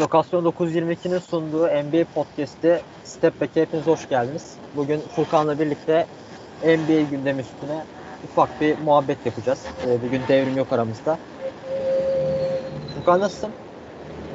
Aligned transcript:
Lokasyon 0.00 0.44
922'nin 0.44 1.18
sunduğu 1.18 1.66
NBA 1.66 2.04
Podcast'te 2.14 2.82
Step 3.04 3.40
Back'e 3.40 3.62
hepiniz 3.62 3.86
hoş 3.86 4.08
geldiniz. 4.08 4.54
Bugün 4.76 5.00
Furkan'la 5.00 5.58
birlikte 5.58 6.06
NBA 6.62 7.10
gündemi 7.10 7.40
üstüne 7.40 7.84
ufak 8.24 8.60
bir 8.60 8.78
muhabbet 8.78 9.26
yapacağız. 9.26 9.62
Ee, 9.86 10.02
bugün 10.02 10.22
devrim 10.28 10.56
yok 10.56 10.72
aramızda. 10.72 11.18
Furkan 12.94 13.20
nasılsın? 13.20 13.50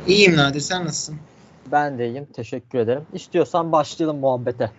İyiyim 0.07 0.37
Nadir 0.37 0.59
sen 0.59 0.85
nasılsın? 0.85 1.17
Ben 1.71 1.99
de 1.99 2.07
iyiyim. 2.07 2.27
Teşekkür 2.33 2.79
ederim. 2.79 3.03
İstiyorsan 3.13 3.71
başlayalım 3.71 4.19
muhabbete. 4.19 4.71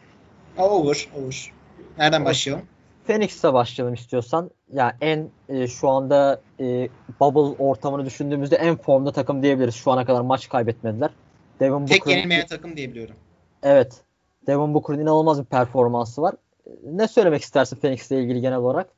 Olur 0.59 1.09
olur. 1.17 1.53
Nereden 1.99 2.25
başlayalım? 2.25 2.67
Phoenix'e 3.07 3.53
başlayalım 3.53 3.95
istiyorsan. 3.95 4.50
Ya 4.73 4.96
yani 5.00 5.30
en 5.48 5.57
e, 5.57 5.66
şu 5.68 5.89
anda 5.89 6.41
e, 6.61 6.89
bubble 7.21 7.62
ortamını 7.62 8.07
düşündüğümüzde 8.07 8.57
en 8.57 8.77
formda 8.77 9.12
takım 9.12 9.43
diyebiliriz. 9.43 9.75
Şu 9.75 9.91
ana 9.91 10.05
kadar 10.05 10.21
maç 10.21 10.48
kaybetmediler. 10.48 11.11
Devin 11.61 11.86
Tek 11.86 12.00
Booker'ın, 12.00 12.17
yenilmeyen 12.17 12.46
takım 12.46 12.76
diyebiliyorum. 12.76 13.14
Evet. 13.62 14.00
Devin 14.46 14.75
Booker'ın 14.75 15.00
inanılmaz 15.00 15.40
bir 15.40 15.45
performansı 15.45 16.23
var. 16.23 16.35
Ne 16.85 17.09
söylemek 17.09 17.43
istersin 17.43 17.76
Phoenix'le 17.76 18.11
ilgili 18.11 18.40
genel 18.40 18.59
olarak? 18.59 18.89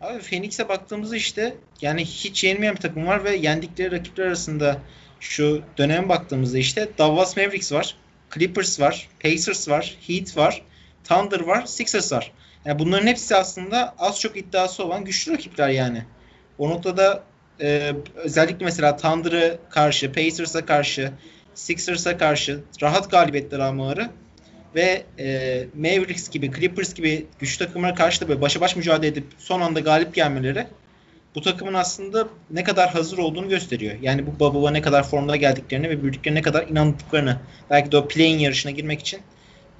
Abi 0.00 0.18
Phoenix'e 0.18 0.68
baktığımızda 0.68 1.16
işte 1.16 1.56
yani 1.80 2.04
hiç 2.04 2.44
yenilmeyen 2.44 2.74
bir 2.74 2.80
takım 2.80 3.06
var 3.06 3.24
ve 3.24 3.36
yendikleri 3.36 3.92
rakipler 3.92 4.26
arasında 4.26 4.78
şu 5.20 5.62
döneme 5.78 6.08
baktığımızda 6.08 6.58
işte 6.58 6.88
Dallas 6.98 7.36
Mavericks 7.36 7.72
var, 7.72 7.96
Clippers 8.34 8.80
var, 8.80 9.08
Pacers 9.22 9.68
var, 9.68 9.96
Heat 10.06 10.36
var, 10.36 10.62
Thunder 11.04 11.40
var, 11.40 11.66
Sixers 11.66 12.12
var. 12.12 12.32
Yani 12.66 12.78
bunların 12.78 13.06
hepsi 13.06 13.36
aslında 13.36 13.94
az 13.98 14.20
çok 14.20 14.36
iddiası 14.36 14.84
olan 14.84 15.04
güçlü 15.04 15.32
rakipler 15.32 15.68
yani. 15.68 16.04
O 16.58 16.70
noktada 16.70 17.22
e, 17.60 17.92
özellikle 18.14 18.64
mesela 18.64 18.96
Thunder'a 18.96 19.56
karşı, 19.70 20.12
Pacers'a 20.12 20.66
karşı, 20.66 21.12
Sixers'a 21.54 22.18
karşı 22.18 22.60
rahat 22.82 23.10
galibiyetler 23.10 23.58
almaları 23.58 24.10
ve 24.74 25.02
e, 25.18 25.66
Mavericks 25.74 26.30
gibi, 26.30 26.52
Clippers 26.52 26.94
gibi 26.94 27.26
güçlü 27.38 27.66
takımlara 27.66 27.94
karşı 27.94 28.20
da 28.20 28.28
böyle 28.28 28.40
başa 28.40 28.60
baş 28.60 28.76
mücadele 28.76 29.10
edip 29.10 29.26
son 29.38 29.60
anda 29.60 29.80
galip 29.80 30.14
gelmeleri 30.14 30.66
bu 31.34 31.42
takımın 31.42 31.74
aslında 31.74 32.28
ne 32.50 32.64
kadar 32.64 32.90
hazır 32.90 33.18
olduğunu 33.18 33.48
gösteriyor. 33.48 33.94
Yani 34.02 34.26
bu 34.26 34.40
Bubble'a 34.40 34.70
ne 34.70 34.82
kadar 34.82 35.02
formda 35.02 35.36
geldiklerini 35.36 35.90
ve 35.90 36.02
büyüdüklerine 36.02 36.38
ne 36.38 36.42
kadar 36.42 36.68
inandıklarını 36.68 37.38
belki 37.70 37.92
de 37.92 37.96
o 37.96 38.08
play'in 38.08 38.38
yarışına 38.38 38.72
girmek 38.72 39.00
için 39.00 39.20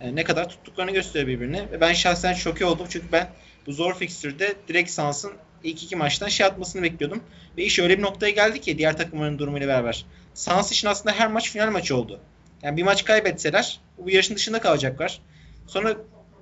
e, 0.00 0.16
ne 0.16 0.24
kadar 0.24 0.48
tuttuklarını 0.48 0.90
gösteriyor 0.90 1.28
birbirine. 1.28 1.72
Ve 1.72 1.80
ben 1.80 1.92
şahsen 1.92 2.32
şoke 2.32 2.64
oldum 2.64 2.86
çünkü 2.90 3.12
ben 3.12 3.28
bu 3.66 3.72
zor 3.72 3.94
fikstürde 3.94 4.54
direkt 4.68 4.90
Sans'ın 4.90 5.32
ilk 5.64 5.82
iki 5.82 5.96
maçtan 5.96 6.28
şey 6.28 6.46
atmasını 6.46 6.82
bekliyordum. 6.82 7.22
Ve 7.56 7.64
iş 7.64 7.78
öyle 7.78 7.98
bir 7.98 8.02
noktaya 8.02 8.30
geldi 8.30 8.60
ki 8.60 8.78
diğer 8.78 8.96
takımların 8.96 9.38
durumuyla 9.38 9.68
beraber. 9.68 10.06
Sans 10.34 10.72
için 10.72 10.88
aslında 10.88 11.14
her 11.14 11.28
maç 11.28 11.50
final 11.50 11.70
maçı 11.70 11.96
oldu. 11.96 12.20
Yani 12.62 12.76
bir 12.76 12.82
maç 12.82 13.04
kaybetseler 13.04 13.80
bu 13.98 14.10
yarışın 14.10 14.34
dışında 14.34 14.60
kalacaklar. 14.60 15.20
Sonra 15.66 15.96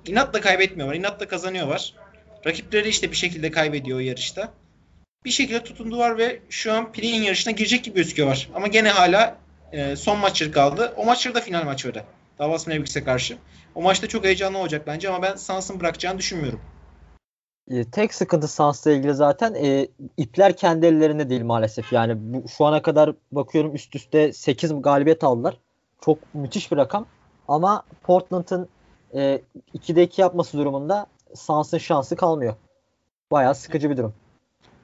inatla 0.07 0.41
kaybetmiyorlar. 0.41 0.95
inatla 0.95 1.27
kazanıyorlar. 1.27 1.93
Rakipleri 2.45 2.89
işte 2.89 3.11
bir 3.11 3.15
şekilde 3.17 3.51
kaybediyor 3.51 3.97
o 3.97 4.01
yarışta. 4.01 4.53
Bir 5.25 5.31
şekilde 5.31 5.63
tutundular 5.63 6.17
ve 6.17 6.39
şu 6.49 6.73
an 6.73 6.91
play 6.91 7.23
yarışına 7.23 7.51
girecek 7.51 7.83
gibi 7.83 7.95
gözüküyorlar. 7.95 8.49
Ama 8.53 8.67
gene 8.67 8.89
hala 8.89 9.37
e, 9.71 9.95
son 9.95 10.19
maçları 10.19 10.51
kaldı. 10.51 10.93
O 10.97 11.05
maçları 11.05 11.35
da 11.35 11.41
final 11.41 11.63
maçları. 11.63 12.03
Dallas 12.39 12.67
Mavericks'e 12.67 13.03
karşı. 13.03 13.37
O 13.75 13.81
maçta 13.81 14.07
çok 14.07 14.25
heyecanlı 14.25 14.57
olacak 14.57 14.87
bence 14.87 15.09
ama 15.09 15.21
ben 15.21 15.35
Suns'ın 15.35 15.79
bırakacağını 15.79 16.17
düşünmüyorum. 16.17 16.61
E, 17.69 17.83
tek 17.83 18.13
sıkıntı 18.13 18.47
Suns'la 18.47 18.91
ilgili 18.91 19.13
zaten 19.13 19.53
e, 19.53 19.87
ipler 20.17 20.57
kendi 20.57 20.85
ellerinde 20.85 21.29
değil 21.29 21.43
maalesef. 21.43 21.93
Yani 21.93 22.13
bu, 22.17 22.47
şu 22.47 22.65
ana 22.65 22.81
kadar 22.81 23.13
bakıyorum 23.31 23.75
üst 23.75 23.95
üste 23.95 24.33
8 24.33 24.81
galibiyet 24.81 25.23
aldılar. 25.23 25.57
Çok 26.01 26.17
müthiş 26.33 26.71
bir 26.71 26.77
rakam. 26.77 27.05
Ama 27.47 27.83
Portland'ın 28.03 28.67
e, 29.13 29.41
2'de 29.75 30.03
2 30.03 30.21
yapması 30.21 30.57
durumunda 30.57 31.07
Suns'ın 31.35 31.77
şansı 31.77 32.15
kalmıyor. 32.15 32.55
Bayağı 33.31 33.55
sıkıcı 33.55 33.89
bir 33.89 33.97
durum. 33.97 34.13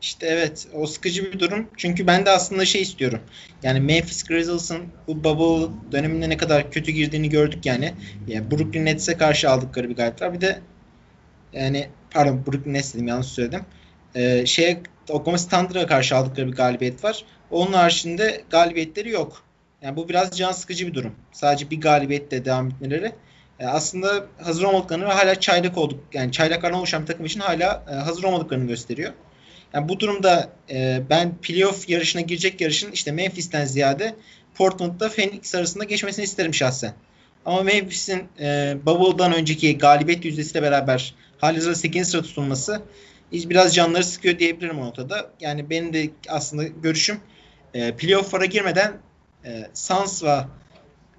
İşte 0.02 0.28
evet 0.28 0.68
o 0.74 0.88
sıkıcı 0.88 1.34
bir 1.34 1.40
durum. 1.40 1.70
Çünkü 1.78 2.08
ben 2.08 2.26
de 2.26 2.30
aslında 2.30 2.66
şey 2.66 2.82
istiyorum. 2.82 3.20
Yani 3.64 3.80
Memphis 3.80 4.24
Grizzlies'ın 4.24 4.86
bu 5.08 5.24
bubble 5.24 5.74
döneminde 5.92 6.30
ne 6.30 6.38
kadar 6.38 6.72
kötü 6.72 6.92
girdiğini 6.92 7.30
gördük 7.30 7.66
yani. 7.66 7.94
yani 8.28 8.52
Brooklyn 8.52 8.86
Nets'e 8.86 9.18
karşı 9.18 9.50
aldıkları 9.50 9.90
bir 9.90 9.96
galibiyet 9.96 10.34
Bir 10.34 10.42
de 10.42 10.60
yani 11.54 11.88
pardon 12.12 12.46
Brooklyn 12.46 12.74
Nets 12.74 12.94
dedim 12.94 13.08
yanlış 13.08 13.28
söyledim. 13.28 13.66
Ee, 14.16 14.46
şeye 14.46 14.82
Oklahoma 15.10 15.38
Thunder'a 15.38 15.88
karşı 15.88 16.16
aldıkları 16.16 16.48
bir 16.48 16.56
galibiyet 16.56 17.04
var. 17.04 17.26
Onun 17.52 17.74
haricinde 17.74 18.44
galibiyetleri 18.50 19.10
yok. 19.10 19.44
Yani 19.82 19.96
bu 19.96 20.10
biraz 20.10 20.38
can 20.38 20.52
sıkıcı 20.52 20.88
bir 20.88 20.94
durum. 20.94 21.16
Sadece 21.32 21.70
bir 21.70 21.82
galibiyetle 21.82 22.46
devam 22.46 22.68
etmeleri. 22.68 23.12
Yani 23.60 23.72
aslında 23.72 24.26
hazır 24.44 24.64
olmadıklarını 24.64 25.06
ve 25.06 25.12
hala 25.14 25.40
çaylak 25.40 25.78
olduk. 25.78 26.00
Yani 26.14 26.32
çaylaklardan 26.32 26.80
oluşan 26.80 27.02
bir 27.02 27.08
takım 27.08 27.26
için 27.26 27.40
hala 27.40 27.84
e, 27.92 27.94
hazır 27.94 28.24
olmadıklarını 28.24 28.68
gösteriyor. 28.68 29.14
Yani 29.74 29.90
bu 29.90 30.00
durumda 30.00 30.50
e, 30.70 31.02
ben 31.10 31.38
playoff 31.42 31.90
yarışına 31.90 32.22
girecek 32.22 32.62
yarışın 32.62 32.92
işte 32.92 33.12
Memphis'ten 33.12 33.66
ziyade 33.66 34.16
Portland'da 34.56 35.10
Phoenix 35.10 35.56
arasında 35.56 35.84
geçmesini 35.84 36.26
isterim 36.26 36.54
şahsen. 36.54 36.94
Ama 37.46 37.62
Memphis'in 37.62 38.24
e, 38.40 38.78
Bubble'dan 38.86 39.34
önceki 39.34 39.78
galibiyet 39.78 40.26
yüzdesiyle 40.26 40.62
beraber 40.62 41.16
halihazırda 41.38 41.76
8. 41.76 42.08
sıra 42.08 42.22
tutulması 42.22 42.82
biraz 43.32 43.76
canları 43.76 44.04
sıkıyor 44.04 44.40
diyebilirim 44.40 44.80
o 44.80 44.86
notada. 44.86 45.32
Yani 45.40 45.70
benim 45.70 45.94
de 45.94 46.10
aslında 46.30 46.64
görüşüm 46.64 47.20
e, 47.74 47.96
playoff'lara 47.96 48.46
girmeden 48.46 48.94
e, 49.46 49.68
Suns 49.74 50.24
ve 50.24 50.38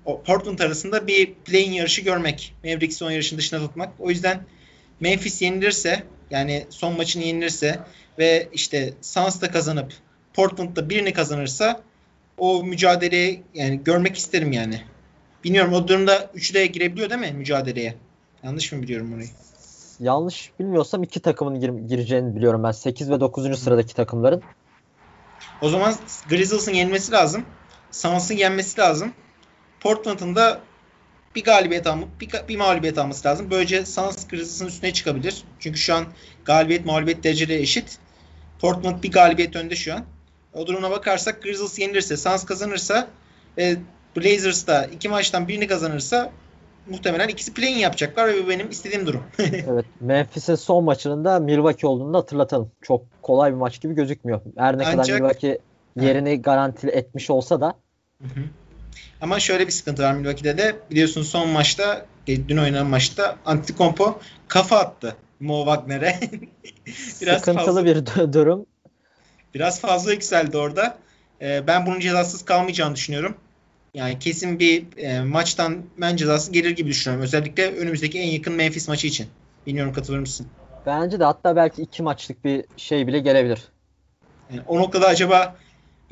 Portland 0.04 0.58
arasında 0.58 1.06
bir 1.06 1.34
play-in 1.34 1.72
yarışı 1.72 2.02
görmek. 2.02 2.54
Mavericks'i 2.64 3.04
o 3.04 3.08
yarışın 3.08 3.38
dışına 3.38 3.60
tutmak. 3.60 3.92
O 3.98 4.10
yüzden 4.10 4.42
Memphis 5.00 5.42
yenilirse 5.42 6.02
yani 6.32 6.66
son 6.70 6.96
maçını 6.96 7.22
yenilirse 7.22 7.80
ve 8.18 8.48
işte 8.52 8.92
Suns 9.02 9.40
da 9.40 9.50
kazanıp 9.50 9.92
Portland'da 10.34 10.90
birini 10.90 11.12
kazanırsa 11.12 11.80
o 12.38 12.64
mücadeleyi 12.64 13.42
yani 13.54 13.84
görmek 13.84 14.16
isterim 14.16 14.52
yani. 14.52 14.82
Bilmiyorum 15.44 15.72
o 15.72 15.88
durumda 15.88 16.30
üçü 16.34 16.54
de 16.54 16.66
girebiliyor 16.66 17.10
değil 17.10 17.20
mi 17.20 17.32
mücadeleye? 17.32 17.94
Yanlış 18.42 18.72
mı 18.72 18.82
biliyorum 18.82 19.14
orayı? 19.14 19.28
Yanlış 20.00 20.50
bilmiyorsam 20.60 21.02
iki 21.02 21.20
takımın 21.20 21.60
gir- 21.60 21.88
gireceğini 21.88 22.36
biliyorum 22.36 22.62
ben. 22.64 22.70
8 22.72 23.10
ve 23.10 23.20
9. 23.20 23.58
sıradaki 23.58 23.94
takımların. 23.94 24.42
O 25.60 25.68
zaman 25.68 25.94
Grizzlies'ın 26.28 26.72
yenmesi 26.72 27.12
lazım. 27.12 27.44
Suns'ın 27.90 28.34
yenmesi 28.34 28.80
lazım. 28.80 29.12
Portland'ın 29.80 30.36
da 30.36 30.60
bir 31.34 31.44
galibiyet 31.44 31.86
almak, 31.86 32.20
bir, 32.20 32.30
bir 32.48 32.56
mağlubiyet 32.56 32.98
alması 32.98 33.28
lazım. 33.28 33.50
Böylece 33.50 33.86
Suns 33.86 34.28
Grizzlies'ın 34.28 34.66
üstüne 34.66 34.92
çıkabilir. 34.92 35.44
Çünkü 35.60 35.78
şu 35.78 35.94
an 35.94 36.04
galibiyet 36.44 36.86
mağlubiyet 36.86 37.24
dereceleri 37.24 37.60
eşit. 37.60 37.98
Portland 38.60 39.02
bir 39.02 39.12
galibiyet 39.12 39.56
önde 39.56 39.76
şu 39.76 39.94
an. 39.94 40.04
O 40.54 40.66
duruma 40.66 40.90
bakarsak 40.90 41.42
Grizzlies 41.42 41.78
yenilirse, 41.78 42.16
Suns 42.16 42.44
kazanırsa 42.44 43.08
ve 43.58 43.76
Blazers 44.16 44.66
da 44.66 44.84
iki 44.84 45.08
maçtan 45.08 45.48
birini 45.48 45.66
kazanırsa 45.66 46.32
muhtemelen 46.90 47.28
ikisi 47.28 47.54
play-in 47.54 47.78
yapacaklar 47.78 48.28
ve 48.28 48.44
bu 48.44 48.48
benim 48.48 48.70
istediğim 48.70 49.06
durum. 49.06 49.22
evet. 49.38 49.84
Memphis'in 50.00 50.54
son 50.54 50.84
maçının 50.84 51.24
da 51.24 51.40
Milwaukee 51.40 51.86
olduğunu 51.86 52.14
da 52.14 52.18
hatırlatalım. 52.18 52.70
Çok 52.82 53.22
kolay 53.22 53.50
bir 53.50 53.56
maç 53.56 53.80
gibi 53.80 53.94
gözükmüyor. 53.94 54.40
Her 54.56 54.78
ne 54.78 54.82
Ancak, 54.86 55.06
kadar 55.06 55.14
Milwaukee 55.14 55.58
yerini 55.96 56.42
garanti 56.42 56.88
etmiş 56.88 57.30
olsa 57.30 57.60
da 57.60 57.74
hı 58.22 58.28
hı. 58.28 58.44
Ama 59.20 59.40
şöyle 59.40 59.66
bir 59.66 59.72
sıkıntı 59.72 60.02
var 60.02 60.14
Milwaukee'de 60.14 60.58
de. 60.58 60.76
Biliyorsun 60.90 61.22
son 61.22 61.48
maçta, 61.48 62.06
dün 62.26 62.56
oynanan 62.56 62.86
maçta 62.86 63.36
Antetokounmpo 63.44 64.20
kafa 64.48 64.78
attı 64.78 65.16
Mo 65.40 65.64
Wagner'e. 65.64 66.20
biraz 67.22 67.38
Sıkıntılı 67.38 67.64
fazla, 67.64 67.84
bir 67.84 68.06
durum. 68.32 68.66
Biraz 69.54 69.80
fazla 69.80 70.12
yükseldi 70.12 70.56
orada. 70.56 70.98
Ee, 71.42 71.66
ben 71.66 71.86
bunun 71.86 72.00
cezasız 72.00 72.44
kalmayacağını 72.44 72.94
düşünüyorum. 72.94 73.36
Yani 73.94 74.18
kesin 74.18 74.58
bir 74.58 74.86
e, 74.96 75.20
maçtan 75.20 75.82
ben 75.98 76.16
cezası 76.16 76.52
gelir 76.52 76.70
gibi 76.70 76.88
düşünüyorum. 76.90 77.24
Özellikle 77.24 77.76
önümüzdeki 77.76 78.18
en 78.18 78.28
yakın 78.28 78.52
Memphis 78.52 78.88
maçı 78.88 79.06
için. 79.06 79.26
Bilmiyorum 79.66 79.92
katılır 79.92 80.18
mısın? 80.18 80.46
Bence 80.86 81.20
de 81.20 81.24
hatta 81.24 81.56
belki 81.56 81.82
iki 81.82 82.02
maçlık 82.02 82.44
bir 82.44 82.64
şey 82.76 83.06
bile 83.06 83.18
gelebilir. 83.18 83.62
Yani 84.50 84.62
o 84.68 84.78
noktada 84.78 85.06
acaba 85.06 85.56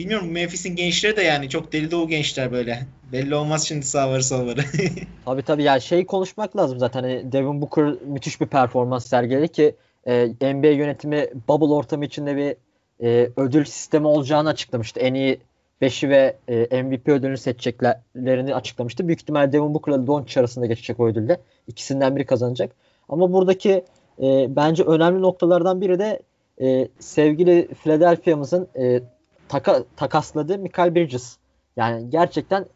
bilmiyorum 0.01 0.31
Memphis'in 0.31 0.77
gençleri 0.77 1.17
de 1.17 1.23
yani 1.23 1.49
çok 1.49 1.73
deli 1.73 1.91
dolu 1.91 2.09
gençler 2.09 2.53
böyle. 2.53 2.87
Belli 3.13 3.35
olmaz 3.35 3.69
şimdi 3.69 3.87
sağları 3.87 4.25
solları. 4.25 4.61
tabii 5.25 5.43
tabii 5.43 5.63
yani 5.63 5.81
şey 5.81 6.07
konuşmak 6.07 6.57
lazım 6.57 6.79
zaten. 6.79 7.03
Hani 7.03 7.33
Devin 7.33 7.61
Booker 7.63 7.95
müthiş 8.07 8.41
bir 8.41 8.47
performans 8.47 9.07
sergiledi 9.07 9.49
ki 9.49 9.75
e, 10.07 10.27
NBA 10.55 10.67
yönetimi 10.67 11.27
bubble 11.49 11.75
ortamı 11.75 12.05
içinde 12.05 12.37
bir 12.37 12.57
e, 13.07 13.31
ödül 13.37 13.65
sistemi 13.65 14.07
olacağını 14.07 14.49
açıklamıştı. 14.49 15.01
En 15.01 15.15
iyi 15.15 15.41
5'i 15.83 16.09
ve 16.09 16.37
e, 16.49 16.83
MVP 16.83 17.09
ödülünü 17.09 17.39
seçeceklerini 17.39 18.55
açıklamıştı. 18.55 19.09
Büyük 19.09 19.21
ihtimalle 19.21 19.53
Devin 19.53 19.75
Booker'la 19.75 20.07
Doncic 20.07 20.41
arasında 20.41 20.67
geçecek 20.67 21.01
o 21.01 21.07
ödülde. 21.07 21.41
İkisinden 21.67 22.17
biri 22.17 22.27
kazanacak. 22.27 22.73
Ama 23.09 23.33
buradaki 23.33 23.85
e, 24.23 24.57
bence 24.57 24.83
önemli 24.83 25.23
noktalardan 25.23 25.81
biri 25.81 25.99
de 25.99 26.21
e, 26.61 26.89
sevgili 26.99 27.69
Philadelphia'mızın 27.83 28.69
e, 28.79 29.01
taka, 29.51 29.85
takasladığı 29.97 30.59
Michael 30.59 30.95
Bridges. 30.95 31.37
Yani 31.77 32.11
gerçekten 32.11 32.67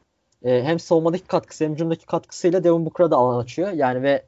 e, 0.45 0.63
hem 0.65 0.79
savunmadaki 0.79 1.25
katkısı 1.25 1.65
hem 1.65 1.73
hücumdaki 1.73 2.07
katkısıyla 2.07 2.65
Devin 2.65 2.87
Booker'a 2.87 3.11
da 3.11 3.17
alan 3.17 3.43
açıyor. 3.43 3.73
Yani 3.73 4.03
ve 4.03 4.23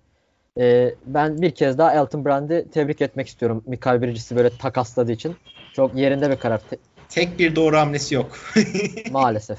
e, 0.59 0.95
ben 1.07 1.43
bir 1.43 1.51
kez 1.51 1.79
daha 1.79 1.95
Elton 1.95 2.25
Brand'i 2.25 2.67
tebrik 2.73 3.01
etmek 3.01 3.29
istiyorum. 3.29 3.63
Mikael 3.67 4.03
Bridges'i 4.03 4.37
böyle 4.37 4.51
takasladığı 4.51 5.13
için. 5.13 5.37
Çok 5.73 5.95
yerinde 5.95 6.31
bir 6.31 6.37
karar. 6.37 6.61
Tek 7.09 7.39
bir 7.39 7.57
doğru 7.57 7.77
hamlesi 7.77 8.15
yok. 8.15 8.39
Maalesef. 9.11 9.59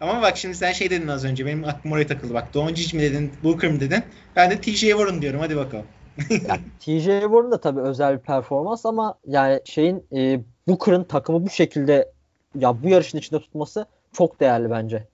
Ama 0.00 0.22
bak 0.22 0.36
şimdi 0.36 0.54
sen 0.54 0.72
şey 0.72 0.90
dedin 0.90 1.08
az 1.08 1.24
önce. 1.24 1.46
Benim 1.46 1.64
aklım 1.64 1.92
oraya 1.92 2.06
takıldı. 2.06 2.34
Bak 2.34 2.54
Doncic 2.54 2.96
mi 2.96 3.02
dedin, 3.02 3.32
Booker 3.44 3.70
mı 3.70 3.80
dedin? 3.80 4.02
Ben 4.36 4.50
de 4.50 4.60
TJ 4.60 4.80
Warren 4.80 5.22
diyorum. 5.22 5.40
Hadi 5.40 5.56
bakalım. 5.56 5.84
yani, 6.30 6.60
TJ 6.80 7.04
Warren 7.04 7.50
da 7.50 7.60
tabii 7.60 7.80
özel 7.80 8.18
bir 8.18 8.22
performans 8.22 8.86
ama 8.86 9.14
yani 9.26 9.60
şeyin 9.64 10.04
e, 10.16 10.40
Booker'ın 10.68 11.04
takımı 11.04 11.46
bu 11.46 11.50
şekilde 11.50 12.12
ya 12.54 12.82
bu 12.82 12.88
yarışın 12.88 13.18
içinde 13.18 13.40
tutması 13.40 13.86
çok 14.12 14.40
değerli 14.40 14.70
bence. 14.70 15.06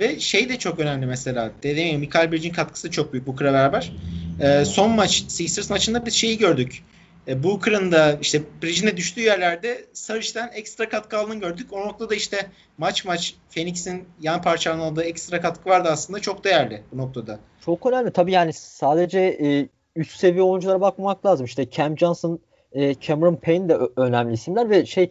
Ve 0.00 0.20
şey 0.20 0.48
de 0.48 0.58
çok 0.58 0.78
önemli 0.78 1.06
mesela. 1.06 1.50
Dediğim 1.62 1.88
gibi 1.88 2.06
Michael 2.06 2.32
Bridges'in 2.32 2.54
katkısı 2.54 2.90
çok 2.90 3.12
büyük 3.12 3.26
Booker'a 3.26 3.52
beraber. 3.52 3.92
Ee, 4.40 4.64
son 4.64 4.90
maç 4.90 5.24
Sixers 5.28 5.70
maçında 5.70 6.06
biz 6.06 6.14
şeyi 6.14 6.38
gördük. 6.38 6.82
Ee, 7.28 7.42
Booker'ın 7.42 7.92
da 7.92 8.18
işte 8.20 8.42
Bridges'in 8.62 8.96
düştüğü 8.96 9.20
yerlerde 9.20 9.84
Sarıç'tan 9.92 10.50
ekstra 10.52 10.88
katkı 10.88 11.18
aldığını 11.18 11.40
gördük. 11.40 11.72
O 11.72 11.80
noktada 11.80 12.14
işte 12.14 12.46
maç 12.78 13.04
maç 13.04 13.34
Phoenix'in 13.54 14.04
yan 14.20 14.42
parçalarının 14.42 14.84
aldığı 14.84 15.02
ekstra 15.02 15.40
katkı 15.40 15.70
vardı 15.70 15.88
aslında. 15.92 16.20
Çok 16.20 16.44
değerli 16.44 16.82
bu 16.92 16.98
noktada. 16.98 17.38
Çok 17.64 17.86
önemli. 17.86 18.10
Tabii 18.12 18.32
yani 18.32 18.52
sadece 18.52 19.20
e, 19.20 19.68
üst 19.96 20.16
seviye 20.20 20.42
oyunculara 20.42 20.80
bakmamak 20.80 21.26
lazım. 21.26 21.46
İşte 21.46 21.70
Cam 21.70 21.98
Johnson, 21.98 22.40
e, 22.74 22.94
Cameron 22.94 23.34
Payne 23.34 23.68
de 23.68 23.78
önemli 23.96 24.32
isimler 24.32 24.70
ve 24.70 24.86
şey 24.86 25.10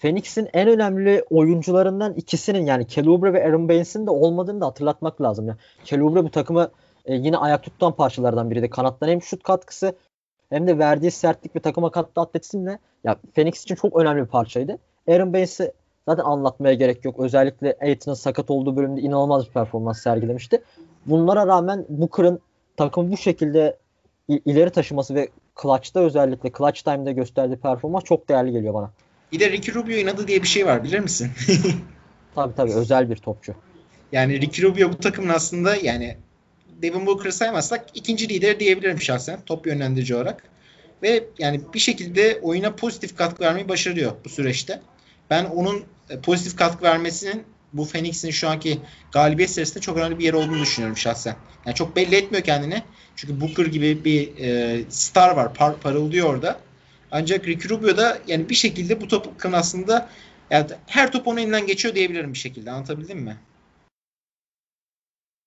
Phoenix'in 0.00 0.48
en 0.52 0.68
önemli 0.68 1.24
oyuncularından 1.30 2.14
ikisinin 2.14 2.66
yani 2.66 2.86
Kelubre 2.86 3.32
ve 3.32 3.44
Aaron 3.44 3.68
Baines'in 3.68 4.06
de 4.06 4.10
olmadığını 4.10 4.60
da 4.60 4.66
hatırlatmak 4.66 5.22
lazım. 5.22 5.46
Yani 5.48 5.58
Kelubre 5.84 6.24
bu 6.24 6.30
takımı 6.30 6.70
e, 7.04 7.14
yine 7.14 7.36
ayak 7.36 7.62
tutan 7.62 7.92
parçalardan 7.92 8.50
biriydi. 8.50 8.70
Kanattan 8.70 9.08
hem 9.08 9.22
şut 9.22 9.42
katkısı 9.42 9.94
hem 10.50 10.66
de 10.66 10.78
verdiği 10.78 11.10
sertlik 11.10 11.56
ve 11.56 11.60
takıma 11.60 11.90
kattığı 11.90 12.20
atletizmle 12.20 12.78
ya 13.04 13.16
Phoenix 13.34 13.62
için 13.62 13.74
çok 13.74 13.96
önemli 13.96 14.22
bir 14.22 14.26
parçaydı. 14.26 14.78
Aaron 15.08 15.32
Baines'i 15.32 15.72
zaten 16.08 16.24
anlatmaya 16.24 16.74
gerek 16.74 17.04
yok. 17.04 17.20
Özellikle 17.20 17.76
Aiton'un 17.80 18.14
sakat 18.14 18.50
olduğu 18.50 18.76
bölümde 18.76 19.00
inanılmaz 19.00 19.46
bir 19.46 19.52
performans 19.52 20.02
sergilemişti. 20.02 20.62
Bunlara 21.06 21.46
rağmen 21.46 21.86
Booker'ın 21.88 22.40
takımı 22.76 23.12
bu 23.12 23.16
şekilde 23.16 23.76
ileri 24.28 24.70
taşıması 24.70 25.14
ve 25.14 25.28
clutch'ta 25.62 26.00
özellikle 26.00 26.52
clutch 26.58 26.82
time'da 26.82 27.12
gösterdiği 27.12 27.56
performans 27.56 28.04
çok 28.04 28.28
değerli 28.28 28.52
geliyor 28.52 28.74
bana. 28.74 28.90
Bir 29.32 29.40
de 29.40 29.50
Ricky 29.50 29.74
Rubio 29.74 29.92
inadı 29.92 30.28
diye 30.28 30.42
bir 30.42 30.48
şey 30.48 30.66
var 30.66 30.84
bilir 30.84 30.98
misin? 30.98 31.30
tabii 32.34 32.54
tabii 32.54 32.72
özel 32.72 33.10
bir 33.10 33.16
topçu. 33.16 33.54
Yani 34.12 34.40
Ricky 34.40 34.68
Rubio 34.68 34.92
bu 34.92 34.98
takımın 34.98 35.28
aslında 35.28 35.76
yani 35.76 36.16
Devin 36.82 37.06
Booker'ı 37.06 37.32
saymazsak 37.32 37.86
ikinci 37.94 38.28
lider 38.28 38.60
diyebilirim 38.60 39.00
şahsen 39.00 39.40
top 39.46 39.66
yönlendirici 39.66 40.14
olarak. 40.14 40.42
Ve 41.02 41.24
yani 41.38 41.60
bir 41.74 41.78
şekilde 41.78 42.38
oyuna 42.42 42.74
pozitif 42.74 43.16
katkı 43.16 43.44
vermeyi 43.44 43.68
başarıyor 43.68 44.12
bu 44.24 44.28
süreçte. 44.28 44.80
Ben 45.30 45.44
onun 45.44 45.84
e, 46.10 46.20
pozitif 46.20 46.56
katkı 46.56 46.84
vermesinin 46.84 47.44
bu 47.72 47.84
Phoenix'in 47.84 48.30
şu 48.30 48.48
anki 48.48 48.78
galibiyet 49.12 49.50
serisinde 49.50 49.80
çok 49.80 49.96
önemli 49.96 50.18
bir 50.18 50.24
yer 50.24 50.32
olduğunu 50.32 50.60
düşünüyorum 50.60 50.96
şahsen. 50.96 51.36
Yani 51.66 51.74
çok 51.74 51.96
belli 51.96 52.16
etmiyor 52.16 52.44
kendini. 52.44 52.82
Çünkü 53.16 53.40
Booker 53.40 53.66
gibi 53.66 54.04
bir 54.04 54.38
e, 54.38 54.80
star 54.88 55.36
var. 55.36 55.54
Par 55.54 55.76
parıldıyor 55.76 56.34
orada. 56.34 56.60
Ancak 57.10 57.46
Ricky 57.46 57.74
Rubio 57.74 57.96
da 57.96 58.18
yani 58.26 58.48
bir 58.48 58.54
şekilde 58.54 59.00
bu 59.00 59.08
topun 59.08 59.52
aslında 59.52 60.08
yani 60.50 60.66
her 60.86 61.12
top 61.12 61.28
onun 61.28 61.36
elinden 61.36 61.66
geçiyor 61.66 61.94
diyebilirim 61.94 62.32
bir 62.32 62.38
şekilde. 62.38 62.70
Anlatabildim 62.70 63.18
mi? 63.18 63.36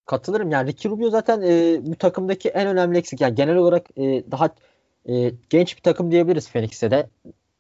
Katılırım. 0.06 0.52
Yani 0.52 0.72
Ricky 0.72 0.94
Rubio 0.94 1.10
zaten 1.10 1.42
e, 1.42 1.80
bu 1.82 1.96
takımdaki 1.96 2.50
en 2.50 2.68
önemli 2.68 2.98
eksik. 2.98 3.22
Yani 3.22 3.36
genel 3.36 3.56
olarak 3.56 3.98
e, 3.98 4.32
daha 4.32 4.50
e, 5.10 5.32
genç 5.50 5.78
bir 5.78 5.82
takım 5.82 6.12
diyebiliriz 6.12 6.50
Phoenix'e 6.50 6.92
de 6.92 7.10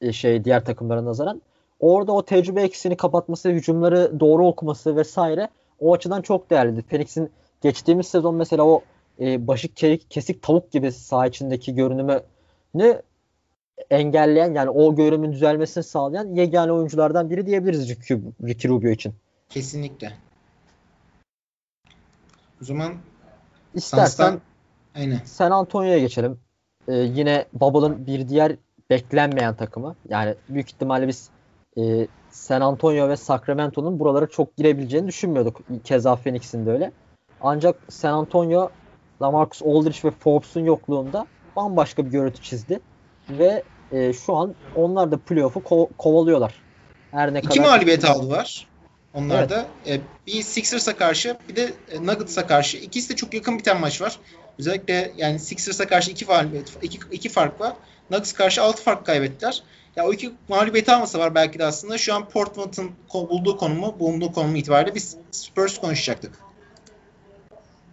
e, 0.01 0.13
şey 0.13 0.45
diğer 0.45 0.65
takımlara 0.65 1.05
nazaran. 1.05 1.41
Orada 1.83 2.11
o 2.11 2.25
tecrübe 2.25 2.61
eksini 2.61 2.97
kapatması, 2.97 3.49
hücumları 3.49 4.19
doğru 4.19 4.47
okuması 4.47 4.95
vesaire 4.95 5.49
o 5.79 5.93
açıdan 5.93 6.21
çok 6.21 6.49
değerliydi. 6.49 6.81
Phoenix'in 6.81 7.31
geçtiğimiz 7.61 8.07
sezon 8.07 8.35
mesela 8.35 8.63
o 8.63 8.81
e, 9.19 9.47
başı 9.47 9.73
kesik 10.09 10.41
tavuk 10.41 10.71
gibi 10.71 10.91
saha 10.91 11.27
içindeki 11.27 11.75
görünümünü 11.75 13.01
engelleyen 13.89 14.53
yani 14.53 14.69
o 14.69 14.95
görünümün 14.95 15.31
düzelmesini 15.31 15.83
sağlayan 15.83 16.35
yegane 16.35 16.71
oyunculardan 16.71 17.29
biri 17.29 17.45
diyebiliriz 17.45 17.89
Ricky, 17.89 18.19
Ricky 18.43 18.73
Rubio 18.73 18.89
için. 18.89 19.13
Kesinlikle. 19.49 20.13
O 22.61 22.65
zaman 22.65 22.93
istersen 23.73 24.41
Aynen. 24.95 25.19
San 25.25 25.51
Antonio'ya 25.51 25.99
geçelim. 25.99 26.39
Ee, 26.87 26.93
yine 26.93 27.45
Bubble'ın 27.53 28.07
bir 28.07 28.29
diğer 28.29 28.55
beklenmeyen 28.89 29.55
takımı. 29.55 29.95
Yani 30.09 30.35
büyük 30.49 30.69
ihtimalle 30.69 31.07
biz 31.07 31.29
e, 31.77 32.07
San 32.31 32.61
Antonio 32.61 33.09
ve 33.09 33.17
Sacramento'nun 33.17 33.99
buralara 33.99 34.27
çok 34.27 34.57
girebileceğini 34.57 35.07
düşünmüyorduk. 35.07 35.61
Keza 35.83 36.15
Phoenix'in 36.15 36.65
de 36.65 36.71
öyle. 36.71 36.91
Ancak 37.41 37.75
San 37.89 38.13
Antonio 38.13 38.69
Lamarcus 39.21 39.61
Aldridge 39.61 39.99
ve 40.03 40.11
Forbes'un 40.11 40.65
yokluğunda 40.65 41.27
bambaşka 41.55 42.05
bir 42.05 42.11
görüntü 42.11 42.41
çizdi. 42.41 42.79
Ve 43.29 43.63
e, 43.91 44.13
şu 44.13 44.35
an 44.35 44.55
onlar 44.75 45.11
da 45.11 45.17
playoff'u 45.17 45.59
ko- 45.59 45.89
kovalıyorlar. 45.97 46.53
Her 47.11 47.33
ne 47.33 47.39
İki 47.39 47.47
kadar... 47.47 47.69
mağlubiyet 47.69 48.05
aldılar. 48.05 48.67
Onlar 49.13 49.39
evet. 49.39 49.49
da 49.49 49.65
e, 49.87 50.01
bir 50.27 50.41
Sixers'a 50.41 50.97
karşı 50.97 51.37
bir 51.49 51.55
de 51.55 51.73
e, 51.91 52.05
Nuggets'a 52.05 52.47
karşı. 52.47 52.77
İkisi 52.77 53.09
de 53.09 53.15
çok 53.15 53.33
yakın 53.33 53.57
biten 53.57 53.79
maç 53.79 54.01
var. 54.01 54.19
Özellikle 54.59 55.11
yani 55.17 55.39
Sixers'a 55.39 55.87
karşı 55.87 56.11
iki, 56.11 56.25
mağlubiyet, 56.25 56.77
iki, 56.81 56.99
iki 57.11 57.29
fark 57.29 57.61
var. 57.61 57.73
Nuggets 58.11 58.33
karşı 58.33 58.61
altı 58.61 58.83
fark 58.83 59.05
kaybettiler. 59.05 59.63
Ya 59.95 60.07
o 60.07 60.13
iki 60.13 60.31
mağlubiyeti 60.49 60.91
almasa 60.91 61.19
var 61.19 61.35
belki 61.35 61.59
de 61.59 61.65
aslında 61.65 61.97
şu 61.97 62.13
an 62.13 62.29
Portland'ın 62.29 62.91
bulduğu 63.13 63.57
konumu, 63.57 63.99
bulunduğu 63.99 64.31
konumu 64.31 64.57
itibariyle 64.57 64.95
biz 64.95 65.17
Spurs 65.31 65.77
konuşacaktık. 65.77 66.39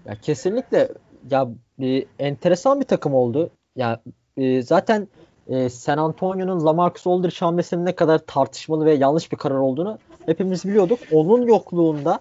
Ya 0.07 0.17
kesinlikle 0.23 0.89
ya 1.31 1.49
bir 1.79 2.07
enteresan 2.19 2.81
bir 2.81 2.87
takım 2.87 3.15
oldu. 3.15 3.51
Ya 3.77 4.01
e, 4.37 4.63
zaten 4.63 5.09
e, 5.49 5.69
San 5.69 5.99
Antonio'nun 5.99 6.67
Lamarcus 6.67 7.07
Aldridge 7.07 7.37
hamlesinin 7.39 7.87
ne 7.87 7.95
kadar 7.95 8.19
tartışmalı 8.19 8.85
ve 8.85 8.95
yanlış 8.95 9.33
bir 9.33 9.37
karar 9.37 9.59
olduğunu 9.59 9.99
hepimiz 10.27 10.65
biliyorduk. 10.65 10.99
Onun 11.13 11.47
yokluğunda 11.47 12.21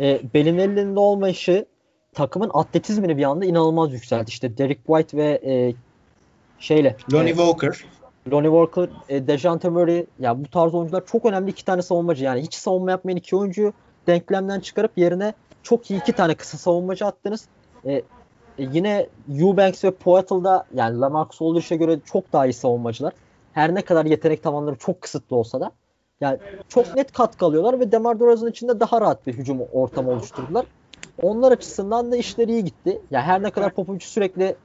e, 0.00 0.20
Bellinelli'nin 0.34 0.96
olmayışı 0.96 1.66
takımın 2.14 2.50
atletizmini 2.54 3.16
bir 3.16 3.24
anda 3.24 3.44
inanılmaz 3.44 3.92
yükseltti. 3.92 4.30
İşte 4.30 4.58
Derek 4.58 4.86
White 4.86 5.16
ve 5.16 5.40
e, 5.44 5.74
şeyle 6.58 6.96
Lonnie 7.12 7.30
e, 7.30 7.34
Walker 7.34 7.84
Lonnie 8.32 8.50
Walker, 8.50 8.88
e, 9.08 9.26
Dejante 9.26 9.68
Murray 9.68 10.06
ya 10.18 10.44
bu 10.44 10.50
tarz 10.50 10.74
oyuncular 10.74 11.06
çok 11.06 11.24
önemli 11.24 11.50
iki 11.50 11.64
tane 11.64 11.82
savunmacı. 11.82 12.24
Yani 12.24 12.42
hiç 12.42 12.54
savunma 12.54 12.90
yapmayan 12.90 13.16
iki 13.16 13.36
oyuncuyu 13.36 13.72
denklemden 14.06 14.60
çıkarıp 14.60 14.92
yerine 14.96 15.34
çok 15.62 15.90
iyi 15.90 16.00
iki 16.00 16.12
tane 16.12 16.34
kısa 16.34 16.58
savunmacı 16.58 17.06
attınız. 17.06 17.48
E, 17.84 17.92
e, 17.92 18.02
yine 18.58 19.06
Eubanks 19.38 19.84
ve 19.84 19.90
Poeltl 19.90 20.34
yani 20.74 21.00
Lamarcus 21.00 21.42
Aldridge'e 21.42 21.76
göre 21.76 21.98
çok 22.04 22.32
daha 22.32 22.46
iyi 22.46 22.52
savunmacılar. 22.52 23.12
Her 23.52 23.74
ne 23.74 23.82
kadar 23.82 24.04
yetenek 24.04 24.42
tavanları 24.42 24.76
çok 24.76 25.00
kısıtlı 25.00 25.36
olsa 25.36 25.60
da 25.60 25.70
yani 26.20 26.38
çok 26.68 26.96
net 26.96 27.12
katkı 27.12 27.46
alıyorlar 27.46 27.80
ve 27.80 27.92
Demar 27.92 28.20
DeRozan 28.20 28.50
içinde 28.50 28.80
daha 28.80 29.00
rahat 29.00 29.26
bir 29.26 29.34
hücum 29.34 29.60
ortamı 29.72 30.10
oluşturdular. 30.10 30.66
Onlar 31.22 31.52
açısından 31.52 32.12
da 32.12 32.16
işleri 32.16 32.52
iyi 32.52 32.64
gitti. 32.64 33.00
Yani 33.10 33.24
her 33.24 33.42
ne 33.42 33.50
kadar 33.50 33.70
Popovic 33.70 34.00
sürekli 34.00 34.56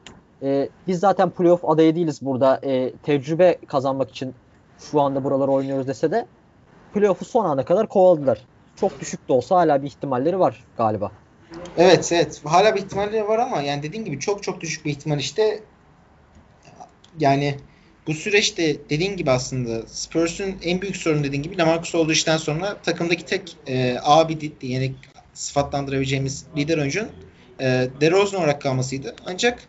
e, 0.44 0.70
biz 0.88 1.00
zaten 1.00 1.30
playoff 1.30 1.66
adayı 1.66 1.96
değiliz 1.96 2.20
burada. 2.22 2.60
E, 2.64 2.94
tecrübe 3.04 3.58
kazanmak 3.68 4.10
için 4.10 4.34
şu 4.80 5.02
anda 5.02 5.24
buraları 5.24 5.52
oynuyoruz 5.52 5.88
dese 5.88 6.12
de 6.12 6.26
playoff'u 6.94 7.26
son 7.26 7.46
ana 7.46 7.66
kadar 7.66 7.88
kovaladılar. 7.88 8.42
Çok 8.76 9.02
düşük 9.02 9.30
de 9.30 9.34
olsa 9.34 9.56
hala 9.56 9.82
bir 9.82 9.88
ihtimalleri 9.88 10.40
var 10.40 10.64
galiba. 10.78 11.12
Evet 11.78 12.12
evet. 12.14 12.42
Hala 12.46 12.76
bir 12.76 12.82
ihtimalleri 12.82 13.28
var 13.28 13.40
ama 13.40 13.62
yani 13.62 13.84
dediğin 13.84 14.06
gibi 14.06 14.20
çok 14.20 14.44
çok 14.44 14.62
düşük 14.62 14.86
bir 14.86 14.92
ihtimal 14.92 15.20
işte 15.20 15.60
yani 17.20 17.58
bu 18.08 18.14
süreçte 18.14 18.78
dediğin 18.90 19.18
gibi 19.18 19.32
aslında 19.32 19.88
Spurs'un 19.88 20.56
en 20.64 20.82
büyük 20.82 20.98
sorunu 20.98 21.24
dediğin 21.24 21.44
gibi 21.44 21.58
Lamarcus 21.58 21.96
olduğu 21.96 22.12
işten 22.12 22.38
sonra 22.38 22.78
takımdaki 22.84 23.26
tek 23.26 23.56
e, 23.68 23.98
abi 24.04 24.52
yani 24.62 24.94
sıfatlandırabileceğimiz 25.34 26.46
lider 26.58 26.78
oyuncunun 26.78 27.10
e, 27.60 27.88
DeRozan 28.02 28.40
olarak 28.42 28.62
kalmasıydı. 28.62 29.16
Ancak 29.26 29.68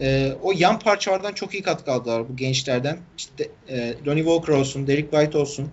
e, 0.00 0.32
o 0.42 0.52
yan 0.56 0.78
parçalardan 0.78 1.32
çok 1.32 1.54
iyi 1.54 1.62
katkı 1.62 1.92
aldılar 1.92 2.28
bu 2.28 2.36
gençlerden. 2.36 2.98
İşte 3.18 3.48
e, 3.68 3.94
Lonnie 4.06 4.24
Walker 4.24 4.52
olsun, 4.52 4.86
Derek 4.86 5.10
White 5.10 5.38
olsun. 5.38 5.68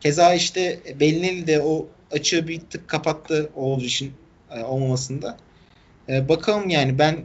Keza 0.00 0.34
işte 0.34 0.78
Bellinelli 1.00 1.46
de 1.46 1.60
o 1.60 1.86
açığı 2.12 2.48
bir 2.48 2.60
tık 2.60 2.88
kapattı 2.88 3.50
olduğu 3.56 3.84
için 3.84 4.12
e, 4.50 4.62
olmamasında. 4.62 5.36
E, 6.08 6.28
bakalım 6.28 6.68
yani 6.68 6.98
ben 6.98 7.16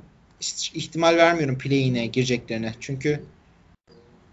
ihtimal 0.74 1.18
vermiyorum 1.18 1.58
play'ine 1.58 2.06
gireceklerine. 2.06 2.74
Çünkü 2.80 3.20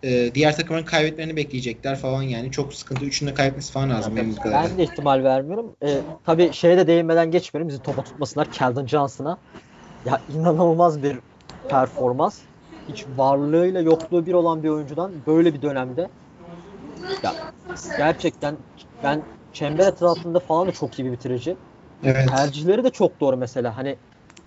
e, 0.02 0.30
diğer 0.34 0.56
takımların 0.56 0.84
kaybetmelerini 0.84 1.36
bekleyecekler 1.36 1.96
falan 1.96 2.22
yani. 2.22 2.50
Çok 2.50 2.74
sıkıntı. 2.74 3.04
Üçünü 3.04 3.30
de 3.30 3.34
kaybetmesi 3.34 3.72
falan 3.72 3.90
lazım 3.90 4.16
benim 4.16 4.36
bu 4.44 4.50
Ben 4.50 4.78
de 4.78 4.82
ihtimal 4.82 5.24
vermiyorum. 5.24 5.76
Ee, 5.84 6.00
tabii 6.26 6.52
şeye 6.52 6.76
de 6.76 6.86
değinmeden 6.86 7.30
geçmiyorum. 7.30 7.68
Bizi 7.68 7.82
topa 7.82 8.02
tutmasınlar 8.02 8.50
Keldon 8.50 8.86
Johnson'a. 8.86 9.38
Ya 10.06 10.20
inanılmaz 10.34 11.02
bir 11.02 11.16
performans. 11.70 12.42
Hiç 12.88 13.06
varlığıyla 13.06 13.80
yokluğu 13.80 14.26
bir 14.26 14.32
olan 14.32 14.62
bir 14.62 14.68
oyuncudan 14.68 15.12
böyle 15.26 15.54
bir 15.54 15.62
dönemde 15.62 16.08
ya 17.22 17.32
gerçekten 17.98 18.56
ben 19.02 19.22
çember 19.52 19.86
etrafında 19.86 20.40
falan 20.40 20.68
da 20.68 20.72
çok 20.72 20.98
iyi 20.98 21.04
bir 21.04 21.12
bitirici. 21.12 21.56
Evet. 22.04 22.28
Tercihleri 22.28 22.84
de 22.84 22.90
çok 22.90 23.20
doğru 23.20 23.36
mesela. 23.36 23.76
Hani 23.76 23.96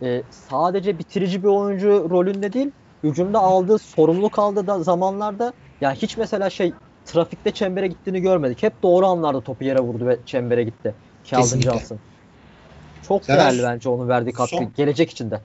e, 0.03 0.23
sadece 0.31 0.99
bitirici 0.99 1.43
bir 1.43 1.47
oyuncu 1.47 2.07
rolünde 2.09 2.53
değil, 2.53 2.71
hücumda 3.03 3.39
aldığı, 3.39 3.79
sorumluluk 3.79 4.39
aldığı 4.39 4.67
da 4.67 4.83
zamanlarda 4.83 5.53
yani 5.81 5.95
hiç 5.95 6.17
mesela 6.17 6.49
şey 6.49 6.71
trafikte 7.05 7.51
çembere 7.51 7.87
gittiğini 7.87 8.21
görmedik. 8.21 8.63
Hep 8.63 8.83
doğru 8.83 9.05
anlarda 9.05 9.43
topu 9.43 9.63
yere 9.63 9.79
vurdu 9.79 10.07
ve 10.07 10.19
çembere 10.25 10.63
gitti. 10.63 10.95
Calvin 11.23 11.61
Johnson. 11.61 11.99
Çok 13.01 13.25
Zaten 13.25 13.45
değerli 13.45 13.63
bence 13.63 13.89
onun 13.89 14.09
verdiği 14.09 14.33
katkı 14.33 14.55
son, 14.55 14.73
gelecek 14.73 15.11
içinde. 15.11 15.41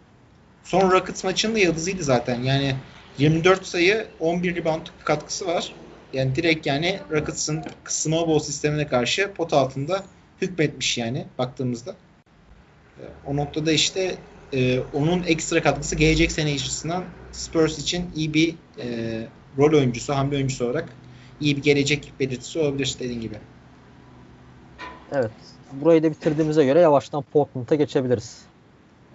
Son 0.69 0.91
Rockets 0.91 1.25
maçında 1.25 1.59
yıldızıydı 1.59 2.03
zaten. 2.03 2.43
Yani 2.43 2.75
24 3.19 3.67
sayı 3.67 4.07
11 4.21 4.57
rebound 4.57 4.87
katkısı 5.05 5.47
var. 5.47 5.73
Yani 6.13 6.35
direkt 6.35 6.67
yani 6.67 7.01
Rockets'ın 7.11 7.65
small 7.85 8.39
sistemine 8.39 8.87
karşı 8.87 9.33
pot 9.33 9.53
altında 9.53 10.03
hükmetmiş 10.43 10.99
yani 10.99 11.27
baktığımızda. 11.39 11.95
O 13.27 13.37
noktada 13.37 13.73
işte 13.73 14.17
e, 14.53 14.81
onun 14.93 15.23
ekstra 15.23 15.63
katkısı 15.63 15.97
gelecek 15.97 16.33
sene 16.33 16.55
açısından 16.55 17.05
Spurs 17.33 17.79
için 17.79 18.11
iyi 18.17 18.35
bir 18.35 18.55
e, 18.79 18.87
rol 19.59 19.73
oyuncusu, 19.73 20.15
hamle 20.15 20.37
oyuncusu 20.37 20.65
olarak 20.65 20.89
iyi 21.41 21.57
bir 21.57 21.63
gelecek 21.63 22.13
belirtisi 22.21 22.59
olabilir 22.59 22.97
dediğin 23.01 23.21
gibi. 23.21 23.37
Evet. 25.13 25.31
Burayı 25.73 26.03
da 26.03 26.11
bitirdiğimize 26.11 26.65
göre 26.65 26.81
yavaştan 26.81 27.25
Portland'a 27.33 27.75
geçebiliriz. 27.75 28.48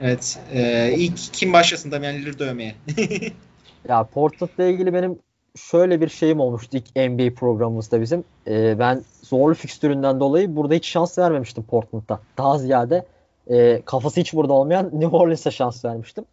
Evet. 0.01 0.39
E, 0.53 0.91
ilk 0.97 1.33
kim 1.33 1.53
başlasın 1.53 1.91
Damian 1.91 2.15
Lillard 2.15 2.39
dövmeye? 2.39 2.75
ya 3.89 4.03
Portland'la 4.03 4.63
ilgili 4.63 4.93
benim 4.93 5.19
şöyle 5.55 6.01
bir 6.01 6.09
şeyim 6.09 6.39
olmuştu 6.39 6.77
ilk 6.77 6.95
NBA 6.95 7.35
programımızda 7.35 8.01
bizim. 8.01 8.23
E, 8.47 8.79
ben 8.79 9.03
zorlu 9.23 9.55
fikstüründen 9.55 10.19
dolayı 10.19 10.55
burada 10.55 10.73
hiç 10.73 10.87
şans 10.87 11.17
vermemiştim 11.17 11.63
Portland'da. 11.63 12.19
Daha 12.37 12.57
ziyade 12.57 13.05
e, 13.47 13.81
kafası 13.85 14.19
hiç 14.19 14.33
burada 14.33 14.53
olmayan 14.53 14.89
New 14.93 15.17
Orleans'a 15.17 15.51
şans 15.51 15.85
vermiştim. 15.85 16.25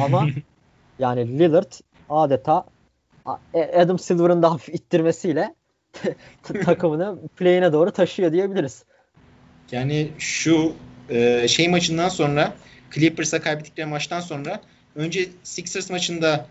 Ama 0.00 0.26
yani 0.98 1.38
Lillard 1.38 1.72
adeta 2.10 2.64
e, 3.54 3.80
Adam 3.80 3.98
Silver'ın 3.98 4.42
da 4.42 4.52
hafif 4.52 4.74
ittirmesiyle 4.74 5.54
takımını 6.42 7.18
play'ine 7.36 7.72
doğru 7.72 7.90
taşıyor 7.90 8.32
diyebiliriz. 8.32 8.84
Yani 9.72 10.08
şu 10.18 10.72
e, 11.10 11.48
şey 11.48 11.68
maçından 11.68 12.08
sonra 12.08 12.52
Clippers'a 12.94 13.40
kaybettikleri 13.40 13.86
maçtan 13.86 14.20
sonra 14.20 14.60
önce 14.94 15.28
Sixers 15.42 15.90
maçında 15.90 16.46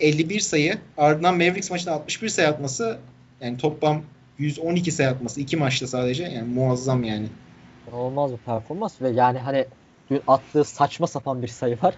51 0.00 0.40
sayı 0.40 0.78
ardından 0.98 1.34
Mavericks 1.34 1.70
maçında 1.70 1.92
61 1.92 2.28
sayı 2.28 2.48
atması 2.48 2.98
yani 3.40 3.56
toplam 3.56 4.02
112 4.38 4.92
sayı 4.92 5.08
atması 5.08 5.40
iki 5.40 5.56
maçta 5.56 5.86
sadece 5.86 6.24
yani 6.24 6.54
muazzam 6.54 7.04
yani. 7.04 7.26
Olmaz 7.92 8.32
bir 8.32 8.36
performans 8.36 9.02
ve 9.02 9.10
yani 9.10 9.38
hani 9.38 9.66
dün 10.10 10.22
attığı 10.28 10.64
saçma 10.64 11.06
sapan 11.06 11.42
bir 11.42 11.48
sayı 11.48 11.78
var. 11.82 11.94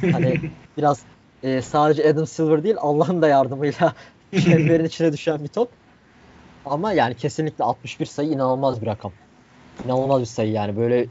hani 0.00 0.40
biraz 0.76 1.02
e, 1.42 1.62
sadece 1.62 2.10
Adam 2.10 2.26
Silver 2.26 2.64
değil 2.64 2.76
Allah'ın 2.78 3.22
da 3.22 3.28
yardımıyla 3.28 3.94
çemberin 4.44 4.84
içine 4.84 5.12
düşen 5.12 5.44
bir 5.44 5.48
top. 5.48 5.70
Ama 6.66 6.92
yani 6.92 7.14
kesinlikle 7.14 7.64
61 7.64 8.06
sayı 8.06 8.28
inanılmaz 8.28 8.82
bir 8.82 8.86
rakam. 8.86 9.12
İnanılmaz 9.84 10.20
bir 10.20 10.26
sayı 10.26 10.52
yani 10.52 10.76
böyle 10.76 11.06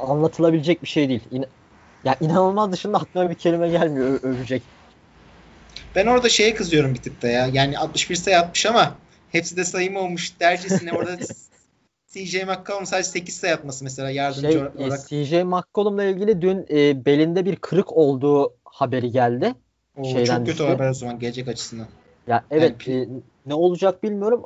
anlatılabilecek 0.00 0.82
bir 0.82 0.88
şey 0.88 1.08
değil. 1.08 1.20
İn 1.30 1.44
ya 2.04 2.16
inanılmaz 2.20 2.72
dışında 2.72 2.98
aklıma 2.98 3.30
bir 3.30 3.34
kelime 3.34 3.68
gelmiyor 3.68 4.20
övecek. 4.22 4.62
Ben 5.94 6.06
orada 6.06 6.28
şeye 6.28 6.54
kızıyorum 6.54 6.94
bir 6.94 7.02
tık 7.02 7.22
da 7.22 7.28
ya. 7.28 7.46
Yani 7.46 7.78
61 7.78 8.16
sayı 8.16 8.38
atmış 8.38 8.66
ama 8.66 8.94
hepsi 9.30 9.56
de 9.56 9.64
sayım 9.64 9.96
olmuş 9.96 10.40
dercesine 10.40 10.92
orada 10.92 11.16
CJ 12.08 12.34
McCollum 12.34 12.86
sadece 12.86 13.08
8 13.08 13.36
sayı 13.36 13.54
atması 13.54 13.84
mesela 13.84 14.10
yardımcı 14.10 14.52
şey, 14.52 14.58
olarak. 14.58 15.12
E, 15.12 15.24
CJ 15.24 15.32
McCollum'la 15.32 16.04
ilgili 16.04 16.42
dün 16.42 16.66
e, 16.70 17.04
belinde 17.04 17.44
bir 17.44 17.56
kırık 17.56 17.92
olduğu 17.92 18.54
haberi 18.64 19.10
geldi. 19.10 19.54
Oo, 19.96 20.04
Şeyden 20.04 20.36
çok 20.36 20.46
kötü 20.46 20.46
düştü. 20.46 20.64
haber 20.64 20.90
o 20.90 20.94
zaman 20.94 21.18
gelecek 21.18 21.48
açısından. 21.48 21.86
Ya 22.26 22.44
evet 22.50 22.88
yani, 22.88 23.02
e, 23.02 23.08
ne 23.46 23.54
olacak 23.54 24.02
bilmiyorum 24.02 24.42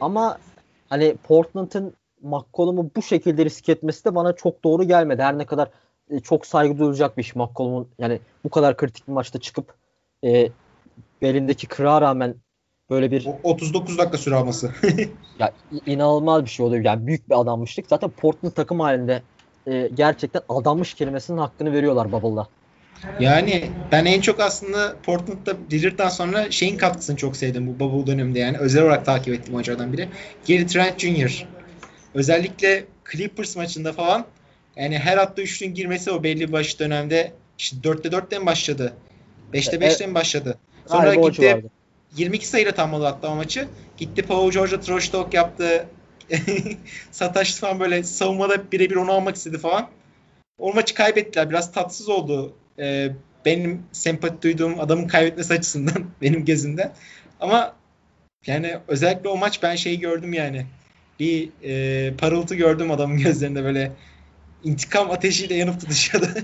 ama 0.00 0.38
hani 0.88 1.16
Portland'ın 1.16 1.94
McCollum'u 2.22 2.90
bu 2.96 3.02
şekilde 3.02 3.44
risk 3.44 3.68
etmesi 3.68 4.04
de 4.04 4.14
bana 4.14 4.32
çok 4.32 4.64
doğru 4.64 4.84
gelmedi. 4.84 5.22
Her 5.22 5.38
ne 5.38 5.46
kadar 5.46 5.70
e, 6.10 6.20
çok 6.20 6.46
saygı 6.46 6.78
duyulacak 6.78 7.16
bir 7.16 7.22
iş 7.22 7.36
McCollum'un 7.36 7.88
yani 7.98 8.20
bu 8.44 8.50
kadar 8.50 8.76
kritik 8.76 9.08
bir 9.08 9.12
maçta 9.12 9.40
çıkıp 9.40 9.74
e, 10.24 10.48
belindeki 11.22 11.66
kıra 11.66 12.00
rağmen 12.00 12.34
böyle 12.90 13.10
bir 13.10 13.28
39 13.42 13.98
dakika 13.98 14.18
süre 14.18 14.34
alması. 14.34 14.70
ya 15.38 15.52
inanılmaz 15.86 16.44
bir 16.44 16.50
şey 16.50 16.66
oluyor. 16.66 16.84
Yani 16.84 17.06
büyük 17.06 17.30
bir 17.30 17.40
adammışlık. 17.40 17.86
Zaten 17.88 18.10
Portland 18.10 18.52
takım 18.52 18.80
halinde 18.80 19.22
e, 19.66 19.90
gerçekten 19.94 20.42
adammış 20.48 20.94
kelimesinin 20.94 21.38
hakkını 21.38 21.72
veriyorlar 21.72 22.12
Bubble'da. 22.12 22.48
Yani 23.20 23.70
ben 23.92 24.04
en 24.04 24.20
çok 24.20 24.40
aslında 24.40 24.96
Portland'da 25.02 25.52
Lillard'dan 25.72 26.08
sonra 26.08 26.50
şeyin 26.50 26.76
katkısını 26.76 27.16
çok 27.16 27.36
sevdim 27.36 27.66
bu 27.66 27.80
Bubble 27.80 28.06
döneminde 28.06 28.38
yani. 28.38 28.58
Özel 28.58 28.82
olarak 28.82 29.06
takip 29.06 29.34
ettiğim 29.34 29.58
hocalardan 29.58 29.92
biri. 29.92 30.08
Gary 30.48 30.66
Trent 30.66 30.98
Jr. 30.98 31.46
Özellikle 32.14 32.84
Clippers 33.12 33.56
maçında 33.56 33.92
falan 33.92 34.26
yani 34.76 34.98
her 34.98 35.16
attığı 35.16 35.42
üçlünün 35.42 35.74
girmesi 35.74 36.10
o 36.10 36.22
belli 36.22 36.52
baş 36.52 36.80
dönemde 36.80 37.32
işte 37.58 37.76
4'te 37.76 38.08
4'ten 38.08 38.46
başladı. 38.46 38.92
5'te 39.52 39.76
5'ten 39.76 40.10
e, 40.10 40.14
başladı. 40.14 40.58
Sonra 40.86 41.14
Galiba 41.14 41.28
gitti 41.28 41.70
22 42.16 42.46
sayıyla 42.46 42.72
tamamladı 42.72 43.04
hatta 43.04 43.28
o 43.32 43.34
maçı. 43.34 43.68
Gitti 43.96 44.22
Paul 44.22 44.50
George'a 44.50 44.80
trash 44.80 45.08
talk 45.08 45.34
yaptı. 45.34 45.86
Sataş 47.10 47.54
falan 47.54 47.80
böyle 47.80 48.02
savunmada 48.02 48.72
birebir 48.72 48.96
onu 48.96 49.12
almak 49.12 49.36
istedi 49.36 49.58
falan. 49.58 49.88
O 50.58 50.74
maçı 50.74 50.94
kaybettiler. 50.94 51.50
Biraz 51.50 51.72
tatsız 51.72 52.08
oldu. 52.08 52.54
Ee, 52.78 53.10
benim 53.44 53.82
sempati 53.92 54.42
duyduğum 54.42 54.80
adamın 54.80 55.08
kaybetmesi 55.08 55.54
açısından 55.54 56.04
benim 56.22 56.44
gözümden. 56.44 56.92
Ama 57.40 57.74
yani 58.46 58.78
özellikle 58.88 59.28
o 59.28 59.36
maç 59.36 59.62
ben 59.62 59.76
şeyi 59.76 60.00
gördüm 60.00 60.32
yani. 60.32 60.66
Bir 61.20 61.50
e, 61.62 62.16
parıltı 62.16 62.54
gördüm 62.54 62.90
adamın 62.90 63.18
gözlerinde 63.22 63.64
böyle 63.64 63.92
intikam 64.64 65.10
ateşiyle 65.10 65.54
yanıp 65.54 65.80
tutuşuyordu. 65.80 66.26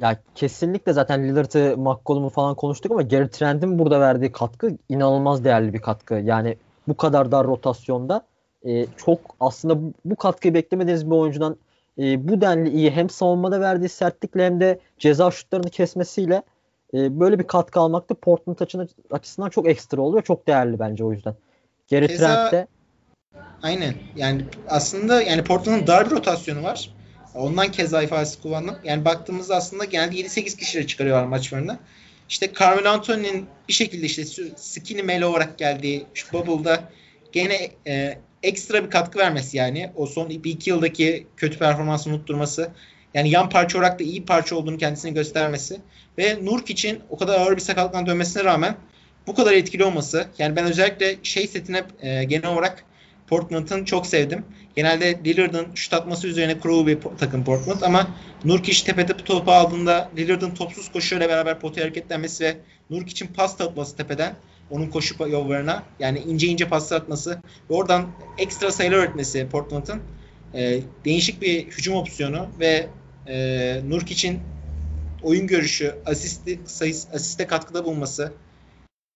Ya 0.00 0.16
kesinlikle 0.34 0.92
zaten 0.92 1.28
Lillard'ı, 1.28 1.76
McCollum'u 1.76 2.28
falan 2.28 2.54
konuştuk 2.54 2.92
ama 2.92 3.02
Gary 3.02 3.28
Trent'in 3.28 3.78
burada 3.78 4.00
verdiği 4.00 4.32
katkı 4.32 4.76
inanılmaz 4.88 5.44
değerli 5.44 5.72
bir 5.72 5.78
katkı. 5.78 6.14
Yani 6.14 6.56
bu 6.88 6.96
kadar 6.96 7.32
dar 7.32 7.46
rotasyonda 7.46 8.26
e, 8.66 8.86
çok 8.96 9.20
aslında 9.40 9.82
bu, 9.82 9.92
bu 10.04 10.16
katkıyı 10.16 10.54
beklemediğiniz 10.54 11.06
bir 11.06 11.16
oyuncudan 11.16 11.56
e, 11.98 12.28
bu 12.28 12.40
denli 12.40 12.70
iyi 12.70 12.90
hem 12.90 13.10
savunmada 13.10 13.60
verdiği 13.60 13.88
sertlikle 13.88 14.44
hem 14.44 14.60
de 14.60 14.80
ceza 14.98 15.30
şutlarını 15.30 15.70
kesmesiyle 15.70 16.42
e, 16.94 17.20
böyle 17.20 17.38
bir 17.38 17.46
katkı 17.46 17.80
almak 17.80 18.10
da 18.10 18.14
Portland 18.14 18.58
açısından 19.10 19.50
çok 19.50 19.68
ekstra 19.68 20.02
oluyor. 20.02 20.22
Çok 20.22 20.46
değerli 20.46 20.78
bence 20.78 21.04
o 21.04 21.12
yüzden. 21.12 21.34
Gary 21.90 22.06
Keza, 22.06 22.66
Aynen. 23.62 23.94
Yani 24.16 24.44
aslında 24.68 25.22
yani 25.22 25.44
Portland'ın 25.44 25.86
dar 25.86 26.06
bir 26.06 26.10
rotasyonu 26.10 26.62
var. 26.62 26.90
Ondan 27.34 27.70
keza 27.70 28.02
ifadesi 28.02 28.42
kullandım. 28.42 28.76
Yani 28.84 29.04
baktığımızda 29.04 29.56
aslında 29.56 29.84
genelde 29.84 30.16
7-8 30.16 30.56
kişiyle 30.56 30.86
çıkarıyorlar 30.86 31.24
maçlarını. 31.24 31.78
İşte 32.28 32.52
Carmelo 32.60 32.88
Anthony'nin 32.88 33.46
bir 33.68 33.72
şekilde 33.72 34.06
işte 34.06 34.24
skinny 34.56 35.02
mele 35.02 35.26
olarak 35.26 35.58
geldiği 35.58 36.06
şu 36.14 36.32
Bubble'da 36.32 36.82
gene 37.32 37.70
e, 37.86 38.18
ekstra 38.42 38.84
bir 38.84 38.90
katkı 38.90 39.18
vermesi 39.18 39.56
yani. 39.56 39.90
O 39.96 40.06
son 40.06 40.30
bir 40.30 40.50
iki 40.50 40.70
yıldaki 40.70 41.26
kötü 41.36 41.58
performansını 41.58 42.14
unutturması. 42.14 42.70
Yani 43.14 43.30
yan 43.30 43.50
parça 43.50 43.78
olarak 43.78 43.98
da 43.98 44.04
iyi 44.04 44.24
parça 44.24 44.56
olduğunu 44.56 44.78
kendisine 44.78 45.10
göstermesi. 45.10 45.80
Ve 46.18 46.44
Nurk 46.44 46.70
için 46.70 47.00
o 47.10 47.16
kadar 47.16 47.40
ağır 47.40 47.56
bir 47.56 47.60
sakatlıktan 47.60 48.06
dönmesine 48.06 48.44
rağmen 48.44 48.76
bu 49.26 49.34
kadar 49.34 49.52
etkili 49.52 49.84
olması. 49.84 50.26
Yani 50.38 50.56
ben 50.56 50.64
özellikle 50.64 51.16
şey 51.22 51.46
setine 51.46 51.84
e, 52.00 52.24
genel 52.24 52.50
olarak 52.50 52.84
Portland'ın 53.26 53.84
çok 53.84 54.06
sevdim. 54.06 54.44
Genelde 54.76 55.20
Lillard'ın 55.24 55.66
şut 55.74 55.92
atması 55.94 56.28
üzerine 56.28 56.58
kurulu 56.58 56.86
bir 56.86 56.98
takım 57.18 57.44
Portland 57.44 57.80
ama 57.82 58.08
Nurkic 58.44 58.84
tepede 58.84 59.16
topu 59.16 59.52
aldığında 59.52 60.10
Lillard'ın 60.16 60.50
topsuz 60.50 60.92
koşuyla 60.92 61.28
beraber 61.28 61.60
potaya 61.60 61.84
hareketlenmesi 61.84 62.44
ve 62.44 62.56
Nurkic'in 62.90 63.32
pas 63.32 63.60
atması 63.60 63.96
tepeden 63.96 64.36
onun 64.70 64.86
koşu 64.86 65.28
yollarına 65.28 65.82
yani 65.98 66.18
ince 66.18 66.46
ince 66.46 66.68
pas 66.68 66.92
atması 66.92 67.30
ve 67.70 67.74
oradan 67.74 68.06
ekstra 68.38 68.72
sayılar 68.72 68.98
üretmesi 68.98 69.48
Portland'ın 69.48 70.00
e, 70.54 70.80
değişik 71.04 71.42
bir 71.42 71.66
hücum 71.66 71.94
opsiyonu 71.94 72.48
ve 72.60 72.86
e, 73.26 73.80
Nurkic'in 73.88 74.40
oyun 75.22 75.46
görüşü, 75.46 75.94
asisti, 76.06 76.60
sayısı, 76.64 77.08
asiste 77.12 77.46
katkıda 77.46 77.84
bulunması 77.84 78.32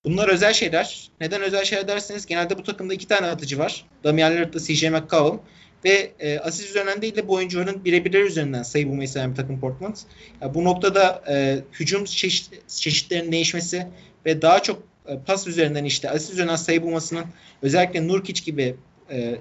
Bunlar 0.04 0.28
özel 0.28 0.52
şeyler. 0.52 1.10
Neden 1.20 1.42
özel 1.42 1.64
şeyler 1.64 1.88
derseniz 1.88 2.26
genelde 2.26 2.58
bu 2.58 2.62
takımda 2.62 2.94
iki 2.94 3.08
tane 3.08 3.26
atıcı 3.26 3.58
var. 3.58 3.84
Damian 4.04 4.32
Lillard'la 4.32 4.60
CJ 4.60 4.84
McCollum. 4.84 5.40
Ve 5.84 6.12
e, 6.20 6.38
asist 6.38 6.70
üzerinden 6.70 7.02
değil 7.02 7.16
de 7.16 7.28
bu 7.28 7.34
oyuncuların 7.34 7.84
birebirler 7.84 8.20
üzerinden 8.20 8.62
sayı 8.62 8.88
bulmayı 8.88 9.08
seven 9.08 9.30
bir 9.30 9.36
takım 9.36 9.60
Portland. 9.60 9.96
Ya, 10.40 10.54
bu 10.54 10.64
noktada 10.64 11.22
e, 11.28 11.58
hücum 11.72 12.04
çeşit, 12.04 12.68
çeşitlerinin 12.68 13.32
değişmesi 13.32 13.86
ve 14.26 14.42
daha 14.42 14.62
çok 14.62 14.82
e, 15.06 15.18
pas 15.18 15.46
üzerinden 15.46 15.84
işte 15.84 16.10
asist 16.10 16.32
üzerinden 16.32 16.56
sayı 16.56 16.82
bulmasının 16.82 17.24
özellikle 17.62 18.08
Nurkic 18.08 18.44
gibi 18.44 18.76
e, 19.10 19.36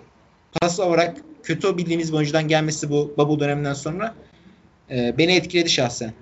pas 0.61 0.79
olarak 0.79 1.17
kötü 1.43 1.77
bildiğimiz 1.77 2.11
bir 2.11 2.17
oyuncudan 2.17 2.47
gelmesi 2.47 2.89
bu 2.89 3.13
bubble 3.17 3.39
döneminden 3.39 3.73
sonra 3.73 4.15
e, 4.91 5.17
beni 5.17 5.35
etkiledi 5.35 5.69
şahsen. 5.69 6.13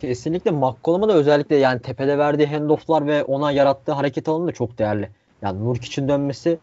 Kesinlikle 0.00 0.50
McCollum'a 0.50 1.08
da 1.08 1.12
özellikle 1.12 1.56
yani 1.56 1.82
tepede 1.82 2.18
verdiği 2.18 2.46
handofflar 2.46 3.06
ve 3.06 3.24
ona 3.24 3.52
yarattığı 3.52 3.92
hareket 3.92 4.28
alanı 4.28 4.46
da 4.46 4.52
çok 4.52 4.78
değerli. 4.78 5.10
Yani 5.42 5.64
Nurkic'in 5.64 6.08
dönmesi 6.08 6.58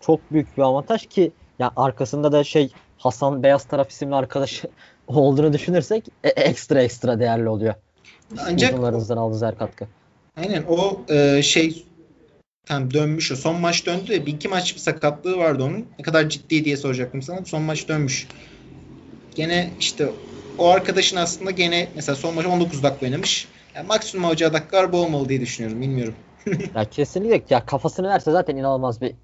çok 0.00 0.32
büyük 0.32 0.56
bir 0.56 0.62
avantaj 0.62 1.06
ki 1.06 1.32
yani 1.58 1.72
arkasında 1.76 2.32
da 2.32 2.44
şey 2.44 2.72
Hasan 2.98 3.42
Beyaz 3.42 3.64
Taraf 3.64 3.90
isimli 3.90 4.14
arkadaş 4.14 4.64
olduğunu 5.06 5.52
düşünürsek 5.52 6.04
e, 6.24 6.28
ekstra 6.28 6.82
ekstra 6.82 7.20
değerli 7.20 7.48
oluyor. 7.48 7.74
Ancak 8.38 8.72
Uzunlarımızdan 8.72 9.16
aldığı 9.16 9.46
her 9.46 9.58
katkı. 9.58 9.86
Aynen 10.36 10.64
o 10.68 11.00
e, 11.08 11.42
şey 11.42 11.84
tam 12.66 12.94
dönmüş 12.94 13.32
o. 13.32 13.36
Son 13.36 13.60
maç 13.60 13.86
döndü 13.86 14.08
de 14.08 14.26
bir 14.26 14.32
iki 14.32 14.48
maç 14.48 14.74
bir 14.74 14.80
sakatlığı 14.80 15.36
vardı 15.36 15.62
onun. 15.62 15.86
Ne 15.98 16.02
kadar 16.02 16.28
ciddi 16.28 16.64
diye 16.64 16.76
soracaktım 16.76 17.22
sana. 17.22 17.44
Son 17.44 17.62
maç 17.62 17.88
dönmüş. 17.88 18.28
Gene 19.34 19.70
işte 19.80 20.10
o 20.60 20.68
arkadaşın 20.68 21.16
aslında 21.16 21.50
gene 21.50 21.88
mesela 21.94 22.16
son 22.16 22.34
maç 22.34 22.46
19 22.46 22.82
dakika 22.82 23.06
oynamış. 23.06 23.48
Yani 23.74 23.86
maksimum 23.86 24.24
alacağı 24.24 24.52
dakikalar 24.52 24.92
bu 24.92 24.96
olmalı 24.96 25.28
diye 25.28 25.40
düşünüyorum. 25.40 25.82
Bilmiyorum. 25.82 26.14
ya 26.74 26.84
kesinlikle 26.84 27.54
ya 27.54 27.66
kafasını 27.66 28.08
verse 28.08 28.30
zaten 28.30 28.56
inanılmaz 28.56 29.00
bir 29.00 29.14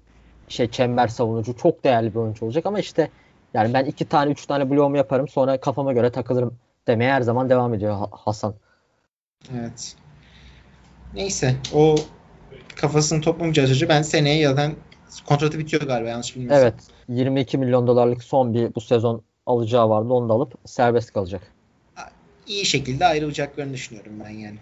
şey 0.47 0.71
çember 0.71 1.07
savunucu. 1.07 1.57
Çok 1.57 1.83
değerli 1.83 2.11
bir 2.11 2.19
oyuncu 2.19 2.45
olacak 2.45 2.65
ama 2.65 2.79
işte 2.79 3.09
yani 3.53 3.73
ben 3.73 3.85
iki 3.85 4.05
tane 4.05 4.31
üç 4.31 4.45
tane 4.45 4.69
bloğumu 4.69 4.97
yaparım 4.97 5.27
sonra 5.27 5.59
kafama 5.59 5.93
göre 5.93 6.11
takılırım 6.11 6.57
demeye 6.87 7.11
her 7.11 7.21
zaman 7.21 7.49
devam 7.49 7.73
ediyor 7.73 8.07
Hasan. 8.11 8.53
Evet. 9.59 9.95
Neyse 11.13 11.55
o 11.73 11.95
kafasını 12.75 13.21
toplamayacağı 13.21 13.67
sürece 13.67 13.89
ben 13.89 14.01
seneye 14.01 14.47
zaten 14.47 14.75
kontratı 15.25 15.59
bitiyor 15.59 15.83
galiba 15.83 16.09
yanlış 16.09 16.35
bilmiyorsam. 16.35 16.61
Evet. 16.61 16.73
22 17.09 17.57
milyon 17.57 17.87
dolarlık 17.87 18.23
son 18.23 18.53
bir 18.53 18.75
bu 18.75 18.81
sezon 18.81 19.23
alacağı 19.47 19.89
vardı. 19.89 20.13
Onu 20.13 20.29
da 20.29 20.33
alıp 20.33 20.53
serbest 20.65 21.13
kalacak. 21.13 21.41
İyi 22.47 22.65
şekilde 22.65 23.05
ayrılacaklarını 23.05 23.73
düşünüyorum 23.73 24.11
ben 24.25 24.29
yani. 24.29 24.55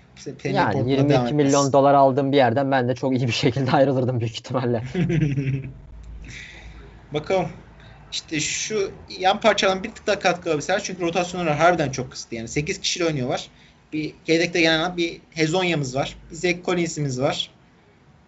Penny 0.44 0.56
yani 0.56 0.92
22 0.92 1.34
milyon 1.34 1.74
dolar 1.74 1.94
aldığım 1.94 2.32
bir 2.32 2.38
yerden 2.38 2.72
ben 2.72 2.88
de 2.88 2.96
çok 2.96 3.18
iyi 3.18 3.28
bir 3.28 3.32
şekilde 3.32 3.72
ayrılırdım 3.78 4.20
büyük 4.20 4.34
ihtimalle. 4.34 4.84
Bakalım. 7.14 7.50
İşte 8.12 8.40
şu 8.40 8.92
yan 9.20 9.40
parçalan 9.40 9.84
bir 9.84 9.92
tık 9.92 10.08
daha 10.08 10.20
katkı 10.20 10.50
alabilirler. 10.50 10.84
Çünkü 10.84 11.02
rotasyonları 11.02 11.50
harbiden 11.50 11.92
çok 11.92 12.12
kısıtlı. 12.12 12.38
Yani 12.38 12.48
8 12.48 12.80
kişiyle 12.80 13.06
oynuyorlar. 13.06 13.48
Bir 13.94 14.14
yedekte 14.28 14.62
gelen 14.62 14.98
bir 14.98 15.22
Hezonya'mız 15.32 15.96
var. 15.96 16.16
Bir 16.32 16.36
Zach 16.36 16.66
Collins'imiz 16.66 17.22
var. 17.22 17.52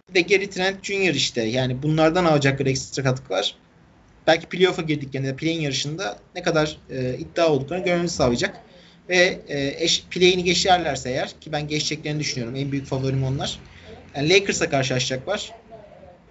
Bir 0.09 0.13
de 0.13 0.21
Gary 0.21 0.49
Trent 0.49 0.83
Jr. 0.83 1.13
işte. 1.13 1.41
Yani 1.41 1.83
bunlardan 1.83 2.25
alacakları 2.25 2.69
ekstra 2.69 3.03
katkı 3.03 3.33
var. 3.33 3.55
Belki 4.27 4.45
playoff'a 4.45 4.81
girdik 4.81 5.15
yani 5.15 5.35
play'in 5.35 5.61
yarışında 5.61 6.17
ne 6.35 6.41
kadar 6.41 6.77
e, 6.89 7.17
iddia 7.17 7.47
olduklarını 7.47 7.85
görmemizi 7.85 8.15
sağlayacak. 8.15 8.57
Ve 9.09 9.39
e, 9.47 9.83
eş, 9.83 10.05
play'ini 10.05 10.43
geçerlerse 10.43 11.09
eğer 11.09 11.29
ki 11.41 11.51
ben 11.51 11.67
geçeceklerini 11.67 12.19
düşünüyorum. 12.19 12.55
En 12.55 12.71
büyük 12.71 12.85
favorim 12.85 13.23
onlar. 13.23 13.59
Yani 14.15 14.29
Lakers'a 14.29 14.69
karşılaşacaklar. 14.69 15.53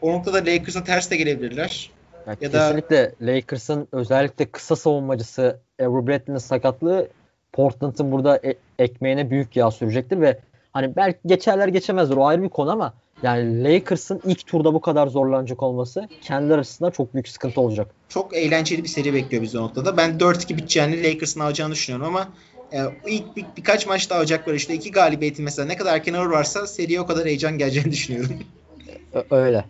O 0.02 0.12
noktada 0.12 0.38
Lakers'a 0.38 0.84
ters 0.84 1.10
de 1.10 1.16
gelebilirler. 1.16 1.90
Ya, 2.26 2.36
ya 2.40 2.50
kesinlikle 2.50 2.96
da... 3.20 3.26
Lakers'ın 3.26 3.88
özellikle 3.92 4.50
kısa 4.50 4.76
savunmacısı 4.76 5.60
Avery 5.80 6.06
Bradley'nin 6.06 6.38
sakatlığı 6.38 7.08
Portland'ın 7.52 8.12
burada 8.12 8.40
e- 8.44 8.58
ekmeğine 8.78 9.30
büyük 9.30 9.56
yağ 9.56 9.70
sürecektir 9.70 10.20
ve 10.20 10.38
hani 10.72 10.96
belki 10.96 11.18
geçerler 11.26 11.68
geçemezler 11.68 12.16
o 12.16 12.26
ayrı 12.26 12.42
bir 12.42 12.48
konu 12.48 12.70
ama 12.70 12.94
yani 13.22 13.64
Lakers'ın 13.64 14.20
ilk 14.24 14.46
turda 14.46 14.74
bu 14.74 14.81
kadar 14.81 15.07
zorlanacak 15.07 15.62
olması 15.62 16.09
kendileri 16.22 16.61
açısından 16.61 16.90
çok 16.90 17.14
büyük 17.14 17.29
sıkıntı 17.29 17.61
olacak. 17.61 17.90
Çok 18.09 18.37
eğlenceli 18.37 18.83
bir 18.83 18.88
seri 18.88 19.14
bekliyor 19.14 19.42
bizi 19.42 19.59
o 19.59 19.62
noktada. 19.62 19.96
Ben 19.96 20.11
4-2 20.11 20.57
biteceğini 20.57 21.05
Lakers'ın 21.05 21.40
alacağını 21.40 21.72
düşünüyorum 21.72 22.07
ama 22.07 22.29
e, 22.72 22.79
ilk 23.07 23.37
bir, 23.37 23.44
birkaç 23.57 23.87
maçta 23.87 24.16
alacaklar 24.16 24.55
işte 24.55 24.74
iki 24.74 24.90
galibiyeti 24.90 25.42
mesela 25.42 25.66
ne 25.66 25.76
kadar 25.76 25.94
erken 25.94 26.14
alır 26.14 26.26
varsa 26.26 26.66
seriye 26.66 27.00
o 27.00 27.07
kadar 27.07 27.26
heyecan 27.26 27.59
geleceğini 27.59 27.92
düşünüyorum. 27.92 28.38
Öyle. 29.31 29.64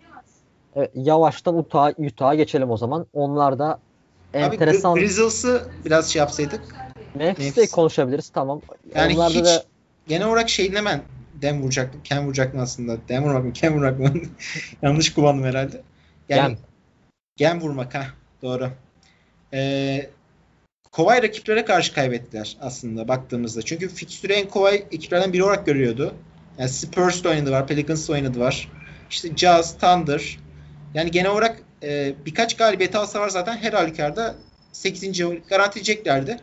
Evet, 0.76 0.90
yavaştan 0.94 1.58
Utah, 1.58 1.92
Utah'a 1.98 2.34
geçelim 2.34 2.70
o 2.70 2.76
zaman. 2.76 3.06
Onlar 3.12 3.58
da 3.58 3.78
enteresan. 4.34 4.92
Abi 4.92 5.00
Grizzles'ı 5.00 5.68
biraz 5.84 6.08
şey 6.08 6.20
yapsaydık. 6.20 6.60
Memphis'te 7.14 7.60
Memphis. 7.60 7.74
konuşabiliriz 7.74 8.28
tamam. 8.28 8.60
Yani 8.94 9.14
Onlarda 9.14 9.38
hiç 9.38 9.44
da... 9.44 9.64
genel 10.08 10.28
olarak 10.28 10.48
şeyin 10.48 10.74
hemen 10.74 11.02
dem 11.42 11.62
vuracaktım. 11.62 12.00
Ken 12.04 12.26
vuracaktım 12.26 12.60
aslında. 12.60 12.96
Dem 13.08 13.24
vurmak 13.24 13.44
mı? 13.44 13.52
Ken 13.52 13.74
vurmak 13.74 13.98
mı? 13.98 14.12
Yanlış 14.82 15.14
kullandım 15.14 15.44
herhalde. 15.44 15.82
Yani 16.28 16.48
gem. 16.48 16.58
Gem 17.36 17.60
vurmak 17.60 17.94
ha. 17.94 18.06
Doğru. 18.42 18.70
Ee, 19.52 20.10
kolay 20.92 21.22
rakiplere 21.22 21.64
karşı 21.64 21.94
kaybettiler 21.94 22.56
aslında 22.60 23.08
baktığımızda. 23.08 23.62
Çünkü 23.62 23.88
fikstürü 23.88 24.32
en 24.32 24.48
kolay 24.48 24.84
ekiplerden 24.92 25.32
biri 25.32 25.44
olarak 25.44 25.66
görüyordu. 25.66 26.14
Yani 26.58 26.68
Spurs'da 26.68 27.28
oynadı 27.28 27.50
var, 27.50 27.66
Pelicans'da 27.66 28.12
oynadı 28.12 28.40
var. 28.40 28.68
İşte 29.10 29.36
Jazz, 29.36 29.78
Thunder. 29.78 30.38
Yani 30.94 31.10
genel 31.10 31.30
olarak 31.30 31.62
e, 31.82 32.14
birkaç 32.26 32.56
galibiyeti 32.56 32.98
alsa 32.98 33.20
var 33.20 33.28
zaten 33.28 33.56
her 33.56 33.72
halükarda 33.72 34.34
8. 34.72 35.18
garantileyeceklerdi. 35.48 36.36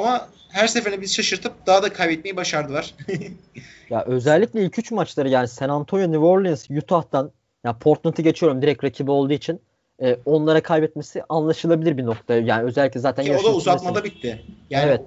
Ama 0.00 0.28
her 0.48 0.66
seferinde 0.66 1.00
bizi 1.00 1.14
şaşırtıp 1.14 1.66
daha 1.66 1.82
da 1.82 1.92
kaybetmeyi 1.92 2.36
başardılar. 2.36 2.94
ya 3.90 4.04
özellikle 4.04 4.64
ilk 4.64 4.78
3 4.78 4.90
maçları 4.90 5.28
yani 5.28 5.48
San 5.48 5.68
Antonio, 5.68 6.12
New 6.12 6.18
Orleans, 6.18 6.70
Utah'tan 6.70 7.30
ya 7.64 7.78
Portland'ı 7.78 8.22
geçiyorum 8.22 8.62
direkt 8.62 8.84
rakibi 8.84 9.10
olduğu 9.10 9.32
için 9.32 9.60
e, 10.02 10.16
onlara 10.24 10.62
kaybetmesi 10.62 11.22
anlaşılabilir 11.28 11.96
bir 11.96 12.06
nokta. 12.06 12.34
Yani 12.34 12.62
özellikle 12.62 13.00
zaten 13.00 13.24
Ki 13.24 13.36
o 13.36 13.44
da 13.44 13.54
uzatmada 13.54 14.04
bitti. 14.04 14.44
Yani 14.70 14.84
evet. 14.86 15.00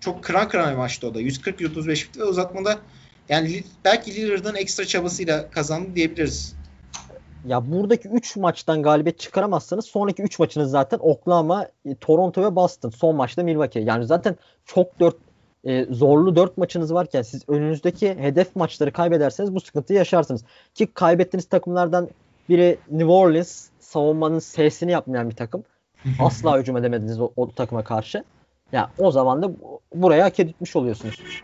çok 0.00 0.24
kıran 0.24 0.48
kıran 0.48 0.70
bir 0.70 0.76
maçtı 0.76 1.06
o 1.06 1.14
da. 1.14 1.20
140-135 1.20 1.88
bitti 1.88 2.20
ve 2.20 2.24
uzatmada 2.24 2.78
yani 3.28 3.64
belki 3.84 4.14
Lillard'ın 4.14 4.54
ekstra 4.54 4.84
çabasıyla 4.84 5.50
kazandı 5.50 5.96
diyebiliriz. 5.96 6.57
Ya 7.46 7.72
buradaki 7.72 8.08
3 8.08 8.36
maçtan 8.36 8.82
galibiyet 8.82 9.18
çıkaramazsanız 9.18 9.84
sonraki 9.86 10.22
3 10.22 10.38
maçınız 10.38 10.70
zaten 10.70 10.98
Oklahoma, 11.02 11.68
e, 11.84 11.94
Toronto 11.94 12.42
ve 12.42 12.56
Boston. 12.56 12.90
Son 12.90 13.16
maçta 13.16 13.42
Milwaukee. 13.42 13.80
Yani 13.80 14.06
zaten 14.06 14.36
çok 14.64 15.00
4 15.00 15.16
e, 15.64 15.86
zorlu 15.90 16.36
4 16.36 16.58
maçınız 16.58 16.94
varken 16.94 17.22
siz 17.22 17.48
önünüzdeki 17.48 18.14
hedef 18.14 18.56
maçları 18.56 18.92
kaybederseniz 18.92 19.54
bu 19.54 19.60
sıkıntıyı 19.60 19.98
yaşarsınız. 19.98 20.44
Ki 20.74 20.86
kaybettiğiniz 20.86 21.48
takımlardan 21.48 22.08
biri 22.48 22.78
New 22.90 23.12
Orleans 23.12 23.68
savunmanın 23.80 24.38
sesini 24.38 24.92
yapmayan 24.92 25.30
bir 25.30 25.36
takım. 25.36 25.64
Asla 26.20 26.58
hücum 26.58 26.76
edemediniz 26.76 27.20
o, 27.20 27.30
o 27.36 27.50
takıma 27.50 27.84
karşı. 27.84 28.24
Ya 28.72 28.90
o 28.98 29.10
zaman 29.10 29.42
da 29.42 29.50
buraya 29.94 30.24
hak 30.24 30.40
etmiş 30.40 30.76
oluyorsunuz. 30.76 31.42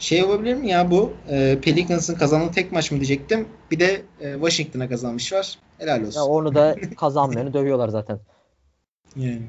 Şey 0.00 0.24
olabilir 0.24 0.54
mi 0.54 0.68
ya 0.68 0.90
bu? 0.90 1.12
E, 1.28 1.58
Pelicans'ın 1.62 2.14
kazandığı 2.14 2.52
tek 2.52 2.72
maç 2.72 2.90
mı 2.90 2.96
diyecektim. 2.96 3.48
Bir 3.70 3.80
de 3.80 4.02
e, 4.20 4.32
Washington'a 4.32 4.88
kazanmış 4.88 5.32
var. 5.32 5.58
Helal 5.78 6.06
olsun. 6.06 6.20
Ya 6.20 6.24
onu 6.26 6.54
da 6.54 6.76
kazanmayanı 6.96 7.54
dövüyorlar 7.54 7.88
zaten. 7.88 8.18
Yani. 9.16 9.42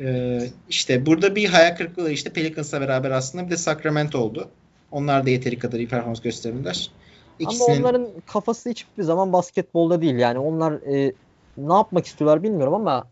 E, 0.00 0.40
işte 0.68 1.06
burada 1.06 1.36
bir 1.36 1.48
hayal 1.48 1.76
kırıklığı 1.76 2.10
işte 2.10 2.30
Pelicans'la 2.30 2.80
beraber 2.80 3.10
aslında 3.10 3.46
bir 3.46 3.50
de 3.50 3.56
Sacramento 3.56 4.18
oldu. 4.18 4.48
Onlar 4.92 5.26
da 5.26 5.30
yeteri 5.30 5.58
kadar 5.58 5.78
iyi 5.78 5.88
performans 5.88 6.20
gösterdiler. 6.20 6.90
İkisinin... 7.38 7.68
Ama 7.68 7.80
onların 7.80 8.08
kafası 8.26 8.70
hiçbir 8.70 9.02
zaman 9.02 9.32
basketbolda 9.32 10.02
değil. 10.02 10.14
Yani 10.14 10.38
onlar 10.38 10.72
e, 10.72 11.12
ne 11.56 11.72
yapmak 11.74 12.06
istiyorlar 12.06 12.42
bilmiyorum 12.42 12.74
ama 12.74 13.06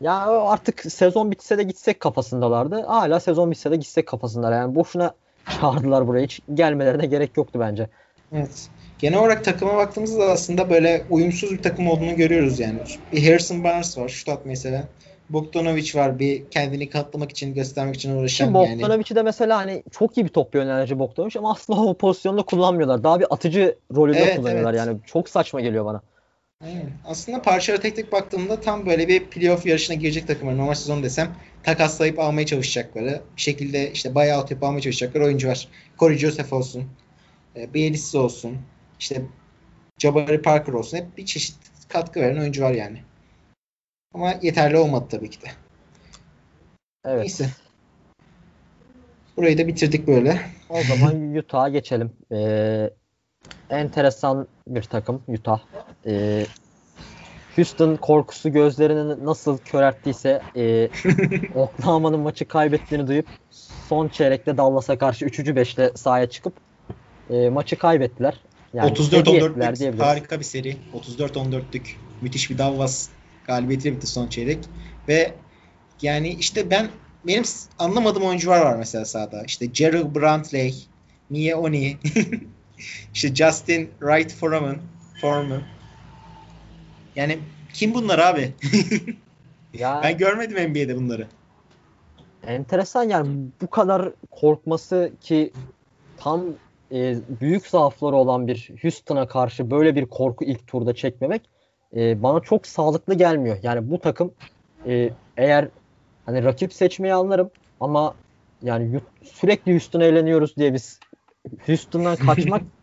ya 0.00 0.14
artık 0.26 0.92
sezon 0.92 1.30
bitse 1.30 1.58
de 1.58 1.62
gitsek 1.62 2.00
kafasındalardı. 2.00 2.82
Hala 2.82 3.20
sezon 3.20 3.50
bitse 3.50 3.70
de 3.70 3.76
gitsek 3.76 4.08
kafasındalar. 4.08 4.52
Yani 4.52 4.74
boşuna 4.74 5.14
çağırdılar 5.60 6.06
buraya. 6.06 6.24
Hiç 6.24 6.40
gelmelerine 6.54 7.06
gerek 7.06 7.36
yoktu 7.36 7.60
bence. 7.60 7.88
Evet. 8.32 8.68
Genel 8.98 9.18
olarak 9.18 9.44
takıma 9.44 9.76
baktığımızda 9.76 10.20
da 10.20 10.30
aslında 10.32 10.70
böyle 10.70 11.04
uyumsuz 11.10 11.52
bir 11.52 11.62
takım 11.62 11.88
olduğunu 11.88 12.16
görüyoruz 12.16 12.60
yani. 12.60 12.78
Bir 13.12 13.26
Harrison 13.26 13.64
Barnes 13.64 13.98
var 13.98 14.08
şut 14.08 14.28
atmayı 14.28 14.56
seven. 14.56 14.84
Bogdanovic 15.30 15.90
var 15.94 16.18
bir 16.18 16.50
kendini 16.50 16.90
kanıtlamak 16.90 17.30
için 17.30 17.54
göstermek 17.54 17.94
için 17.94 18.16
uğraşan 18.16 18.44
Şimdi 18.44 18.58
yani. 18.58 18.82
Bogdanovic'i 18.82 19.14
de 19.14 19.22
mesela 19.22 19.56
hani 19.56 19.82
çok 19.90 20.16
iyi 20.16 20.24
bir 20.24 20.30
top 20.30 20.54
yönlendirici 20.54 20.98
Bogdanovic 20.98 21.38
ama 21.38 21.52
asla 21.52 21.74
o 21.74 21.94
pozisyonda 21.94 22.42
kullanmıyorlar. 22.42 23.04
Daha 23.04 23.20
bir 23.20 23.26
atıcı 23.30 23.76
rolünde 23.94 24.18
evet, 24.18 24.36
kullanıyorlar 24.36 24.74
evet. 24.74 24.86
yani. 24.86 24.98
Çok 25.06 25.28
saçma 25.28 25.60
geliyor 25.60 25.84
bana. 25.84 26.00
Aynen. 26.62 26.90
Aslında 27.04 27.42
parçalara 27.42 27.82
tek 27.82 27.96
tek 27.96 28.12
baktığımda 28.12 28.60
tam 28.60 28.86
böyle 28.86 29.08
bir 29.08 29.24
playoff 29.24 29.66
yarışına 29.66 29.96
girecek 29.96 30.26
takımlar. 30.26 30.56
Normal 30.56 30.74
sezon 30.74 31.02
desem 31.02 31.34
takaslayıp 31.62 32.18
almaya 32.18 32.46
çalışacakları. 32.46 33.22
Bir 33.36 33.42
şekilde 33.42 33.92
işte 33.92 34.14
buyout 34.14 34.50
yapıp 34.50 34.64
almaya 34.64 34.80
çalışacakları 34.80 35.24
oyuncu 35.24 35.48
var. 35.48 35.68
Corey 35.98 36.18
Joseph 36.18 36.52
olsun. 36.52 36.84
E, 37.56 38.18
olsun. 38.18 38.58
İşte 39.00 39.22
Jabari 39.98 40.42
Parker 40.42 40.72
olsun. 40.72 40.96
Hep 40.96 41.16
bir 41.16 41.26
çeşit 41.26 41.56
katkı 41.88 42.20
veren 42.20 42.40
oyuncu 42.40 42.62
var 42.62 42.72
yani. 42.72 43.02
Ama 44.14 44.34
yeterli 44.42 44.76
olmadı 44.76 45.06
tabii 45.10 45.30
ki 45.30 45.40
de. 45.40 45.46
Evet. 47.04 47.20
Neyse. 47.20 47.50
Burayı 49.36 49.58
da 49.58 49.66
bitirdik 49.66 50.06
böyle. 50.06 50.40
O 50.68 50.82
zaman 50.82 51.34
Utah'a 51.34 51.68
geçelim. 51.68 52.12
Ee, 52.32 52.90
enteresan 53.70 54.48
bir 54.68 54.82
takım 54.82 55.22
Utah. 55.28 55.60
Ee, 56.06 56.46
Houston 57.56 57.96
korkusu 57.96 58.52
gözlerini 58.52 59.24
nasıl 59.26 59.58
körelttiyse 59.58 60.42
e, 60.56 60.88
Oklahoma'nın 61.54 62.20
maçı 62.20 62.48
kaybettiğini 62.48 63.06
duyup 63.06 63.26
son 63.88 64.08
çeyrekte 64.08 64.56
Dallas'a 64.56 64.98
karşı 64.98 65.24
3. 65.24 65.38
5'te 65.38 65.92
sahaya 65.94 66.30
çıkıp 66.30 66.54
e, 67.30 67.48
maçı 67.48 67.78
kaybettiler. 67.78 68.34
Yani 68.74 68.92
34-14'lük 68.92 69.94
e, 69.94 70.02
harika 70.02 70.38
bir 70.38 70.44
seri. 70.44 70.76
34-14'lük 70.94 71.96
müthiş 72.20 72.50
bir 72.50 72.58
Dallas 72.58 73.08
galibiyetiyle 73.44 73.96
bitti 73.96 74.06
son 74.06 74.26
çeyrek. 74.26 74.58
Ve 75.08 75.34
yani 76.02 76.28
işte 76.28 76.70
ben 76.70 76.88
benim 77.26 77.44
anlamadığım 77.78 78.22
oyuncular 78.22 78.60
var 78.60 78.76
mesela 78.76 79.04
sahada. 79.04 79.42
İşte 79.46 79.66
Gerald 79.66 80.14
Brantley, 80.14 80.74
Mia 81.30 81.58
Oni, 81.58 81.96
işte 83.14 83.34
Justin 83.34 83.90
Wright 84.00 84.32
Foreman, 84.34 84.76
Foreman. 85.20 85.62
Yani 87.16 87.38
kim 87.74 87.94
bunlar 87.94 88.18
abi? 88.18 88.52
ya, 89.74 90.00
ben 90.02 90.18
görmedim 90.18 90.70
NBA'de 90.70 90.96
bunları. 90.96 91.26
Enteresan 92.46 93.02
yani 93.02 93.28
bu 93.62 93.70
kadar 93.70 94.12
korkması 94.30 95.12
ki 95.20 95.52
tam 96.16 96.44
e, 96.92 97.16
büyük 97.40 97.66
zaafları 97.66 98.16
olan 98.16 98.46
bir 98.46 98.70
Houston'a 98.82 99.28
karşı 99.28 99.70
böyle 99.70 99.96
bir 99.96 100.06
korku 100.06 100.44
ilk 100.44 100.66
turda 100.66 100.94
çekmemek 100.94 101.42
e, 101.96 102.22
bana 102.22 102.40
çok 102.40 102.66
sağlıklı 102.66 103.14
gelmiyor. 103.14 103.56
Yani 103.62 103.90
bu 103.90 103.98
takım 103.98 104.32
e, 104.86 105.10
eğer 105.36 105.68
hani 106.26 106.44
rakip 106.44 106.72
seçmeyi 106.72 107.14
anlarım 107.14 107.50
ama 107.80 108.14
yani 108.62 109.00
sürekli 109.22 109.72
Houston'a 109.72 110.04
eğleniyoruz 110.04 110.56
diye 110.56 110.74
biz 110.74 111.00
Houston'dan 111.66 112.16
kaçmak 112.16 112.62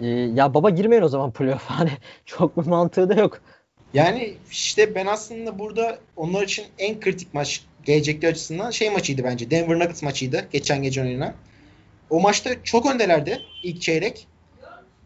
e, 0.00 0.06
ya 0.06 0.54
baba 0.54 0.70
girmeyin 0.70 1.02
o 1.02 1.08
zaman 1.08 1.32
playoff 1.32 1.64
hani 1.66 1.90
çok 2.24 2.56
bir 2.56 2.66
mantığı 2.66 3.08
da 3.08 3.14
yok. 3.14 3.40
Yani 3.94 4.34
işte 4.50 4.94
ben 4.94 5.06
aslında 5.06 5.58
burada 5.58 5.98
onlar 6.16 6.42
için 6.42 6.64
en 6.78 7.00
kritik 7.00 7.34
maç 7.34 7.64
gelecekler 7.84 8.30
açısından 8.30 8.70
şey 8.70 8.90
maçıydı 8.90 9.24
bence. 9.24 9.50
Denver 9.50 9.78
Nuggets 9.78 10.02
maçıydı 10.02 10.48
geçen 10.52 10.82
gece 10.82 11.02
oynanan. 11.02 11.34
O 12.10 12.20
maçta 12.20 12.50
çok 12.64 12.86
öndelerdi 12.86 13.40
ilk 13.62 13.82
çeyrek. 13.82 14.26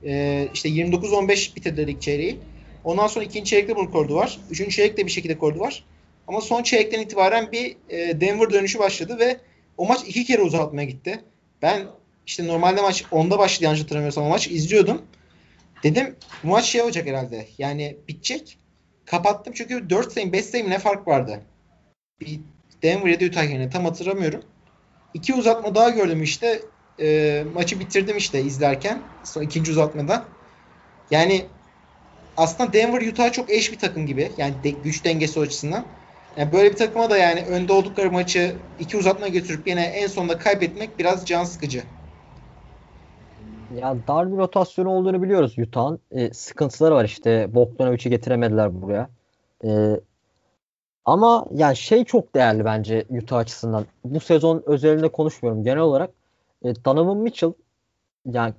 Ee, 0.05 0.49
işte 0.55 0.69
29-15 0.69 1.57
bitirdiler 1.57 1.89
ilk 1.89 2.03
çeyreği. 2.03 2.39
Ondan 2.85 3.07
sonra 3.07 3.25
ikinci 3.25 3.51
çeyrekte 3.51 3.77
bunu 3.77 3.91
kordu 3.91 4.15
var. 4.15 4.39
Üçüncü 4.51 4.71
çeyrekte 4.71 5.07
bir 5.07 5.11
şekilde 5.11 5.39
kordu 5.39 5.61
var. 5.61 5.85
Ama 6.29 6.41
son 6.41 6.63
çeyrekten 6.63 7.01
itibaren 7.01 7.53
bir 7.53 7.77
e, 7.89 8.21
Denver 8.21 8.51
dönüşü 8.51 8.79
başladı 8.79 9.19
ve 9.19 9.37
o 9.77 9.87
maç 9.87 10.01
iki 10.07 10.25
kere 10.25 10.43
uzatmaya 10.43 10.85
gitti. 10.85 11.21
Ben 11.63 11.87
işte 12.29 12.47
normalde 12.47 12.83
maç 12.83 13.03
10'da 13.03 13.39
başladı 13.39 13.65
yanlış 13.65 13.83
hatırlamıyorsam 13.83 14.25
o 14.25 14.29
maç 14.29 14.49
izliyordum. 14.49 15.03
Dedim 15.83 16.17
bu 16.45 16.49
maç 16.49 16.65
şey 16.65 16.83
olacak 16.83 17.07
herhalde. 17.07 17.49
Yani 17.59 17.97
bitecek. 18.09 18.59
Kapattım 19.07 19.53
çünkü 19.57 19.91
4 19.91 20.13
sayım 20.13 20.33
5 20.33 20.45
sayım 20.45 20.71
ne 20.71 20.79
fark 20.79 21.09
vardı. 21.09 21.41
Bir 22.21 22.41
Denver 22.83 23.11
ya 23.11 23.21
da 23.21 23.25
Utah 23.25 23.45
yerine 23.45 23.71
tam 23.71 23.85
hatırlamıyorum. 23.85 24.43
İki 25.15 25.35
uzatma 25.35 25.75
daha 25.75 25.89
gördüm 25.89 26.23
işte. 26.23 26.63
E, 27.01 27.45
maçı 27.55 27.81
bitirdim 27.81 28.17
işte 28.17 28.41
izlerken. 28.41 29.03
Son 29.25 29.43
ikinci 29.43 29.71
uzatmada. 29.71 30.25
Yani 31.11 31.47
aslında 32.37 32.73
Denver 32.73 33.13
Utah 33.13 33.33
çok 33.33 33.51
eş 33.51 33.73
bir 33.73 33.79
takım 33.79 34.07
gibi. 34.07 34.33
Yani 34.39 34.55
de, 34.65 34.71
güç 34.71 35.05
dengesi 35.05 35.41
açısından. 35.41 35.85
Yani 36.37 36.53
böyle 36.53 36.71
bir 36.71 36.77
takıma 36.77 37.11
da 37.11 37.19
yani 37.19 37.41
önde 37.41 37.73
oldukları 37.73 38.11
maçı 38.11 38.57
iki 38.81 38.97
uzatma 38.97 39.29
götürüp 39.29 39.69
yine 39.69 39.85
en 39.85 40.07
sonunda 40.07 40.39
kaybetmek 40.39 40.99
biraz 40.99 41.27
can 41.27 41.45
sıkıcı. 41.45 41.83
Ya 43.77 43.97
dar 44.09 44.33
bir 44.33 44.37
rotasyon 44.37 44.87
olduğunu 44.87 45.23
biliyoruz 45.23 45.59
Utah'ın. 45.59 46.01
E, 46.11 46.33
sıkıntıları 46.35 46.95
var 46.95 47.05
işte. 47.05 47.55
Bogdanovic'i 47.55 48.11
getiremediler 48.11 48.83
buraya. 48.83 49.09
E, 49.65 50.01
ama 51.05 51.47
yani 51.55 51.77
şey 51.77 52.05
çok 52.05 52.35
değerli 52.35 52.65
bence 52.65 53.05
Utah 53.11 53.39
açısından. 53.39 53.87
Bu 54.05 54.21
sezon 54.21 54.63
özelinde 54.67 55.09
konuşmuyorum. 55.09 55.65
Genel 55.65 55.79
olarak 55.79 56.11
e, 56.65 56.75
Donovan 56.85 57.17
Mitchell 57.17 57.53
yani 58.27 58.55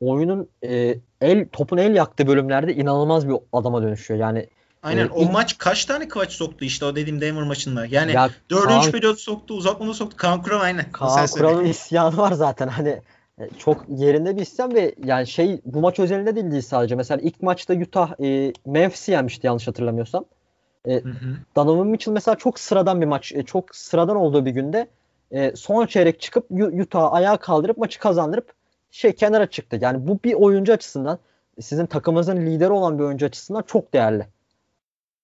oyunun 0.00 0.48
e, 0.64 0.96
el 1.20 1.48
topun 1.52 1.76
el 1.76 1.94
yaktığı 1.94 2.26
bölümlerde 2.26 2.74
inanılmaz 2.74 3.28
bir 3.28 3.36
adama 3.52 3.82
dönüşüyor. 3.82 4.20
Yani 4.20 4.48
Aynen. 4.82 5.06
E, 5.06 5.10
o 5.10 5.22
ilk... 5.22 5.32
maç 5.32 5.58
kaç 5.58 5.84
tane 5.84 6.08
kıvaç 6.08 6.32
soktu 6.32 6.64
işte 6.64 6.84
o 6.84 6.96
dediğim 6.96 7.20
Denver 7.20 7.42
maçında. 7.42 7.86
Yani 7.86 8.12
ya, 8.12 8.30
dördüncü 8.50 8.80
Kaan... 8.80 8.92
periyot 8.92 9.18
soktu, 9.18 9.54
uzatmada 9.54 9.94
soktu. 9.94 10.16
Kaan 10.16 10.42
Kural 10.42 10.60
aynen. 10.60 10.92
Kaan 10.92 11.26
Kural'ın 11.26 11.64
isyanı 11.64 12.16
var 12.16 12.32
zaten. 12.32 12.68
Hani 12.68 13.02
çok 13.58 13.84
yerinde 13.88 14.36
bir 14.36 14.42
isyan 14.42 14.74
ve 14.74 14.94
yani 15.04 15.26
şey 15.26 15.60
bu 15.64 15.80
maç 15.80 15.98
özelinde 15.98 16.34
değil, 16.36 16.50
değil 16.50 16.62
sadece. 16.62 16.94
Mesela 16.94 17.20
ilk 17.22 17.42
maçta 17.42 17.74
Utah 17.74 18.20
e, 18.20 18.52
Memphis'i 18.66 19.12
yenmişti 19.12 19.46
yanlış 19.46 19.68
hatırlamıyorsam. 19.68 20.24
E, 20.86 20.94
hı 20.94 21.08
hı. 21.08 21.36
Donovan 21.56 21.86
Mitchell 21.86 22.12
mesela 22.12 22.34
çok 22.34 22.58
sıradan 22.58 23.00
bir 23.00 23.06
maç, 23.06 23.32
e, 23.32 23.42
çok 23.42 23.76
sıradan 23.76 24.16
olduğu 24.16 24.44
bir 24.44 24.50
günde 24.50 24.88
e, 25.30 25.56
son 25.56 25.86
çeyrek 25.86 26.20
çıkıp 26.20 26.46
Utah 26.50 27.12
ayağa 27.12 27.36
kaldırıp 27.36 27.78
maçı 27.78 27.98
kazandırıp 27.98 28.52
şey 28.90 29.12
kenara 29.12 29.46
çıktı. 29.46 29.78
Yani 29.80 30.08
bu 30.08 30.18
bir 30.24 30.34
oyuncu 30.34 30.72
açısından 30.72 31.18
sizin 31.60 31.86
takımınızın 31.86 32.36
lideri 32.36 32.70
olan 32.70 32.98
bir 32.98 33.04
oyuncu 33.04 33.26
açısından 33.26 33.62
çok 33.62 33.92
değerli. 33.92 34.26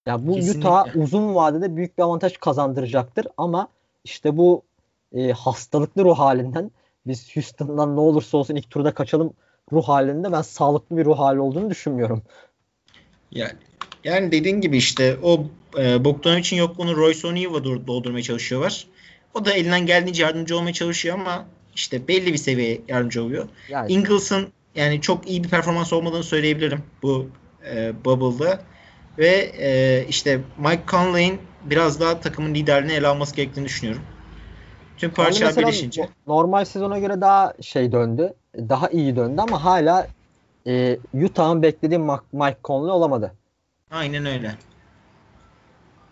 Yani 0.07 0.27
bu 0.27 0.35
Kesinlikle. 0.35 0.69
Utah 0.69 0.97
uzun 0.97 1.35
vadede 1.35 1.77
büyük 1.77 1.99
bir 1.99 2.03
avantaj 2.03 2.37
kazandıracaktır 2.37 3.27
ama 3.37 3.69
işte 4.05 4.37
bu 4.37 4.63
e, 5.15 5.33
hastalıklı 5.33 6.05
ruh 6.05 6.19
halinden 6.19 6.71
biz 7.09 7.37
Houston'dan 7.37 7.97
ne 7.97 8.01
olursa 8.01 8.39
olsun 8.39 8.55
ilk 8.55 8.71
turda 8.71 8.95
kaçalım 8.95 9.33
ruh 9.73 9.89
halinde 9.89 10.33
ben 10.33 10.43
sağlıklı 10.43 10.97
bir 10.97 11.05
ruh 11.05 11.19
hali 11.19 11.41
olduğunu 11.41 11.71
düşünmüyorum. 11.71 12.23
Yani 13.31 13.53
yani 14.05 14.33
dediğin 14.33 14.61
gibi 14.61 14.77
işte 14.77 15.17
o 15.23 15.47
e, 15.79 16.05
Bogdanovic'in 16.05 16.57
yokluğunu 16.57 16.97
Royce 16.97 17.29
O'Neal'la 17.29 17.65
doldurmaya 17.65 18.23
çalışıyorlar. 18.23 18.87
O 19.35 19.45
da 19.45 19.53
elinden 19.53 19.87
geldiğince 19.87 20.23
yardımcı 20.23 20.57
olmaya 20.57 20.73
çalışıyor 20.73 21.19
ama 21.19 21.47
işte 21.75 22.09
belli 22.09 22.33
bir 22.33 22.39
seviye 22.39 22.81
yardımcı 22.89 23.25
oluyor. 23.25 23.49
Yani. 23.69 23.93
Ingles'ın 23.93 24.49
yani 24.75 25.01
çok 25.01 25.29
iyi 25.31 25.45
bir 25.45 25.49
performans 25.49 25.93
olmadığını 25.93 26.23
söyleyebilirim 26.23 26.83
bu 27.03 27.29
e, 27.75 28.05
Bubble'da. 28.05 28.61
Ve 29.19 29.53
e, 29.59 30.05
işte 30.09 30.41
Mike 30.59 30.83
Conley'in 30.89 31.41
biraz 31.65 32.01
daha 32.01 32.21
takımın 32.21 32.55
liderliğini 32.55 32.97
ele 32.97 33.07
alması 33.07 33.37
gerektiğini 33.37 33.65
düşünüyorum. 33.65 34.03
Tüm 34.99 35.11
parçalar 35.11 35.57
birleşince. 35.57 36.09
Normal 36.27 36.65
sezona 36.65 36.99
göre 36.99 37.21
daha 37.21 37.53
şey 37.63 37.93
döndü. 37.93 38.35
Daha 38.57 38.89
iyi 38.89 39.17
döndü 39.17 39.41
ama 39.41 39.65
hala 39.65 40.09
e, 40.67 40.99
Utah'ın 41.15 41.63
beklediği 41.63 41.99
Mike 42.33 42.59
Conley 42.65 42.91
olamadı. 42.91 43.35
Aynen 43.91 44.27
öyle. 44.27 44.55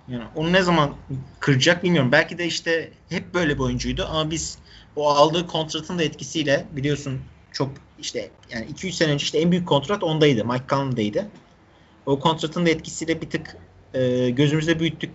Yani 0.08 0.24
onu 0.36 0.52
ne 0.52 0.62
zaman 0.62 0.94
kıracak 1.40 1.84
bilmiyorum. 1.84 2.12
Belki 2.12 2.38
de 2.38 2.46
işte 2.46 2.90
hep 3.08 3.34
böyle 3.34 3.54
bir 3.54 3.60
oyuncuydu 3.60 4.06
ama 4.10 4.30
biz 4.30 4.58
o 4.96 5.10
aldığı 5.10 5.46
kontratın 5.46 5.98
da 5.98 6.02
etkisiyle 6.02 6.64
biliyorsun 6.72 7.20
çok 7.52 7.70
işte 7.98 8.30
yani 8.50 8.66
2-3 8.66 8.92
sene 8.92 9.12
önce 9.12 9.22
işte 9.22 9.38
en 9.38 9.50
büyük 9.50 9.68
kontrat 9.68 10.02
ondaydı. 10.02 10.44
Mike 10.44 10.64
Conley'deydi. 10.68 11.26
O 12.06 12.18
kontratın 12.18 12.66
da 12.66 12.70
etkisiyle 12.70 13.20
bir 13.20 13.30
tık 13.30 13.56
e, 13.94 14.30
gözümüzde 14.30 14.80
büyüttük 14.80 15.10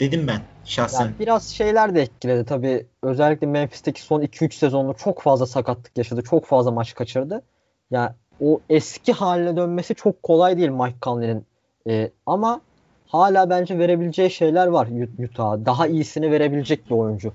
dedim 0.00 0.26
ben 0.26 0.40
şahsen. 0.64 1.04
Yani 1.04 1.14
biraz 1.20 1.48
şeyler 1.48 1.94
de 1.94 2.02
etkiledi 2.02 2.44
tabii. 2.44 2.86
Özellikle 3.02 3.46
Memphis'teki 3.46 4.02
son 4.02 4.22
2-3 4.22 4.54
sezonda 4.54 4.94
çok 4.94 5.22
fazla 5.22 5.46
sakatlık 5.46 5.98
yaşadı. 5.98 6.22
Çok 6.22 6.46
fazla 6.46 6.70
maç 6.70 6.94
kaçırdı. 6.94 7.34
Ya 7.34 8.00
yani 8.00 8.10
o 8.40 8.60
eski 8.70 9.12
haline 9.12 9.56
dönmesi 9.56 9.94
çok 9.94 10.22
kolay 10.22 10.58
değil 10.58 10.68
Mike 10.68 10.96
Conley'nin. 11.02 11.46
E, 11.88 12.10
ama 12.26 12.60
hala 13.06 13.50
bence 13.50 13.78
verebileceği 13.78 14.30
şeyler 14.30 14.66
var 14.66 14.88
Utah'a. 15.24 15.66
Daha 15.66 15.86
iyisini 15.86 16.30
verebilecek 16.30 16.90
bir 16.90 16.94
oyuncu. 16.94 17.32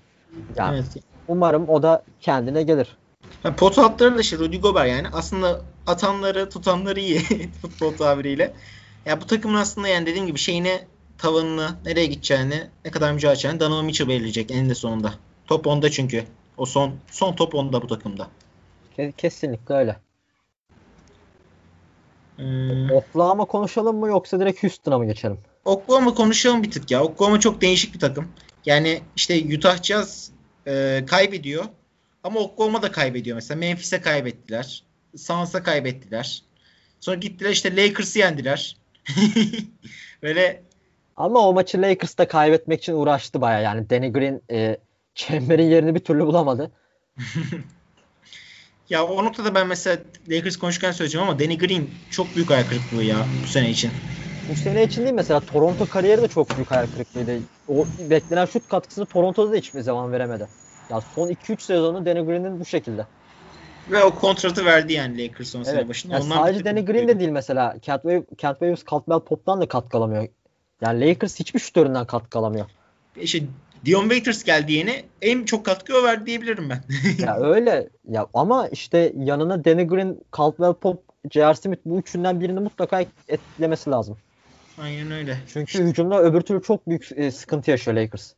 Yani 0.56 0.76
evet. 0.76 1.04
umarım 1.28 1.70
o 1.70 1.84
da 1.84 2.04
kendine 2.22 2.64
gelir. 2.64 2.98
Yani 3.44 3.56
pot 3.56 3.78
altları 3.78 4.16
da 4.16 4.22
işte 4.22 4.38
Rudy 4.38 4.58
Gobert 4.58 4.90
yani. 4.90 5.08
Aslında 5.14 5.62
atanları 5.88 6.50
tutanları 6.50 7.00
iyi 7.00 7.20
futbol 7.62 7.94
tabiriyle. 7.94 8.54
Ya 9.06 9.22
bu 9.22 9.28
takımın 9.28 9.56
aslında 9.56 9.88
yani 9.88 10.06
dediğim 10.06 10.28
gibi 10.28 10.40
şeyine 10.40 10.82
tavanını, 11.24 11.76
nereye 11.86 12.06
gideceğini, 12.06 12.68
ne 12.86 12.92
kadar 12.92 13.12
mücadele 13.12 13.34
edeceğini 13.34 13.60
Donovan 13.60 13.86
Mitchell 13.86 14.08
belirleyecek 14.08 14.52
eninde 14.52 14.76
sonunda. 14.76 15.14
Top 15.48 15.68
onda 15.68 15.92
çünkü. 15.92 16.24
O 16.58 16.66
son 16.66 16.96
son 17.12 17.36
top 17.36 17.56
onda 17.56 17.82
bu 17.82 17.88
takımda. 17.88 18.28
Kesinlikle 19.18 19.76
öyle. 19.76 19.96
Hmm. 22.36 22.92
Oklahoma 22.92 23.46
konuşalım 23.46 23.98
mı 23.98 24.08
yoksa 24.08 24.40
direkt 24.40 24.64
Houston'a 24.64 24.98
mı 24.98 25.06
geçelim? 25.06 25.40
Oklahoma 25.66 26.14
konuşalım 26.14 26.64
bir 26.64 26.72
tık 26.72 26.92
ya. 26.92 27.04
Oklahoma 27.04 27.40
çok 27.40 27.62
değişik 27.62 27.94
bir 27.94 28.00
takım. 28.00 28.28
Yani 28.66 29.02
işte 29.16 29.58
Utah 29.58 29.84
Jazz 29.84 30.32
e, 30.68 31.04
kaybediyor. 31.08 31.66
Ama 32.24 32.40
Oklahoma 32.40 32.82
da 32.82 32.92
kaybediyor 32.92 33.36
mesela. 33.36 33.60
Memphis'e 33.60 34.02
kaybettiler. 34.02 34.84
Suns'a 35.18 35.64
kaybettiler. 35.64 36.44
Sonra 37.00 37.16
gittiler 37.16 37.50
işte 37.50 37.76
Lakers'ı 37.76 38.20
yendiler. 38.20 38.78
Böyle 40.24 40.64
ama 41.18 41.40
o 41.40 41.54
maçı 41.54 41.82
Lakers'ta 41.82 42.28
kaybetmek 42.28 42.80
için 42.80 42.94
uğraştı 42.94 43.42
baya 43.42 43.60
yani 43.60 43.90
Danny 43.90 44.12
Green 44.12 44.42
e, 44.52 44.78
Chamber'in 45.16 45.70
yerini 45.70 45.96
bir 45.96 46.00
türlü 46.00 46.26
bulamadı. 46.26 46.72
ya 48.90 49.06
o 49.06 49.26
noktada 49.26 49.56
ben 49.56 49.68
mesela 49.68 49.98
Lakers 50.30 50.58
konuşurken 50.58 50.92
söyleyeceğim 50.92 51.28
ama 51.28 51.40
Danny 51.40 51.58
Green 51.58 51.90
çok 52.12 52.36
büyük 52.36 52.52
ayak 52.52 52.70
kırıklığı 52.70 53.04
ya 53.04 53.18
bu 53.44 53.48
sene 53.48 53.70
için. 53.70 53.92
Bu 54.50 54.56
sene 54.56 54.84
için 54.84 55.02
değil 55.04 55.14
mesela 55.14 55.40
Toronto 55.40 55.86
kariyeri 55.86 56.22
de 56.22 56.28
çok 56.28 56.56
büyük 56.56 56.72
ayak 56.72 56.94
kırıklığıydı. 56.94 57.40
O 57.68 57.86
beklenen 58.10 58.46
şut 58.46 58.70
katkısını 58.70 59.06
Toronto'da 59.06 59.52
da 59.52 59.56
hiçbir 59.56 59.82
zaman 59.82 60.12
veremedi. 60.12 60.48
Ya 60.90 61.02
son 61.16 61.30
2-3 61.30 61.62
sezonu 61.62 62.06
Danny 62.06 62.26
Green'in 62.26 62.60
bu 62.60 62.66
şekilde. 62.66 63.06
Ve 63.92 64.04
o 64.04 64.16
kontratı 64.16 64.66
verdi 64.66 64.94
yani 64.94 65.24
Lakers 65.24 65.48
son 65.48 65.60
evet. 65.60 65.70
sene 65.70 65.90
başında. 65.90 66.14
Yani 66.14 66.24
sadece 66.24 66.66
Danny 66.66 66.86
Green 66.86 67.08
de 67.08 67.20
değil 67.20 67.30
mesela. 67.30 67.76
Kent, 67.82 68.02
Wave, 68.02 68.24
Kent 68.38 68.60
Williams, 68.60 68.84
Caldwell 68.92 69.20
Pop'tan 69.20 69.62
da 69.62 69.68
katkı 69.68 69.98
alamıyor. 69.98 70.28
Yani 70.82 71.10
Lakers 71.10 71.40
hiçbir 71.40 71.60
şutöründen 71.60 72.06
katkı 72.06 72.40
alamıyor. 72.40 72.66
İşte 73.22 73.44
Dion 73.86 74.02
Waiters 74.02 74.44
geldi 74.44 74.74
yeni. 74.74 75.06
En 75.22 75.46
çok 75.46 75.66
katkı 75.66 75.98
o 75.98 76.04
verdi 76.04 76.26
diyebilirim 76.26 76.70
ben. 76.70 76.84
ya 77.26 77.36
öyle. 77.42 77.90
Ya 78.10 78.28
ama 78.34 78.68
işte 78.68 79.14
yanına 79.18 79.66
Danny 79.66 79.88
Green, 79.88 80.18
Caldwell 80.38 80.74
Pop, 80.74 81.04
J.R. 81.32 81.54
Smith 81.56 81.82
bu 81.86 82.00
üçünden 82.00 82.42
birini 82.42 82.60
mutlaka 82.60 83.06
etkilemesi 83.28 83.90
lazım. 83.90 84.18
Aynen 84.82 85.12
öyle. 85.12 85.38
Çünkü 85.54 85.84
hücumda 85.84 86.22
öbür 86.22 86.42
türlü 86.42 86.62
çok 86.62 86.88
büyük 86.88 87.10
e, 87.16 87.32
sıkıntı 87.32 87.72
yaşıyor 87.72 87.98
Lakers. 87.98 88.32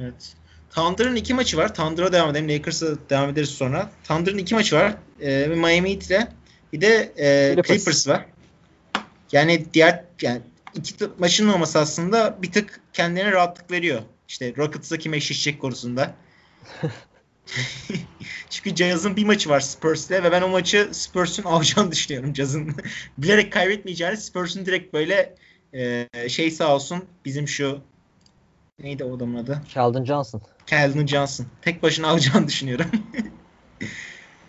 Evet. 0.00 0.34
Thunder'ın 0.70 1.16
iki 1.16 1.34
maçı 1.34 1.56
var. 1.56 1.74
Thunder'a 1.74 2.12
devam 2.12 2.30
edelim. 2.30 2.48
Lakers'a 2.48 2.86
devam 3.10 3.30
ederiz 3.30 3.48
sonra. 3.48 3.90
Thunder'ın 4.04 4.38
iki 4.38 4.54
maçı 4.54 4.76
var. 4.76 4.94
Ee, 5.20 5.46
Miami 5.46 5.92
Heat 5.92 6.06
ile 6.06 6.28
bir 6.72 6.80
de 6.80 7.12
e, 7.16 7.54
Clippers. 7.54 7.66
Clippers 7.68 8.08
var. 8.08 8.26
Yani 9.32 9.64
diğer 9.74 10.04
yani 10.22 10.40
iki 10.74 10.94
maçın 11.18 11.48
olması 11.48 11.78
aslında 11.78 12.38
bir 12.42 12.52
tık 12.52 12.80
kendine 12.92 13.32
rahatlık 13.32 13.70
veriyor. 13.70 14.02
İşte 14.28 14.54
Rockets'la 14.56 14.96
kim 14.96 15.14
eşleşecek 15.14 15.60
konusunda. 15.60 16.14
Çünkü 18.50 18.76
Jazz'ın 18.76 19.16
bir 19.16 19.24
maçı 19.24 19.50
var 19.50 19.60
Spurs'le 19.60 20.10
ve 20.10 20.32
ben 20.32 20.42
o 20.42 20.48
maçı 20.48 20.88
Spurs'un 20.92 21.42
alacağını 21.42 21.92
düşünüyorum 21.92 22.34
Jazz'ın. 22.34 22.74
Bilerek 23.18 23.52
kaybetmeyeceğini 23.52 24.16
Spurs'un 24.16 24.66
direkt 24.66 24.94
böyle 24.94 25.34
e, 25.74 26.08
şey 26.28 26.50
sağ 26.50 26.74
olsun 26.74 27.04
bizim 27.24 27.48
şu 27.48 27.80
neydi 28.78 29.04
o 29.04 29.16
adamın 29.16 29.44
adı? 29.44 29.62
Keldon 29.68 30.04
Johnson. 30.04 30.42
Keldon 30.66 31.06
Johnson. 31.06 31.46
Tek 31.62 31.82
başına 31.82 32.08
alacağını 32.08 32.48
düşünüyorum. 32.48 32.86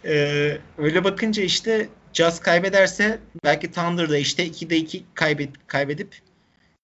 ee, 0.05 0.57
öyle 0.77 1.03
bakınca 1.03 1.43
işte 1.43 1.89
Jazz 2.13 2.39
kaybederse 2.39 3.19
belki 3.43 3.71
Thunder'da 3.71 4.17
işte 4.17 4.47
2'de 4.47 4.77
2 4.77 5.03
kaybet, 5.13 5.49
kaybedip 5.67 6.15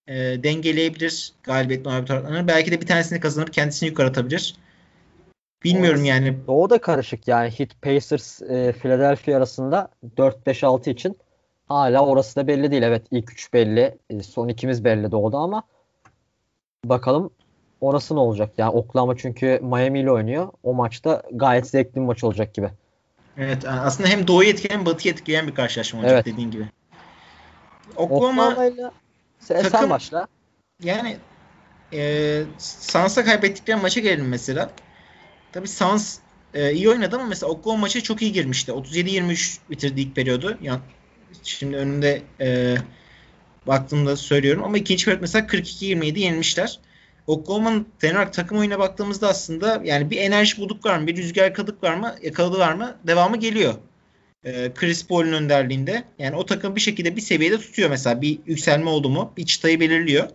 e, 0.08 0.13
dengeleyebilir 0.44 1.34
galibiyet 1.44 1.86
mağlubiyet 1.86 2.48
Belki 2.48 2.72
de 2.72 2.82
bir 2.82 2.88
tanesini 2.88 3.20
kazanıp 3.20 3.54
kendisini 3.54 3.89
yukarı 3.89 4.08
atabilir. 4.08 4.56
Bilmiyorum 5.63 6.06
yani. 6.06 6.38
Doğu 6.48 6.70
da 6.70 6.82
karışık 6.82 7.28
yani 7.28 7.52
Heat 7.52 7.82
Pacers 7.82 8.42
e, 8.42 8.74
Philadelphia 8.82 9.38
arasında 9.38 9.88
4-5-6 10.18 10.89
için 10.89 11.18
hala 11.68 12.06
orası 12.06 12.36
da 12.36 12.48
belli 12.48 12.72
değil. 12.72 12.84
Evet 12.84 13.04
ilk 13.12 13.32
3 13.32 13.54
belli. 13.54 13.98
E, 14.10 14.24
son 14.24 14.48
ikimiz 14.48 14.84
belli 14.84 15.12
Doğu'da 15.12 15.38
ama 15.38 15.63
bakalım 16.86 17.30
orası 17.82 18.15
ne 18.15 18.20
olacak? 18.20 18.52
Yani 18.58 18.72
Oklahoma 18.72 19.18
çünkü 19.18 19.60
Miami 19.63 20.00
ile 20.00 20.12
oynuyor. 20.12 20.50
O 20.63 20.74
maçta 20.74 21.24
gayet 21.32 21.68
zevkli 21.68 21.96
bir 21.96 22.06
maç 22.06 22.24
olacak 22.24 22.54
gibi. 22.54 22.70
Evet 23.38 23.65
aslında 23.65 24.10
hem 24.10 24.28
Doğu'yu 24.28 24.50
etkileyen 24.50 24.80
hem 24.80 24.86
Batı'yı 24.86 25.13
etkileyen 25.13 25.48
bir 25.48 25.56
karşılaşma 25.56 26.00
olacak 26.00 26.13
evet. 26.13 26.26
dediğin 26.26 26.52
gibi. 26.52 26.65
Oklahoma, 27.96 28.56
sen, 29.39 29.63
takım, 29.63 29.80
sen 29.80 29.89
başla. 29.89 30.28
Yani 30.84 31.18
e, 31.94 32.44
Suns'a 32.58 33.26
kaybettikleri 33.26 33.82
maça 33.82 34.00
gelelim 34.00 34.28
mesela. 34.28 34.72
Tabii 35.52 35.68
Suns 35.68 36.18
e, 36.54 36.74
iyi 36.74 36.89
oynadı 36.89 37.15
ama 37.15 37.26
mesela 37.26 37.52
Oklahoma 37.52 37.82
maçı 37.82 38.04
çok 38.04 38.22
iyi 38.22 38.32
girmişti. 38.32 38.72
37-23 38.72 39.58
bitirdi 39.70 40.02
ilk 40.02 40.15
periyodu. 40.15 40.58
Yani 40.62 40.80
şimdi 41.44 41.78
önünde 41.78 42.22
e, 42.42 42.78
baktığımda 43.68 44.15
söylüyorum 44.15 44.63
ama 44.63 44.78
ikinci 44.78 45.06
periyot 45.06 45.22
mesela 45.22 45.46
42-27 45.46 46.20
yenilmişler. 46.20 46.80
Oklahoma'nın 47.30 47.88
genel 48.02 48.32
takım 48.32 48.58
oyuna 48.58 48.80
baktığımızda 48.80 49.28
aslında 49.28 49.82
yani 49.84 50.10
bir 50.10 50.18
enerji 50.18 50.58
bulduk 50.58 50.86
var 50.86 50.98
mı? 50.98 51.08
Bir 51.08 51.18
rüzgar 51.18 51.44
yakaladık 51.44 51.84
var 51.84 51.94
mı? 51.94 52.15
Yakaladılar 52.22 52.74
mı? 52.74 52.98
Devamı 53.08 53.38
geliyor. 53.38 53.74
Ee, 54.44 54.72
Chris 54.76 55.08
Paul'un 55.08 55.34
önderliğinde. 55.34 56.04
Yani 56.20 56.36
o 56.36 56.46
takım 56.46 56.76
bir 56.76 56.82
şekilde 56.82 57.15
bir 57.15 57.22
seviyede 57.22 57.58
tutuyor 57.58 57.89
mesela. 57.89 58.22
Bir 58.22 58.39
yükselme 58.46 58.89
oldu 58.89 59.10
mu? 59.10 59.34
Bir 59.38 59.46
çıtayı 59.46 59.80
belirliyor. 59.80 60.30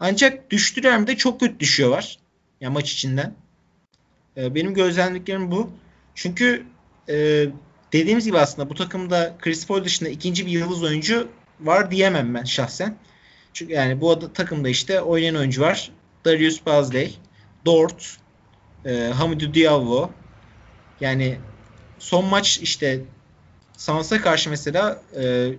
Ancak 0.00 0.50
düştüler 0.50 1.00
mi 1.00 1.06
de 1.06 1.16
çok 1.16 1.40
kötü 1.40 1.60
düşüyorlar. 1.60 2.18
Yani 2.60 2.72
maç 2.72 2.92
içinden. 2.92 3.34
Ee, 4.36 4.54
benim 4.54 4.74
gözlemlediklerim 4.74 5.50
bu. 5.50 5.70
Çünkü 6.14 6.66
e, 7.08 7.46
dediğimiz 7.92 8.24
gibi 8.24 8.38
aslında 8.38 8.70
bu 8.70 8.74
takımda 8.74 9.36
Chris 9.40 9.66
Paul 9.66 9.84
dışında 9.84 10.08
ikinci 10.08 10.46
bir 10.46 10.50
yıldız 10.50 10.82
oyuncu 10.82 11.28
var 11.60 11.90
diyemem 11.90 12.34
ben 12.34 12.44
şahsen. 12.44 12.96
Çünkü 13.52 13.72
yani 13.72 14.00
bu 14.00 14.32
takımda 14.32 14.68
işte 14.68 15.00
oynayan 15.00 15.36
oyuncu 15.36 15.62
var. 15.62 15.90
Darius 16.24 16.66
Bazley, 16.66 17.14
Dort, 17.66 18.16
e, 18.84 19.10
Hamidou 19.14 19.54
Diallo. 19.54 20.10
Yani 21.00 21.38
son 21.98 22.24
maç 22.24 22.58
işte 22.58 23.00
Sans'a 23.76 24.20
karşı 24.20 24.50
mesela 24.50 25.02
e, 25.20 25.52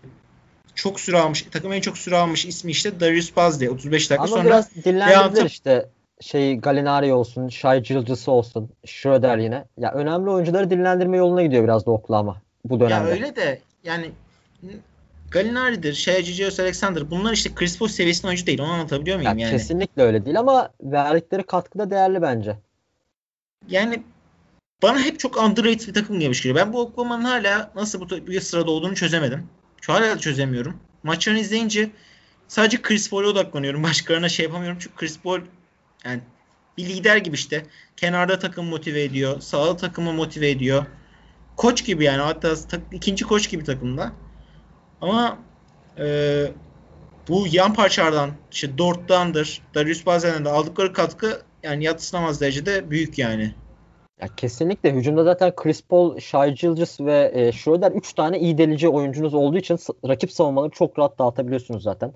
çok 0.76 1.00
süre 1.00 1.18
almış, 1.18 1.42
takım 1.52 1.74
en 1.74 1.82
çok 1.82 1.98
süre 1.98 2.18
almış 2.18 2.46
ismi 2.46 2.72
işte 2.72 3.00
Darius 3.00 3.36
Bazley 3.36 3.70
35 3.70 4.10
dakika 4.10 4.24
Ama 4.24 4.28
sonra. 4.28 4.40
Ama 4.42 4.50
biraz 4.50 4.86
dinlendirdiler 4.86 5.46
işte 5.46 5.90
şey 6.22 6.58
Galinari 6.58 7.14
olsun, 7.14 7.50
Shai 7.50 7.84
Gilgis'i 7.84 8.32
olsun, 8.32 8.70
Schroeder 8.86 9.38
yine. 9.38 9.66
Ya 9.78 9.92
önemli 9.92 10.30
oyuncuları 10.30 10.70
dinlendirme 10.70 11.18
yoluna 11.18 11.44
gidiyor 11.44 11.64
biraz 11.64 11.86
da 11.86 11.92
Oklahoma 11.92 12.42
bu 12.66 12.80
dönemde. 12.80 13.10
Ya 13.10 13.16
öyle 13.16 13.36
de 13.36 13.60
yani 13.84 14.12
Galinari'dir, 15.32 16.06
Gilgeous 16.06 16.60
Alexander 16.60 17.12
bunlar 17.12 17.34
işte 17.34 17.56
Chris 17.56 17.80
Paul 17.80 17.88
seviyesinde 17.88 18.28
oyuncu 18.28 18.46
değil. 18.46 18.60
Onu 18.62 18.72
anlatabiliyor 18.72 19.18
muyum 19.18 19.38
ya, 19.38 19.48
yani? 19.48 19.58
Kesinlikle 19.58 20.02
öyle 20.02 20.26
değil 20.26 20.40
ama 20.40 20.70
verdikleri 20.82 21.44
katkı 21.44 21.80
da 21.80 21.92
değerli 21.92 22.22
bence. 22.22 22.58
Yani 23.70 24.04
bana 24.82 25.00
hep 25.00 25.20
çok 25.20 25.38
underrated 25.38 25.88
bir 25.88 25.94
takım 25.94 26.20
gelmiş 26.20 26.44
geliyor. 26.44 26.66
Ben 26.66 26.74
bu 26.74 26.82
Oklahoma'nın 26.82 27.24
hala 27.24 27.72
nasıl 27.76 28.02
bu, 28.02 28.28
bu 28.28 28.42
sırada 28.42 28.72
olduğunu 28.72 28.96
çözemedim. 28.96 29.48
Şu 29.82 29.94
hala 29.94 30.20
çözemiyorum. 30.20 30.78
Maçlarını 31.04 31.40
izleyince 31.40 31.90
sadece 32.48 32.82
Chris 32.82 33.10
Paul'a 33.10 33.28
odaklanıyorum. 33.28 33.84
Başkalarına 33.90 34.30
şey 34.30 34.46
yapamıyorum. 34.46 34.78
Çünkü 34.82 34.96
Chris 34.96 35.20
Paul 35.20 35.40
yani 36.06 36.22
bir 36.78 36.86
lider 36.86 37.18
gibi 37.18 37.36
işte. 37.36 37.66
Kenarda 37.98 38.40
takım 38.40 38.66
motive 38.66 39.04
ediyor. 39.04 39.42
Sağda 39.42 39.78
takımı 39.78 40.14
motive 40.14 40.50
ediyor. 40.50 40.86
Koç 41.58 41.86
gibi 41.86 42.04
yani. 42.04 42.22
Hatta 42.22 42.56
ikinci 42.92 43.26
koç 43.26 43.50
gibi 43.50 43.64
takımda. 43.64 44.12
Ama 45.02 45.38
e, 46.00 46.46
bu 47.28 47.46
yan 47.52 47.74
parçalardan 47.74 48.32
işte 48.52 48.78
Dort'tandır, 48.78 49.62
Darius 49.76 50.06
Bazen'den 50.06 50.46
de 50.46 50.50
aldıkları 50.50 50.94
katkı 50.94 51.42
yani 51.64 51.84
yatsınamaz 51.84 52.42
derecede 52.42 52.92
büyük 52.92 53.18
yani. 53.18 53.54
Ya 54.22 54.28
kesinlikle 54.38 54.94
hücumda 54.94 55.24
zaten 55.24 55.56
Chris 55.56 55.82
Paul, 55.82 56.20
Shai 56.20 56.54
Gilgis 56.54 57.00
ve 57.00 57.32
e, 57.34 57.52
Schroeder 57.52 57.92
3 57.92 58.14
tane 58.14 58.40
iyi 58.40 58.58
delici 58.58 58.90
oyuncunuz 58.90 59.34
olduğu 59.34 59.58
için 59.58 59.78
rakip 60.08 60.32
savunmaları 60.32 60.72
çok 60.72 61.00
rahat 61.00 61.20
dağıtabiliyorsunuz 61.20 61.84
zaten. 61.84 62.14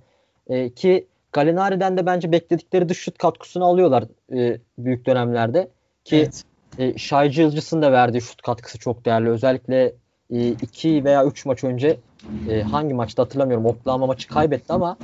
E, 0.47 0.69
ki 0.69 1.07
Galinari'den 1.31 1.97
de 1.97 2.05
bence 2.05 2.31
bekledikleri 2.31 2.89
dış 2.89 2.97
şut 2.97 3.17
katkısını 3.17 3.65
alıyorlar 3.65 4.03
e, 4.33 4.59
büyük 4.77 5.05
dönemlerde. 5.05 5.69
Ki 6.03 6.15
evet. 6.15 6.43
e, 6.77 6.97
Shai 6.97 7.29
Gilgis'in 7.29 7.81
de 7.81 7.91
verdiği 7.91 8.21
şut 8.21 8.41
katkısı 8.41 8.79
çok 8.79 9.05
değerli. 9.05 9.29
Özellikle 9.29 9.93
2 10.29 10.89
e, 10.89 11.03
veya 11.03 11.25
3 11.25 11.45
maç 11.45 11.63
önce 11.63 11.97
e, 12.49 12.61
hangi 12.61 12.93
maçta 12.93 13.23
hatırlamıyorum. 13.23 13.65
Oklahoma 13.65 14.05
maçı 14.05 14.27
kaybetti 14.27 14.73
ama 14.73 14.97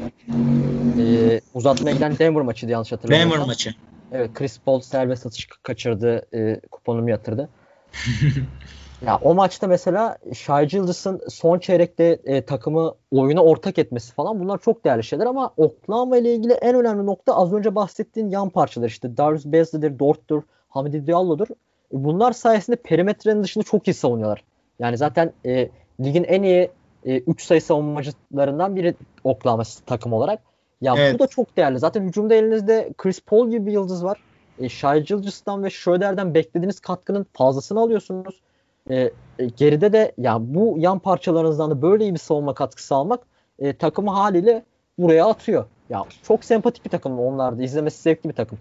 e, 0.99 1.41
uzatmaya 1.53 1.95
giden 1.95 2.17
Denver 2.19 2.43
maçıydı 2.43 2.71
yanlış 2.71 2.91
hatırlamıyorum. 2.91 3.31
Denver 3.31 3.47
maçı. 3.47 3.73
Evet 4.11 4.33
Chris 4.33 4.59
Paul 4.59 4.79
serbest 4.79 5.25
atış 5.25 5.47
kaçırdı. 5.63 6.25
E, 6.33 6.59
kuponumu 6.71 7.09
yatırdı. 7.09 7.49
ya 9.05 9.19
o 9.21 9.33
maçta 9.33 9.67
mesela 9.67 10.17
Shai 10.33 10.67
Gilgis'in 10.67 11.21
son 11.29 11.59
çeyrekte 11.59 12.19
e, 12.25 12.41
takımı 12.41 12.93
oyuna 13.11 13.43
ortak 13.43 13.77
etmesi 13.77 14.13
falan 14.13 14.39
bunlar 14.39 14.57
çok 14.57 14.85
değerli 14.85 15.03
şeyler 15.03 15.25
ama 15.25 15.53
Oklahoma 15.57 16.17
ile 16.17 16.35
ilgili 16.35 16.53
en 16.53 16.75
önemli 16.75 17.05
nokta 17.05 17.35
az 17.35 17.53
önce 17.53 17.75
bahsettiğin 17.75 18.29
yan 18.29 18.49
parçalar 18.49 18.87
işte 18.87 19.17
Darius 19.17 19.45
Bazley'dir, 19.45 19.99
Dort'tur, 19.99 20.43
Hamidi 20.69 21.07
Diallo'dur. 21.07 21.47
Bunlar 21.91 22.31
sayesinde 22.31 22.75
perimetrenin 22.75 23.43
dışında 23.43 23.63
çok 23.63 23.87
iyi 23.87 23.93
savunuyorlar. 23.93 24.43
Yani 24.81 24.97
zaten 24.97 25.33
e, 25.45 25.69
ligin 25.99 26.23
en 26.23 26.43
iyi 26.43 26.69
3 27.05 27.41
e, 27.41 27.45
sayı 27.45 27.61
savunmacılarından 27.61 28.75
biri 28.75 28.95
Oklahoma 29.23 29.63
takım 29.85 30.13
olarak. 30.13 30.39
Ya 30.81 30.95
evet. 30.97 31.13
bu 31.13 31.19
da 31.19 31.27
çok 31.27 31.57
değerli. 31.57 31.79
Zaten 31.79 32.03
hücumda 32.03 32.35
elinizde 32.35 32.89
Chris 32.97 33.21
Paul 33.21 33.49
gibi 33.49 33.65
bir 33.65 33.71
yıldız 33.71 34.03
var. 34.03 34.19
E, 34.59 34.69
Shai 34.69 35.03
Gilgis'tan 35.03 35.63
ve 35.63 35.69
Schroeder'den 35.69 36.33
beklediğiniz 36.33 36.79
katkının 36.79 37.25
fazlasını 37.33 37.79
alıyorsunuz. 37.79 38.41
e, 38.89 38.95
e, 39.39 39.45
geride 39.57 39.93
de 39.93 40.11
ya 40.17 40.37
bu 40.41 40.75
yan 40.77 40.99
parçalarınızdan 40.99 41.71
da 41.71 41.81
böyle 41.81 42.03
iyi 42.03 42.13
bir 42.13 42.19
savunma 42.19 42.53
katkısı 42.53 42.95
almak 42.95 43.19
e, 43.59 43.73
takımı 43.73 44.11
haliyle 44.11 44.63
buraya 44.97 45.25
atıyor. 45.25 45.65
Ya 45.89 46.05
çok 46.23 46.45
sempatik 46.45 46.85
bir 46.85 46.89
takım 46.89 47.19
onlar 47.19 47.57
da. 47.57 47.63
izlemesi 47.63 48.01
zevkli 48.01 48.29
bir 48.29 48.35
takım. 48.35 48.59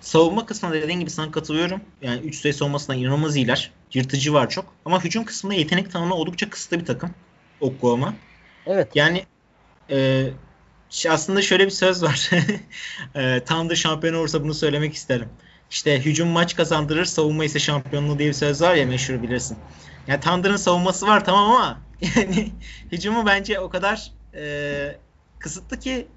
Savunma 0.00 0.46
kısmında 0.46 0.74
dediğin 0.74 1.00
gibi 1.00 1.10
sana 1.10 1.30
katılıyorum. 1.30 1.80
Yani 2.02 2.20
3 2.20 2.40
sayı 2.40 2.54
savunmasında 2.54 2.96
inanılmaz 2.96 3.36
iyiler. 3.36 3.70
Yırtıcı 3.94 4.32
var 4.32 4.50
çok. 4.50 4.74
Ama 4.84 5.04
hücum 5.04 5.24
kısmında 5.24 5.54
yetenek 5.54 5.92
tanımı 5.92 6.14
oldukça 6.14 6.50
kısıtlı 6.50 6.80
bir 6.80 6.86
takım. 6.86 7.10
Oklahoma. 7.60 8.14
Evet. 8.66 8.88
Yani 8.94 9.24
e, 9.90 10.26
aslında 11.08 11.42
şöyle 11.42 11.66
bir 11.66 11.70
söz 11.70 12.02
var. 12.02 12.30
e, 13.14 13.44
Thunder 13.44 13.74
şampiyon 13.74 14.14
olursa 14.14 14.44
bunu 14.44 14.54
söylemek 14.54 14.94
isterim. 14.94 15.28
İşte 15.70 16.00
hücum 16.00 16.28
maç 16.28 16.56
kazandırır, 16.56 17.04
savunma 17.04 17.44
ise 17.44 17.58
şampiyonluğu 17.58 18.18
diye 18.18 18.28
bir 18.28 18.34
söz 18.34 18.62
var 18.62 18.74
ya 18.74 18.86
meşhur 18.86 19.22
bilirsin. 19.22 19.58
Yani 20.06 20.20
Thunder'ın 20.20 20.56
savunması 20.56 21.06
var 21.06 21.24
tamam 21.24 21.50
ama 21.50 21.80
yani 22.16 22.52
hücumu 22.92 23.26
bence 23.26 23.60
o 23.60 23.70
kadar 23.70 24.12
e, 24.34 24.96
kısıtlı 25.38 25.80
ki 25.80 26.08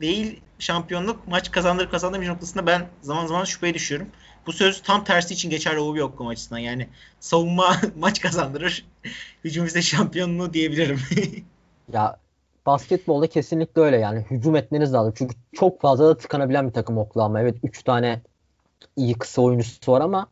değil 0.00 0.40
şampiyonluk 0.58 1.28
maç 1.28 1.50
kazandırır 1.50 1.90
kazandırmış 1.90 2.28
noktasında 2.28 2.66
ben 2.66 2.86
zaman 3.02 3.26
zaman 3.26 3.44
şüpheye 3.44 3.74
düşüyorum. 3.74 4.08
Bu 4.46 4.52
söz 4.52 4.82
tam 4.82 5.04
tersi 5.04 5.34
için 5.34 5.50
geçerli 5.50 5.78
oluyor 5.78 6.08
Oklahoma 6.08 6.30
açısından. 6.30 6.58
Yani 6.58 6.88
savunma 7.20 7.76
maç 7.98 8.20
kazandırır, 8.20 8.86
hücum 9.44 9.66
ise 9.66 9.82
şampiyonluğu 9.82 10.52
diyebilirim. 10.52 11.00
ya 11.92 12.16
basketbolda 12.66 13.26
kesinlikle 13.26 13.82
öyle 13.82 13.96
yani 13.96 14.24
hücum 14.30 14.56
etmeniz 14.56 14.92
lazım. 14.92 15.12
Çünkü 15.16 15.36
çok 15.52 15.80
fazla 15.80 16.08
da 16.08 16.16
tıkanabilen 16.16 16.68
bir 16.68 16.72
takım 16.72 16.98
Oklahoma. 16.98 17.40
Evet 17.40 17.56
3 17.62 17.82
tane 17.82 18.20
iyi 18.96 19.14
kısa 19.14 19.42
oyuncusu 19.42 19.92
var 19.92 20.00
ama 20.00 20.26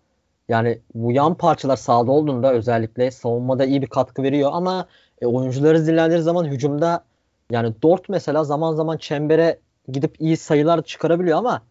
yani 0.48 0.78
bu 0.94 1.12
yan 1.12 1.34
parçalar 1.34 1.76
sahada 1.76 2.12
olduğunda 2.12 2.52
özellikle 2.52 3.10
savunmada 3.10 3.64
iyi 3.64 3.82
bir 3.82 3.86
katkı 3.86 4.22
veriyor 4.22 4.50
ama 4.52 4.88
e, 5.20 5.26
oyuncuları 5.26 5.86
dinlendiği 5.86 6.20
zaman 6.20 6.44
hücumda 6.44 7.04
yani 7.50 7.74
Dort 7.82 8.08
mesela 8.08 8.44
zaman 8.44 8.74
zaman 8.74 8.96
çembere 8.96 9.58
gidip 9.88 10.20
iyi 10.20 10.36
sayılar 10.36 10.82
çıkarabiliyor 10.82 11.38
ama 11.38 11.62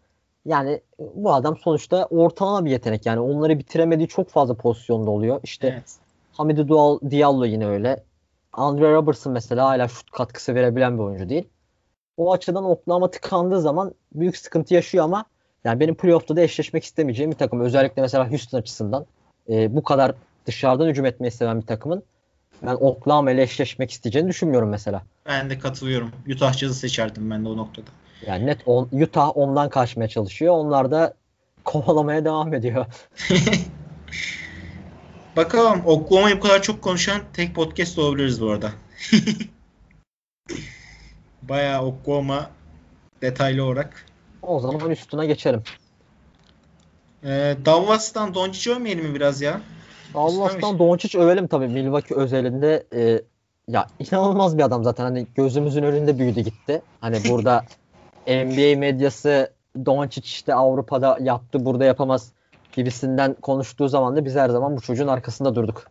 yani 0.45 0.81
bu 0.99 1.33
adam 1.33 1.57
sonuçta 1.57 2.05
ortalama 2.05 2.65
bir 2.65 2.71
yetenek. 2.71 3.05
Yani 3.05 3.19
onları 3.19 3.59
bitiremediği 3.59 4.07
çok 4.07 4.29
fazla 4.29 4.53
pozisyonda 4.53 5.11
oluyor. 5.11 5.39
İşte 5.43 5.67
evet. 5.67 5.95
Hamidi 6.33 6.67
Diallo 7.11 7.45
yine 7.45 7.67
öyle. 7.67 8.03
Andre 8.53 8.93
Robertson 8.93 9.33
mesela 9.33 9.65
hala 9.65 9.87
şut 9.87 10.11
katkısı 10.11 10.55
verebilen 10.55 10.97
bir 10.97 11.03
oyuncu 11.03 11.29
değil. 11.29 11.47
O 12.17 12.33
açıdan 12.33 12.63
Oklahoma 12.63 13.11
tıkandığı 13.11 13.61
zaman 13.61 13.93
büyük 14.13 14.37
sıkıntı 14.37 14.73
yaşıyor 14.73 15.03
ama 15.03 15.25
yani 15.63 15.79
benim 15.79 15.95
playoff'ta 15.95 16.35
da 16.35 16.41
eşleşmek 16.41 16.83
istemeyeceğim 16.83 17.31
bir 17.31 17.37
takım. 17.37 17.61
Özellikle 17.61 18.01
mesela 18.01 18.31
Houston 18.31 18.57
açısından 18.57 19.05
e, 19.49 19.75
bu 19.75 19.83
kadar 19.83 20.15
dışarıdan 20.45 20.87
hücum 20.87 21.05
etmeyi 21.05 21.31
seven 21.31 21.61
bir 21.61 21.65
takımın 21.65 22.03
ben 22.63 22.77
Oklahoma 22.79 23.31
ile 23.31 23.41
eşleşmek 23.41 23.91
isteyeceğini 23.91 24.29
düşünmüyorum 24.29 24.69
mesela. 24.69 25.01
Ben 25.25 25.49
de 25.49 25.59
katılıyorum. 25.59 26.11
Utah 26.35 26.53
Jazz'ı 26.53 26.73
seçerdim 26.73 27.31
ben 27.31 27.45
de 27.45 27.49
o 27.49 27.57
noktada. 27.57 27.89
Yani 28.27 28.45
net 28.45 28.67
on, 28.67 28.89
Utah 28.91 29.37
ondan 29.37 29.69
kaçmaya 29.69 30.07
çalışıyor. 30.07 30.53
Onlar 30.53 30.91
da 30.91 31.13
kovalamaya 31.63 32.25
devam 32.25 32.53
ediyor. 32.53 32.85
Bakalım 35.35 35.81
Oklahoma'yı 35.85 36.37
bu 36.37 36.39
kadar 36.39 36.61
çok 36.61 36.81
konuşan 36.81 37.21
tek 37.33 37.55
podcast 37.55 37.99
olabiliriz 37.99 38.41
bu 38.41 38.51
arada. 38.51 38.71
Bayağı 41.41 41.85
Oklahoma 41.85 42.49
detaylı 43.21 43.63
olarak. 43.63 44.05
O 44.41 44.59
zaman 44.59 44.89
üstüne 44.91 45.25
geçelim. 45.25 45.63
Ee, 47.23 47.57
Dallas'tan 47.65 48.33
Doncic 48.33 48.71
övmeyelim 48.71 49.05
mi 49.05 49.15
biraz 49.15 49.41
ya? 49.41 49.61
Dallas'tan 50.17 50.79
Doncic 50.79 51.19
övelim 51.19 51.47
tabii. 51.47 51.67
Milwaukee 51.67 52.15
özelinde 52.15 52.83
e, 52.93 53.21
ya 53.67 53.87
inanılmaz 53.99 54.57
bir 54.57 54.63
adam 54.63 54.83
zaten. 54.83 55.03
Hani 55.03 55.27
gözümüzün 55.35 55.83
önünde 55.83 56.19
büyüdü 56.19 56.41
gitti. 56.41 56.81
Hani 57.01 57.17
burada 57.29 57.65
NBA 58.27 58.79
medyası 58.79 59.51
Doncic 59.85 60.25
işte 60.25 60.53
Avrupa'da 60.53 61.17
yaptı 61.21 61.65
burada 61.65 61.85
yapamaz 61.85 62.31
gibisinden 62.71 63.33
konuştuğu 63.33 63.87
zaman 63.87 64.15
da 64.15 64.25
biz 64.25 64.35
her 64.35 64.49
zaman 64.49 64.77
bu 64.77 64.81
çocuğun 64.81 65.07
arkasında 65.07 65.55
durduk. 65.55 65.83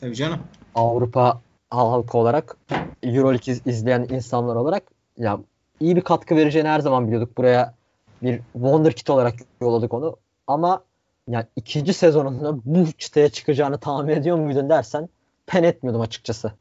Tabii 0.00 0.14
canım. 0.14 0.40
Avrupa 0.74 1.40
halkı 1.70 2.18
olarak 2.18 2.56
Euroleague 3.02 3.54
izleyen 3.66 4.06
insanlar 4.10 4.56
olarak 4.56 4.82
ya 5.18 5.38
iyi 5.80 5.96
bir 5.96 6.00
katkı 6.00 6.36
vereceğini 6.36 6.68
her 6.68 6.80
zaman 6.80 7.06
biliyorduk. 7.06 7.38
Buraya 7.38 7.74
bir 8.22 8.40
wonderkid 8.52 9.08
olarak 9.08 9.34
yolladık 9.60 9.94
onu. 9.94 10.16
Ama 10.46 10.82
yani 11.28 11.46
ikinci 11.56 11.94
sezonunda 11.94 12.58
bu 12.64 12.92
çıtaya 12.92 13.28
çıkacağını 13.28 13.78
tahmin 13.78 14.12
ediyor 14.12 14.36
muydun 14.36 14.68
dersen 14.68 15.08
ben 15.54 15.62
etmiyordum 15.62 16.00
açıkçası. 16.00 16.52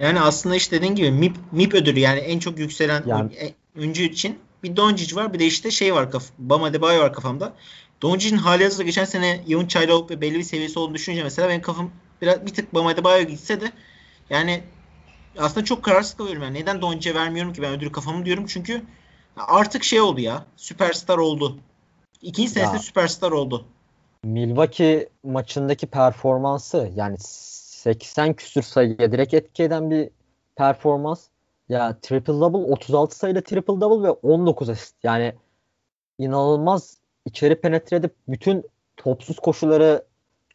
Yani 0.00 0.20
aslında 0.20 0.56
işte 0.56 0.76
dediğin 0.76 0.94
gibi 0.94 1.10
MIP, 1.10 1.36
MIP 1.52 1.74
ödülü 1.74 2.00
yani 2.00 2.18
en 2.18 2.38
çok 2.38 2.58
yükselen 2.58 3.02
yani, 3.06 3.54
oyuncu 3.78 4.02
için 4.02 4.38
bir 4.62 4.76
Doncic 4.76 5.16
var 5.16 5.32
bir 5.32 5.38
de 5.38 5.46
işte 5.46 5.70
şey 5.70 5.94
var 5.94 6.10
kaf 6.10 6.24
Bam 6.38 6.62
Adebayo 6.62 7.00
var 7.00 7.12
kafamda. 7.12 7.52
Doncic'in 8.02 8.36
hali 8.36 8.64
hazırda 8.64 8.82
geçen 8.82 9.04
sene 9.04 9.44
Yavun 9.46 9.66
Çaylı 9.66 9.94
olup 9.94 10.10
ve 10.10 10.20
belli 10.20 10.38
bir 10.38 10.42
seviyesi 10.42 10.78
olduğunu 10.78 10.94
düşününce 10.94 11.22
mesela 11.22 11.48
benim 11.48 11.62
kafam 11.62 11.90
biraz 12.22 12.46
bir 12.46 12.54
tık 12.54 12.74
Bam 12.74 12.86
Adebayo 12.86 13.24
gitse 13.24 13.60
de 13.60 13.72
yani 14.30 14.62
aslında 15.38 15.64
çok 15.64 15.82
kararsız 15.82 16.16
kalıyorum 16.16 16.42
yani. 16.42 16.58
Neden 16.58 16.80
Doncic'e 16.82 17.14
vermiyorum 17.14 17.52
ki 17.52 17.62
ben 17.62 17.72
ödülü 17.72 17.92
kafamı 17.92 18.24
diyorum 18.24 18.46
çünkü 18.46 18.82
artık 19.36 19.84
şey 19.84 20.00
oldu 20.00 20.20
ya 20.20 20.46
süperstar 20.56 21.18
oldu. 21.18 21.56
İkinci 22.22 22.50
senesinde 22.50 22.78
süperstar 22.78 23.32
oldu. 23.32 23.66
Milwaukee 24.24 25.08
maçındaki 25.22 25.86
performansı 25.86 26.90
yani 26.96 27.16
80 27.18 28.34
küsür 28.34 28.62
sayıya 28.62 29.12
direkt 29.12 29.34
etki 29.34 29.62
eden 29.62 29.90
bir 29.90 30.10
performans. 30.56 31.28
Ya 31.68 31.98
triple 32.02 32.32
double 32.32 32.72
36 32.72 33.18
sayıda 33.18 33.40
triple 33.40 33.80
double 33.80 34.08
ve 34.08 34.10
19 34.10 34.68
asist. 34.68 34.94
Yani 35.02 35.34
inanılmaz 36.18 36.98
içeri 37.26 37.60
penetre 37.60 37.96
edip 37.96 38.14
bütün 38.28 38.64
topsuz 38.96 39.38
koşuları 39.38 40.04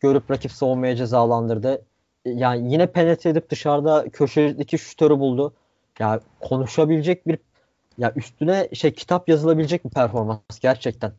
görüp 0.01 0.31
rakip 0.31 0.51
savunmaya 0.51 0.95
cezalandırdı. 0.95 1.85
Yani 2.25 2.73
yine 2.73 2.87
penetre 2.87 3.29
edip 3.29 3.49
dışarıda 3.49 4.05
köşedeki 4.13 4.77
şutörü 4.77 5.19
buldu. 5.19 5.53
Ya 5.99 6.19
konuşabilecek 6.39 7.27
bir 7.27 7.37
ya 7.97 8.13
üstüne 8.15 8.69
şey 8.73 8.93
kitap 8.93 9.29
yazılabilecek 9.29 9.85
bir 9.85 9.89
performans 9.89 10.59
gerçekten. 10.61 11.13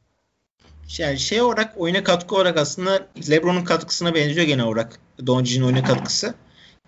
Yani 0.98 1.18
şey 1.18 1.42
olarak 1.42 1.74
oyuna 1.76 2.04
katkı 2.04 2.34
olarak 2.34 2.58
aslında 2.58 3.06
LeBron'un 3.30 3.64
katkısına 3.64 4.14
benziyor 4.14 4.46
genel 4.46 4.64
olarak 4.64 4.98
Doncic'in 5.26 5.62
oyuna 5.62 5.84
katkısı. 5.84 6.34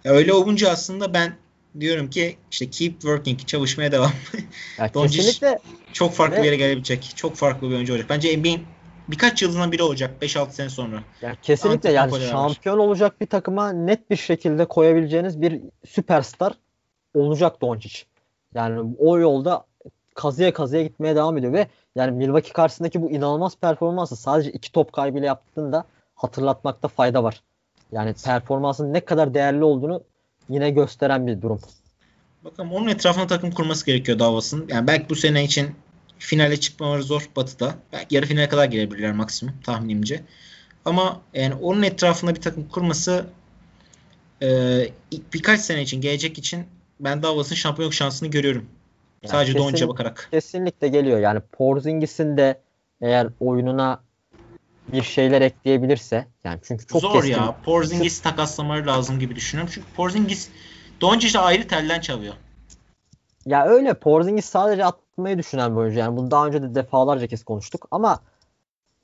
Ya 0.05 0.13
öyle 0.13 0.33
olunca 0.33 0.71
aslında 0.71 1.15
ben 1.15 1.37
diyorum 1.81 2.11
ki 2.11 2.37
işte 2.51 2.71
keep 2.71 2.93
working, 2.93 3.47
çalışmaya 3.47 3.93
devam. 3.93 4.13
Kesinlikle 4.93 5.59
çok 5.93 6.13
farklı 6.13 6.39
bir 6.39 6.45
yere 6.45 6.57
gelebilecek. 6.57 7.13
Çok 7.17 7.37
farklı 7.37 7.71
bir 7.71 7.75
oyuncu 7.75 7.93
olacak. 7.93 8.11
Bence 8.11 8.39
NBA'in 8.39 8.63
birkaç 9.09 9.43
yılından 9.43 9.73
biri 9.73 9.83
olacak 9.83 10.15
5-6 10.23 10.51
sene 10.51 10.69
sonra. 10.69 11.03
Ya 11.23 11.37
kesinlikle 11.43 11.93
yani 11.93 12.21
şampiyon 12.21 12.79
olacak 12.79 13.21
bir 13.21 13.27
takıma 13.27 13.73
net 13.73 14.11
bir 14.11 14.17
şekilde 14.17 14.65
koyabileceğiniz 14.65 15.41
bir 15.41 15.61
süperstar 15.87 16.53
olacak 17.15 17.61
Doncic. 17.61 18.03
Yani 18.55 18.95
o 18.99 19.19
yolda 19.19 19.66
kazıya 20.17 20.53
kazıya 20.53 20.83
gitmeye 20.83 21.17
devam 21.17 21.39
ediyor 21.39 21.53
ve 21.53 21.67
yani 21.95 22.11
Milwaukee 22.11 22.53
karşısındaki 22.53 23.03
bu 23.03 23.11
inanılmaz 23.11 23.57
performansı 23.57 24.17
sadece 24.17 24.53
iki 24.53 24.73
top 24.73 24.93
kaybıyla 24.93 25.27
yaptığında 25.27 25.85
hatırlatmakta 26.15 26.89
fayda 26.89 27.25
var. 27.25 27.43
Yani 27.93 28.15
performansın 28.25 28.93
ne 28.93 29.01
kadar 29.01 29.35
değerli 29.35 29.65
olduğunu 29.65 30.03
yine 30.49 30.71
gösteren 30.71 31.27
bir 31.27 31.43
durum. 31.43 31.61
Bakalım 32.45 32.73
onun 32.73 32.89
etrafına 32.89 33.27
takım 33.27 33.51
kurması 33.51 33.87
gerekiyor 33.87 34.19
Dallas'ın. 34.19 34.67
Yani 34.69 34.87
belki 34.87 35.11
bu 35.11 35.15
sene 35.15 35.45
için 35.45 35.75
finale 36.19 36.61
çıkmaları 36.61 37.03
zor 37.03 37.31
Batı'da. 37.37 37.75
Belki 37.93 38.15
yarı 38.15 38.27
finale 38.27 38.49
kadar 38.49 38.65
gelebilirler 38.65 39.13
maksimum 39.13 39.55
tahminimce. 39.65 40.23
Ama 40.85 41.21
yani 41.35 41.55
onun 41.55 41.83
etrafında 41.83 42.35
bir 42.35 42.41
takım 42.41 42.69
kurması 42.69 43.27
e, 44.43 44.49
birkaç 45.35 45.61
sene 45.61 45.83
için 45.83 46.01
gelecek 46.01 46.39
için 46.39 46.67
ben 47.01 47.23
Dallas'ın 47.23 47.55
şampiyonluk 47.55 47.95
şansını 47.95 48.29
görüyorum. 48.29 48.67
Yani 49.27 49.39
Sadece 49.39 49.53
kesin, 49.53 49.67
Doncic'e 49.67 49.89
bakarak. 49.89 50.29
Kesinlikle 50.31 50.89
geliyor. 50.89 51.19
Yani 51.19 51.41
Porzingis'in 51.53 52.37
de 52.37 52.61
eğer 53.01 53.29
oyununa 53.41 54.01
bir 54.93 55.03
şeyler 55.03 55.41
ekleyebilirse 55.43 56.27
yani 56.45 56.61
çünkü 56.63 56.87
çok 56.87 57.01
zor 57.01 57.13
keskin. 57.13 57.31
ya. 57.33 57.57
Porzingis 57.65 58.23
takaslamaları 58.23 58.87
lazım 58.87 59.19
gibi 59.19 59.37
düşünüyorum. 59.37 59.73
Çünkü 59.75 59.87
Porzingis 59.97 60.49
Doncic'le 61.01 61.41
ayrı 61.41 61.69
telden 61.69 62.01
çalıyor. 62.01 62.35
Ya 63.47 63.67
öyle 63.67 63.95
Porzingis 63.95 64.45
sadece 64.45 64.85
atmayı 64.85 65.39
düşünen 65.39 65.73
bir 65.77 65.81
oyuncu. 65.81 65.99
Yani 65.99 66.17
bunu 66.17 66.31
daha 66.31 66.47
önce 66.47 66.63
de 66.63 66.75
defalarca 66.75 67.27
kez 67.27 67.45
konuştuk 67.45 67.89
ama 67.91 68.21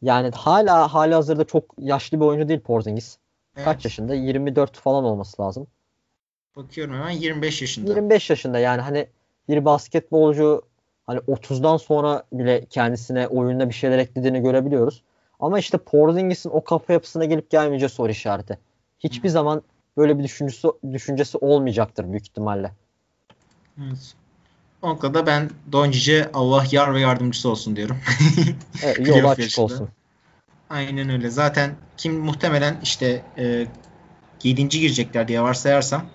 yani 0.03 0.31
hala 0.31 0.95
hali 0.95 1.15
hazırda 1.15 1.45
çok 1.45 1.75
yaşlı 1.79 2.21
bir 2.21 2.25
oyuncu 2.25 2.49
değil 2.49 2.61
Porzingis. 2.61 3.19
Evet. 3.57 3.65
Kaç 3.65 3.85
yaşında? 3.85 4.15
24 4.15 4.77
falan 4.77 5.05
olması 5.05 5.43
lazım. 5.43 5.67
Bakıyorum 6.57 6.95
hemen 6.95 7.11
25 7.11 7.63
yaşında. 7.63 7.91
25 7.91 8.31
yaşında 8.31 8.59
yani 8.59 8.81
hani 8.81 9.09
bir 9.49 9.65
basketbolcu 9.65 10.63
hani 11.07 11.19
30'dan 11.19 11.77
sonra 11.77 12.23
bile 12.33 12.65
kendisine 12.71 13.27
oyunda 13.29 13.69
bir 13.69 13.75
şeyler 13.75 13.99
eklediğini 13.99 14.43
görebiliyoruz. 14.43 15.03
Ama 15.41 15.59
işte 15.59 15.79
Porzingis'in 15.79 16.51
o 16.51 16.65
kafa 16.65 16.93
yapısına 16.93 17.25
gelip 17.25 17.51
gelmeyeceği 17.51 17.91
soru 17.91 18.11
işareti. 18.11 18.59
hiçbir 18.99 19.29
zaman 19.29 19.63
böyle 19.97 20.19
bir 20.19 20.25
düşüncesi 20.25 20.69
düşüncesi 20.93 21.39
olmayacaktır 21.39 22.11
büyük 22.11 22.27
ihtimalle. 22.27 22.73
Evet. 23.79 24.15
O 24.83 24.89
noktada 24.89 25.27
ben 25.27 25.51
Doncic'e 25.73 26.31
Allah 26.35 26.65
yar 26.71 26.95
ve 26.95 27.01
yardımcısı 27.01 27.49
olsun 27.49 27.77
diyorum. 27.77 27.99
evet, 28.85 29.09
yolu 29.09 29.29
açık 29.29 29.59
olsun. 29.59 29.89
Aynen 30.71 31.09
öyle. 31.09 31.31
Zaten 31.31 31.75
kim 31.97 32.15
muhtemelen 32.19 32.77
işte 32.83 33.23
e, 33.39 33.67
7. 34.43 34.69
girecekler 34.69 35.29
diye 35.29 35.43
varsayarsam 35.43 36.07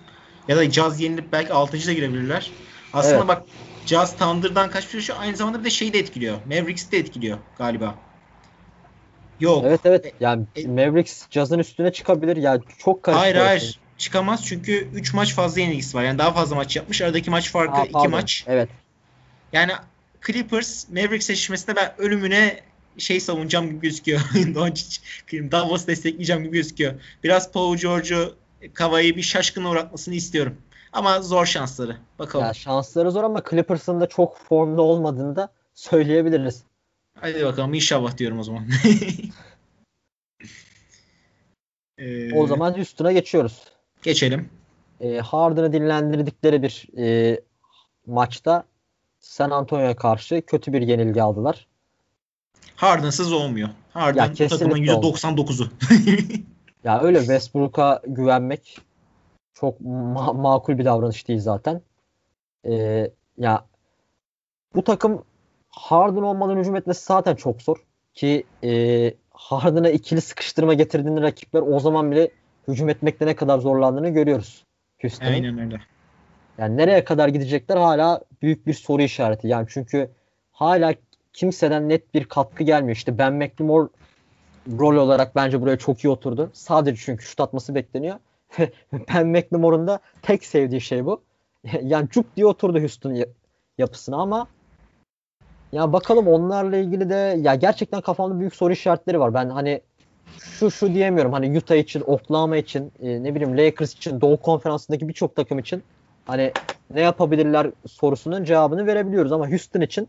ya 0.48 0.56
da 0.56 0.70
Jazz 0.70 1.00
yenilip 1.00 1.32
belki 1.32 1.52
6. 1.52 1.86
da 1.86 1.92
girebilirler. 1.92 2.50
Aslında 2.92 3.16
evet. 3.16 3.28
bak 3.28 3.42
Jazz 3.86 4.16
Thunder'dan 4.16 4.70
kaçmış 4.70 5.04
şu 5.04 5.18
aynı 5.18 5.36
zamanda 5.36 5.60
bir 5.60 5.64
de 5.64 5.70
şeyi 5.70 5.92
de 5.92 5.98
etkiliyor. 5.98 6.38
Mavericks'i 6.46 6.92
de 6.92 6.98
etkiliyor 6.98 7.38
galiba. 7.58 7.94
Yok. 9.40 9.64
Evet 9.66 9.80
evet. 9.84 10.06
E, 10.06 10.12
yani 10.20 10.44
e, 10.56 10.66
Mavericks 10.66 11.22
Jazz'ın 11.30 11.58
üstüne 11.58 11.92
çıkabilir. 11.92 12.36
Yani 12.36 12.62
çok 12.78 13.02
karışık. 13.02 13.22
Hayır 13.22 13.36
hayır. 13.36 13.80
Çıkamaz 13.98 14.46
çünkü 14.46 14.88
3 14.94 15.14
maç 15.14 15.34
fazla 15.34 15.60
yenilgisi 15.60 15.96
var. 15.96 16.02
Yani 16.02 16.18
daha 16.18 16.32
fazla 16.32 16.56
maç 16.56 16.76
yapmış. 16.76 17.02
Aradaki 17.02 17.30
maç 17.30 17.50
farkı 17.50 17.88
2 17.88 18.08
maç. 18.08 18.44
Evet. 18.46 18.68
Yani 19.52 19.72
Clippers 20.26 20.88
Mavericks 20.88 21.30
eşleşmesinde 21.30 21.76
ben 21.76 21.94
ölümüne 21.98 22.60
şey 22.98 23.20
savunacağım 23.20 23.66
gibi 23.66 23.80
gözüküyor. 23.80 24.20
Doncic, 24.54 25.00
Davos 25.32 25.86
destekleyeceğim 25.86 26.42
gibi 26.44 26.56
gözüküyor. 26.56 26.94
Biraz 27.24 27.52
Paul 27.52 27.76
George'u 27.76 28.34
Kava'yı 28.74 29.16
bir 29.16 29.22
şaşkına 29.22 29.70
uğratmasını 29.70 30.14
istiyorum. 30.14 30.56
Ama 30.92 31.20
zor 31.20 31.46
şansları. 31.46 31.96
Bakalım. 32.18 32.46
Ya 32.46 32.54
şansları 32.54 33.10
zor 33.10 33.24
ama 33.24 33.42
Clippers'ın 33.50 34.00
da 34.00 34.08
çok 34.08 34.38
formda 34.38 34.82
olmadığını 34.82 35.36
da 35.36 35.48
söyleyebiliriz. 35.74 36.62
Hadi 37.20 37.44
bakalım 37.44 37.74
inşallah 37.74 38.16
diyorum 38.16 38.38
o 38.38 38.42
zaman. 38.42 38.64
ee, 41.98 42.34
o 42.34 42.46
zaman 42.46 42.74
üstüne 42.74 43.12
geçiyoruz. 43.12 43.64
Geçelim. 44.02 44.50
E, 45.00 45.18
Harden'ı 45.18 45.72
dinlendirdikleri 45.72 46.62
bir 46.62 46.86
e, 46.98 47.40
maçta 48.06 48.64
San 49.20 49.50
Antonio'ya 49.50 49.96
karşı 49.96 50.42
kötü 50.46 50.72
bir 50.72 50.82
yenilgi 50.82 51.22
aldılar. 51.22 51.66
Harden'sız 52.76 53.32
olmuyor. 53.32 53.68
Harden 53.90 54.34
ya, 54.38 54.48
takımın 54.48 54.76
%99'u. 54.76 55.68
ya 56.84 57.00
öyle 57.00 57.18
Westbrook'a 57.18 58.02
güvenmek 58.06 58.78
çok 59.60 59.80
ma- 59.80 60.40
makul 60.40 60.78
bir 60.78 60.84
davranış 60.84 61.28
değil 61.28 61.40
zaten. 61.40 61.80
Ee, 62.66 63.10
ya 63.38 63.64
bu 64.74 64.84
takım 64.84 65.24
Harden 65.68 66.22
olmadan 66.22 66.56
hücum 66.56 66.76
etmesi 66.76 67.04
zaten 67.04 67.34
çok 67.34 67.62
zor. 67.62 67.76
Ki 68.14 68.46
e, 68.64 69.14
Harden'a 69.30 69.90
ikili 69.90 70.20
sıkıştırma 70.20 70.74
getirdiğinde 70.74 71.20
rakipler 71.20 71.62
o 71.62 71.80
zaman 71.80 72.10
bile 72.10 72.30
hücum 72.68 72.88
etmekte 72.88 73.26
ne 73.26 73.36
kadar 73.36 73.58
zorlandığını 73.58 74.08
görüyoruz. 74.08 74.64
Houston'ın. 75.02 75.32
Aynen 75.32 75.58
öyle. 75.58 75.76
Yani 76.58 76.76
nereye 76.76 77.04
kadar 77.04 77.28
gidecekler 77.28 77.76
hala 77.76 78.20
büyük 78.42 78.66
bir 78.66 78.74
soru 78.74 79.02
işareti. 79.02 79.48
Yani 79.48 79.66
çünkü 79.70 80.10
hala 80.52 80.94
kimseden 81.32 81.88
net 81.88 82.14
bir 82.14 82.24
katkı 82.24 82.64
gelmiyor. 82.64 82.96
İşte 82.96 83.18
Ben 83.18 83.32
McLemore 83.32 83.88
rol 84.78 84.96
olarak 84.96 85.36
bence 85.36 85.60
buraya 85.60 85.78
çok 85.78 86.04
iyi 86.04 86.08
oturdu. 86.08 86.50
Sadece 86.52 87.02
çünkü 87.04 87.24
şut 87.24 87.40
atması 87.40 87.74
bekleniyor. 87.74 88.16
ben 88.92 89.26
McLemore'un 89.26 89.86
da 89.86 90.00
tek 90.22 90.44
sevdiği 90.44 90.80
şey 90.80 91.04
bu. 91.04 91.22
yani 91.82 92.08
cuk 92.08 92.36
diye 92.36 92.46
oturdu 92.46 92.80
Houston 92.80 93.24
yapısına 93.78 94.16
ama 94.16 94.46
ya 95.72 95.92
bakalım 95.92 96.28
onlarla 96.28 96.76
ilgili 96.76 97.10
de 97.10 97.38
ya 97.40 97.54
gerçekten 97.54 98.00
kafamda 98.00 98.40
büyük 98.40 98.54
soru 98.54 98.72
işaretleri 98.72 99.20
var. 99.20 99.34
Ben 99.34 99.50
hani 99.50 99.80
şu 100.38 100.70
şu 100.70 100.94
diyemiyorum. 100.94 101.32
Hani 101.32 101.58
Utah 101.58 101.76
için, 101.76 102.02
Oklahoma 102.06 102.56
için, 102.56 102.92
e, 103.02 103.22
ne 103.22 103.34
bileyim 103.34 103.58
Lakers 103.58 103.92
için, 103.92 104.20
Doğu 104.20 104.36
Konferansı'ndaki 104.36 105.08
birçok 105.08 105.36
takım 105.36 105.58
için 105.58 105.82
hani 106.26 106.52
ne 106.90 107.00
yapabilirler 107.00 107.70
sorusunun 107.86 108.44
cevabını 108.44 108.86
verebiliyoruz 108.86 109.32
ama 109.32 109.50
Houston 109.50 109.80
için 109.80 110.08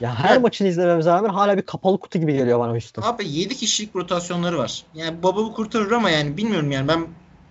ya 0.00 0.14
her 0.18 0.30
evet. 0.32 0.42
maçını 0.42 0.68
izlememize 0.68 1.10
rağmen 1.10 1.30
hala 1.30 1.56
bir 1.56 1.62
kapalı 1.62 1.98
kutu 2.00 2.18
gibi 2.18 2.32
geliyor 2.32 2.58
bana 2.58 2.72
Houston. 2.72 3.02
Abi 3.02 3.28
7 3.28 3.56
kişilik 3.56 3.96
rotasyonları 3.96 4.58
var. 4.58 4.84
Yani 4.94 5.22
Baba 5.22 5.52
kurtarır 5.52 5.90
ama 5.90 6.10
yani 6.10 6.36
bilmiyorum 6.36 6.70
yani 6.70 6.88
ben 6.88 7.06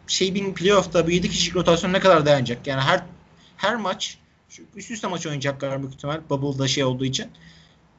şey 0.08 0.36
bin 0.36 0.54
playoff'ta 0.54 1.08
bu 1.08 1.12
7 1.12 1.30
kişilik 1.30 1.56
rotasyon 1.56 1.93
ne 1.93 2.00
kadar 2.00 2.26
dayanacak? 2.26 2.68
Yani 2.68 2.82
her 2.82 3.04
her 3.58 3.76
maç 3.76 4.18
üst 4.76 4.91
üste 4.91 5.08
maç 5.08 5.26
oynayacaklar 5.26 5.80
büyük 5.82 5.93
ihtimal 5.93 6.22
Bubble'da 6.30 6.68
şey 6.68 6.84
olduğu 6.84 7.06
için. 7.06 7.28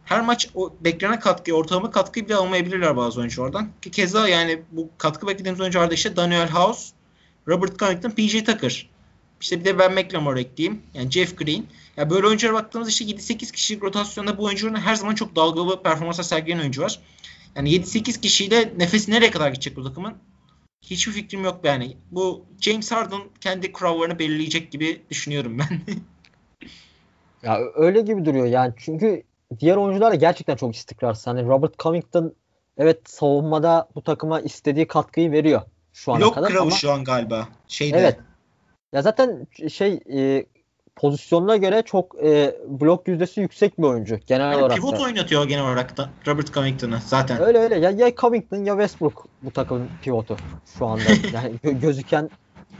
Her 0.05 0.21
maç 0.21 0.49
o 0.55 0.73
beklenen 0.81 1.21
katkıyı, 1.21 1.57
ortalama 1.57 1.91
katkıyı 1.91 2.27
bile 2.27 2.37
almayabilirler 2.37 2.97
bazı 2.97 3.21
oyunculardan. 3.21 3.69
Ki 3.83 3.91
keza 3.91 4.29
yani 4.29 4.63
bu 4.73 4.89
katkı 4.99 5.27
beklediğimiz 5.27 5.61
oyuncularda 5.61 5.95
işte 5.95 6.17
Daniel 6.17 6.51
House, 6.51 6.89
Robert 7.49 7.79
Covington, 7.79 8.11
PJ 8.11 8.45
Tucker. 8.45 8.89
İşte 9.41 9.61
bir 9.61 9.65
de 9.65 9.79
ben 9.79 9.93
McLemore 9.93 10.41
ekleyeyim. 10.41 10.83
Yani 10.95 11.11
Jeff 11.11 11.39
Green. 11.39 11.65
Ya 11.97 12.11
böyle 12.11 12.27
oyunculara 12.27 12.55
baktığımız 12.55 12.89
işte 12.89 13.05
7-8 13.05 13.53
kişilik 13.53 13.83
rotasyonda 13.83 14.39
bu 14.39 14.45
oyuncuların 14.45 14.77
her 14.77 14.95
zaman 14.95 15.15
çok 15.15 15.37
dalgalı 15.37 15.83
performanslar 15.83 16.25
sergileyen 16.25 16.61
oyuncu 16.61 16.83
var. 16.83 17.01
Yani 17.57 17.71
7-8 17.71 18.21
kişiyle 18.21 18.73
nefes 18.77 19.09
nereye 19.09 19.31
kadar 19.31 19.49
gidecek 19.49 19.77
bu 19.77 19.85
takımın? 19.85 20.15
Hiçbir 20.83 21.13
fikrim 21.13 21.45
yok 21.45 21.61
yani. 21.65 21.97
Bu 22.11 22.45
James 22.61 22.93
Harden 22.93 23.21
kendi 23.41 23.73
kurallarını 23.73 24.19
belirleyecek 24.19 24.73
gibi 24.73 25.03
düşünüyorum 25.11 25.59
ben. 25.59 25.81
ya 27.43 27.59
öyle 27.75 28.01
gibi 28.01 28.25
duruyor 28.25 28.47
yani 28.47 28.75
çünkü 28.77 29.23
diğer 29.61 29.77
oyuncular 29.77 30.11
da 30.11 30.15
gerçekten 30.15 30.57
çok 30.57 30.75
istikrarsız. 30.75 31.27
Hani 31.27 31.47
Robert 31.47 31.79
Covington 31.79 32.35
evet 32.77 33.11
savunmada 33.11 33.89
bu 33.95 34.03
takıma 34.03 34.41
istediği 34.41 34.87
katkıyı 34.87 35.33
veriyor 35.33 35.63
şu 35.93 36.13
ana 36.13 36.21
Blok 36.21 36.35
kadar. 36.35 36.51
Blok 36.53 36.63
ama... 36.63 36.71
şu 36.71 36.93
an 36.93 37.05
galiba. 37.05 37.49
Şeyde. 37.69 37.99
Evet. 37.99 38.19
Ya 38.93 39.03
zaten 39.03 39.47
şey 39.69 40.01
e, 40.13 40.47
pozisyonuna 40.97 41.57
göre 41.57 41.83
çok 41.83 42.25
e, 42.25 42.57
blok 42.67 43.09
yüzdesi 43.09 43.41
yüksek 43.41 43.79
bir 43.79 43.85
oyuncu 43.85 44.19
genel 44.27 44.53
yani 44.53 44.57
olarak. 44.57 44.77
Pivot 44.77 44.99
da. 44.99 45.03
oynatıyor 45.03 45.49
genel 45.49 45.65
olarak 45.65 45.97
da 45.97 46.11
Robert 46.27 46.55
Covington'ı 46.55 46.99
zaten. 47.07 47.41
Öyle 47.41 47.59
öyle. 47.59 47.79
Ya, 47.79 47.91
ya 47.91 48.15
Covington 48.15 48.65
ya 48.65 48.75
Westbrook 48.75 49.27
bu 49.43 49.51
takımın 49.51 49.89
pivotu 50.03 50.37
şu 50.79 50.87
anda. 50.87 51.03
yani 51.35 51.57
gö- 51.65 51.81
gözüken 51.81 52.31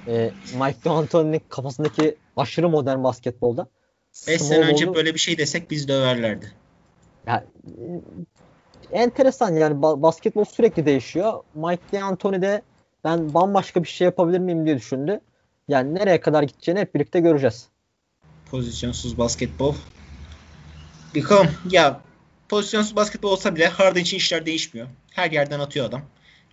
e, 0.09 0.31
Mike 0.61 0.85
D'Antoni'nin 0.85 1.43
kafasındaki 1.49 2.17
aşırı 2.37 2.69
modern 2.69 3.05
basketbolda. 3.05 3.67
5 4.29 4.43
sene 4.43 4.65
önce 4.65 4.95
böyle 4.95 5.15
bir 5.15 5.19
şey 5.19 5.39
desek 5.39 5.71
biz 5.71 5.89
döverlerdi. 5.89 6.53
Ya, 7.27 7.45
e, 8.93 9.01
enteresan 9.03 9.55
yani 9.55 9.83
basketbol 9.83 10.45
sürekli 10.45 10.87
değişiyor. 10.87 11.33
Mike 11.55 11.83
D'Antoni 11.93 12.43
de 12.43 12.63
ben 13.05 13.35
bambaşka 13.35 13.83
bir 13.83 13.89
şey 13.89 14.05
yapabilir 14.05 14.39
miyim 14.39 14.67
diye 14.67 14.77
düşündü. 14.77 15.21
Yani 15.69 15.95
nereye 15.95 16.21
kadar 16.21 16.43
gideceğini 16.43 16.81
hep 16.81 16.95
birlikte 16.95 17.21
göreceğiz. 17.21 17.69
Pozisyonsuz 18.51 19.19
basketbol. 19.19 19.75
Bakalım 21.17 21.49
ya 21.71 22.01
pozisyonsuz 22.49 22.97
basketbol 22.97 23.33
olsa 23.33 23.57
bile 23.57 23.67
Harden 23.67 24.01
için 24.01 24.17
işler 24.17 24.47
değişmiyor. 24.47 24.89
Her 25.13 25.31
yerden 25.31 25.61
atıyor 25.61 25.87
adam. 25.87 26.03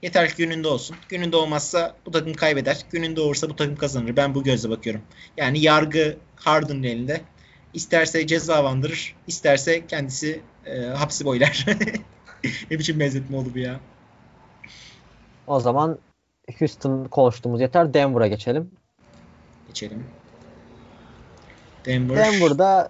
Yeter 0.01 0.29
ki 0.29 0.35
gününde 0.37 0.67
olsun. 0.67 0.95
Gününde 1.09 1.37
olmazsa 1.37 1.95
bu 2.05 2.11
takım 2.11 2.33
kaybeder. 2.33 2.77
Gününde 2.91 3.21
olursa 3.21 3.49
bu 3.49 3.55
takım 3.55 3.75
kazanır. 3.75 4.15
Ben 4.15 4.35
bu 4.35 4.43
gözle 4.43 4.69
bakıyorum. 4.69 5.01
Yani 5.37 5.59
yargı 5.59 6.17
Harden'ın 6.35 6.83
elinde. 6.83 7.21
İsterse 7.73 8.27
cezalandırır, 8.27 9.15
isterse 9.27 9.87
kendisi 9.87 10.41
e, 10.65 10.79
hapsi 10.79 11.25
boylar. 11.25 11.65
ne 12.71 12.79
biçim 12.79 12.99
benzetme 12.99 13.37
oldu 13.37 13.49
bu 13.53 13.59
ya. 13.59 13.79
O 15.47 15.59
zaman 15.59 15.99
Houston 16.59 17.05
konuştuğumuz 17.05 17.61
yeter. 17.61 17.93
Denver'a 17.93 18.27
geçelim. 18.27 18.71
Geçelim. 19.75 20.03
Denver. 21.85 22.17
Denver'da 22.17 22.89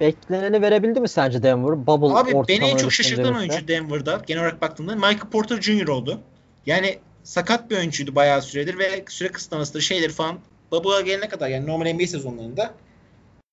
bekleneni 0.00 0.62
verebildi 0.62 1.00
mi 1.00 1.08
sence 1.08 1.42
Denver? 1.42 1.86
Bubble 1.86 2.18
Abi 2.18 2.48
beni 2.48 2.64
en 2.64 2.76
çok 2.76 2.92
şaşırtan 2.92 3.36
oyuncu 3.36 3.68
Denver'da 3.68 4.22
genel 4.26 4.42
olarak 4.42 4.60
baktığımda 4.60 4.94
Michael 4.94 5.18
Porter 5.18 5.60
Jr. 5.60 5.88
oldu. 5.88 6.20
Yani 6.66 6.98
sakat 7.22 7.70
bir 7.70 7.76
oyuncuydu 7.76 8.14
bayağı 8.14 8.42
süredir 8.42 8.78
ve 8.78 9.04
süre 9.08 9.28
kısıtlamasıdır 9.28 9.80
şeyler 9.80 10.10
falan. 10.10 10.38
Bubble'a 10.70 11.00
gelene 11.00 11.28
kadar 11.28 11.48
yani 11.48 11.66
normal 11.66 11.92
NBA 11.92 12.06
sezonlarında 12.06 12.74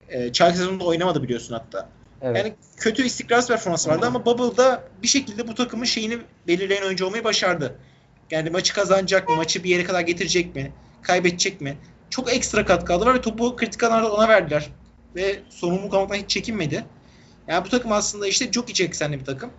e, 0.09 0.31
çaylak 0.31 0.57
sezonunda 0.57 0.83
oynamadı 0.83 1.23
biliyorsun 1.23 1.53
hatta. 1.53 1.89
Evet. 2.21 2.37
Yani 2.37 2.53
kötü 2.77 3.05
istikrarsız 3.05 3.49
performansı 3.49 3.89
vardı 3.89 4.05
ama 4.05 4.25
Bubble'da 4.25 4.83
bir 5.03 5.07
şekilde 5.07 5.47
bu 5.47 5.55
takımın 5.55 5.85
şeyini 5.85 6.17
belirleyen 6.47 6.83
oyuncu 6.83 7.05
olmayı 7.05 7.23
başardı. 7.23 7.75
Yani 8.31 8.49
maçı 8.49 8.73
kazanacak 8.73 9.29
mı? 9.29 9.35
Maçı 9.35 9.63
bir 9.63 9.69
yere 9.69 9.83
kadar 9.83 10.01
getirecek 10.01 10.55
mi? 10.55 10.71
Kaybedecek 11.01 11.61
mi? 11.61 11.77
Çok 12.11 12.33
ekstra 12.33 12.65
katkı 12.65 12.93
aldılar 12.93 13.13
ve 13.13 13.21
topu 13.21 13.55
kritik 13.55 13.83
anlarda 13.83 14.13
ona 14.13 14.27
verdiler. 14.27 14.69
Ve 15.15 15.39
sorumluluk 15.49 15.93
almaktan 15.93 16.17
hiç 16.17 16.29
çekinmedi. 16.29 16.85
Yani 17.47 17.65
bu 17.65 17.69
takım 17.69 17.91
aslında 17.91 18.27
işte 18.27 18.51
Jokic 18.51 18.83
eksenli 18.83 19.19
bir 19.19 19.25
takım. 19.25 19.51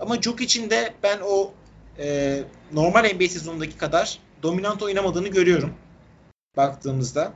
Ama 0.00 0.16
için 0.40 0.70
de 0.70 0.94
ben 1.02 1.18
o 1.24 1.52
e, 1.98 2.38
normal 2.72 3.14
NBA 3.14 3.28
sezonundaki 3.28 3.76
kadar 3.76 4.18
dominant 4.42 4.82
oynamadığını 4.82 5.28
görüyorum. 5.28 5.74
Baktığımızda. 6.56 7.32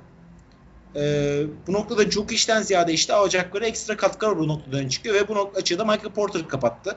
E, 0.96 1.42
bu 1.66 1.72
noktada 1.72 2.10
Jokic'ten 2.10 2.62
ziyade 2.62 2.92
işte 2.92 3.14
alacakları 3.14 3.66
ekstra 3.66 3.96
katkılar 3.96 4.38
bu 4.38 4.48
noktadan 4.48 4.88
çıkıyor 4.88 5.14
ve 5.14 5.28
bu 5.28 5.34
nokta 5.34 5.60
açığı 5.60 5.78
Michael 5.78 6.12
Porter 6.14 6.48
kapattı. 6.48 6.96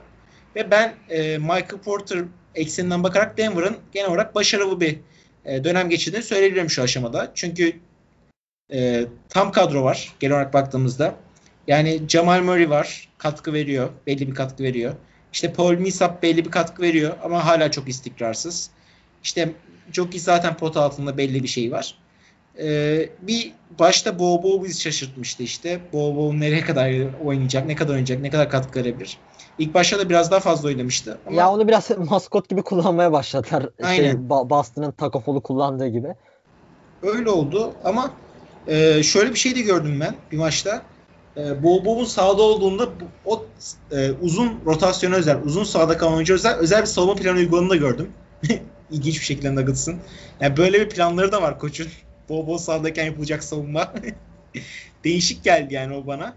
Ve 0.56 0.72
ben 0.72 0.96
e, 1.10 1.38
Michael 1.38 1.82
Porter 1.86 2.24
ekseninden 2.56 3.04
bakarak 3.04 3.38
Denver'ın 3.38 3.78
genel 3.92 4.10
olarak 4.10 4.36
başarılı 4.36 4.82
bir 4.82 5.00
e, 5.50 5.64
dönem 5.64 5.90
geçirdiğini 5.90 6.24
söyleyebilirim 6.24 6.70
şu 6.70 6.82
aşamada. 6.82 7.32
Çünkü 7.36 7.74
e, 8.74 9.06
tam 9.30 9.52
kadro 9.52 9.84
var 9.84 10.14
genel 10.20 10.36
olarak 10.36 10.54
baktığımızda. 10.54 11.16
Yani 11.68 12.02
Jamal 12.08 12.42
Murray 12.42 12.70
var. 12.70 13.10
Katkı 13.18 13.54
veriyor. 13.54 13.90
Belli 14.08 14.28
bir 14.28 14.36
katkı 14.36 14.64
veriyor. 14.64 14.94
İşte 15.34 15.54
Paul 15.54 15.74
Millsap 15.74 16.24
belli 16.24 16.46
bir 16.46 16.52
katkı 16.52 16.82
veriyor 16.82 17.18
ama 17.24 17.46
hala 17.46 17.72
çok 17.72 17.90
istikrarsız. 17.90 18.70
İşte 19.24 19.52
Jokic 19.94 20.24
zaten 20.24 20.58
pot 20.58 20.78
altında 20.78 21.18
belli 21.18 21.44
bir 21.44 21.48
şey 21.48 21.72
var. 21.72 21.96
Ee, 22.58 23.10
bir 23.22 23.54
başta 23.80 24.20
Bobo 24.20 24.64
bizi 24.64 24.82
şaşırtmıştı 24.82 25.44
işte. 25.44 25.80
Bobo 25.94 26.40
nereye 26.40 26.62
kadar 26.62 26.92
oynayacak, 27.26 27.66
ne 27.66 27.76
kadar 27.76 27.90
oynayacak, 27.90 28.22
ne 28.22 28.30
kadar 28.30 28.50
katkı 28.50 28.80
verebilir. 28.80 29.18
İlk 29.58 29.74
başta 29.74 30.00
da 30.00 30.10
biraz 30.10 30.32
daha 30.32 30.40
fazla 30.40 30.68
oynamıştı. 30.68 31.18
Ama... 31.28 31.36
Ya 31.36 31.52
onu 31.52 31.68
biraz 31.68 31.90
maskot 32.10 32.50
gibi 32.50 32.62
kullanmaya 32.62 33.12
başladılar. 33.12 33.62
Şey, 33.62 33.88
Aynen. 33.88 34.12
Şey, 34.12 34.30
Boston'ın 34.30 34.92
Takofolu 34.92 35.42
kullandığı 35.42 35.88
gibi. 35.88 36.16
Öyle 37.04 37.30
oldu 37.30 37.74
ama 37.84 38.12
e, 38.68 39.04
şöyle 39.04 39.30
bir 39.30 39.40
şey 39.40 39.56
de 39.56 39.62
gördüm 39.62 40.00
ben 40.00 40.16
bir 40.32 40.38
maçta. 40.38 40.82
E, 41.38 41.64
Bobo'nun 41.64 42.06
sahada 42.06 42.42
olduğunda 42.42 42.90
o 43.26 43.46
e, 43.92 44.12
uzun 44.22 44.60
rotasyona 44.66 45.16
özel, 45.16 45.44
uzun 45.46 45.64
sahada 45.64 45.98
kalan 45.98 46.14
oyuncu 46.14 46.34
özel, 46.34 46.56
özel 46.56 46.82
bir 46.82 46.86
savunma 46.86 47.16
planı 47.16 47.38
uyguladığını 47.38 47.70
da 47.70 47.76
gördüm. 47.76 48.12
İlginç 48.92 49.20
bir 49.20 49.26
şekilde 49.26 49.56
Nuggets'ın. 49.56 49.96
Yani 50.42 50.58
böyle 50.58 50.82
bir 50.82 50.90
planları 50.90 51.32
da 51.32 51.42
var 51.42 51.60
koçun. 51.60 51.88
Bobo 52.30 52.58
sahadayken 52.58 53.06
yapılacak 53.06 53.44
savunma. 53.44 53.94
Değişik 55.04 55.44
geldi 55.44 55.74
yani 55.74 55.96
o 55.96 56.08
bana. 56.08 56.36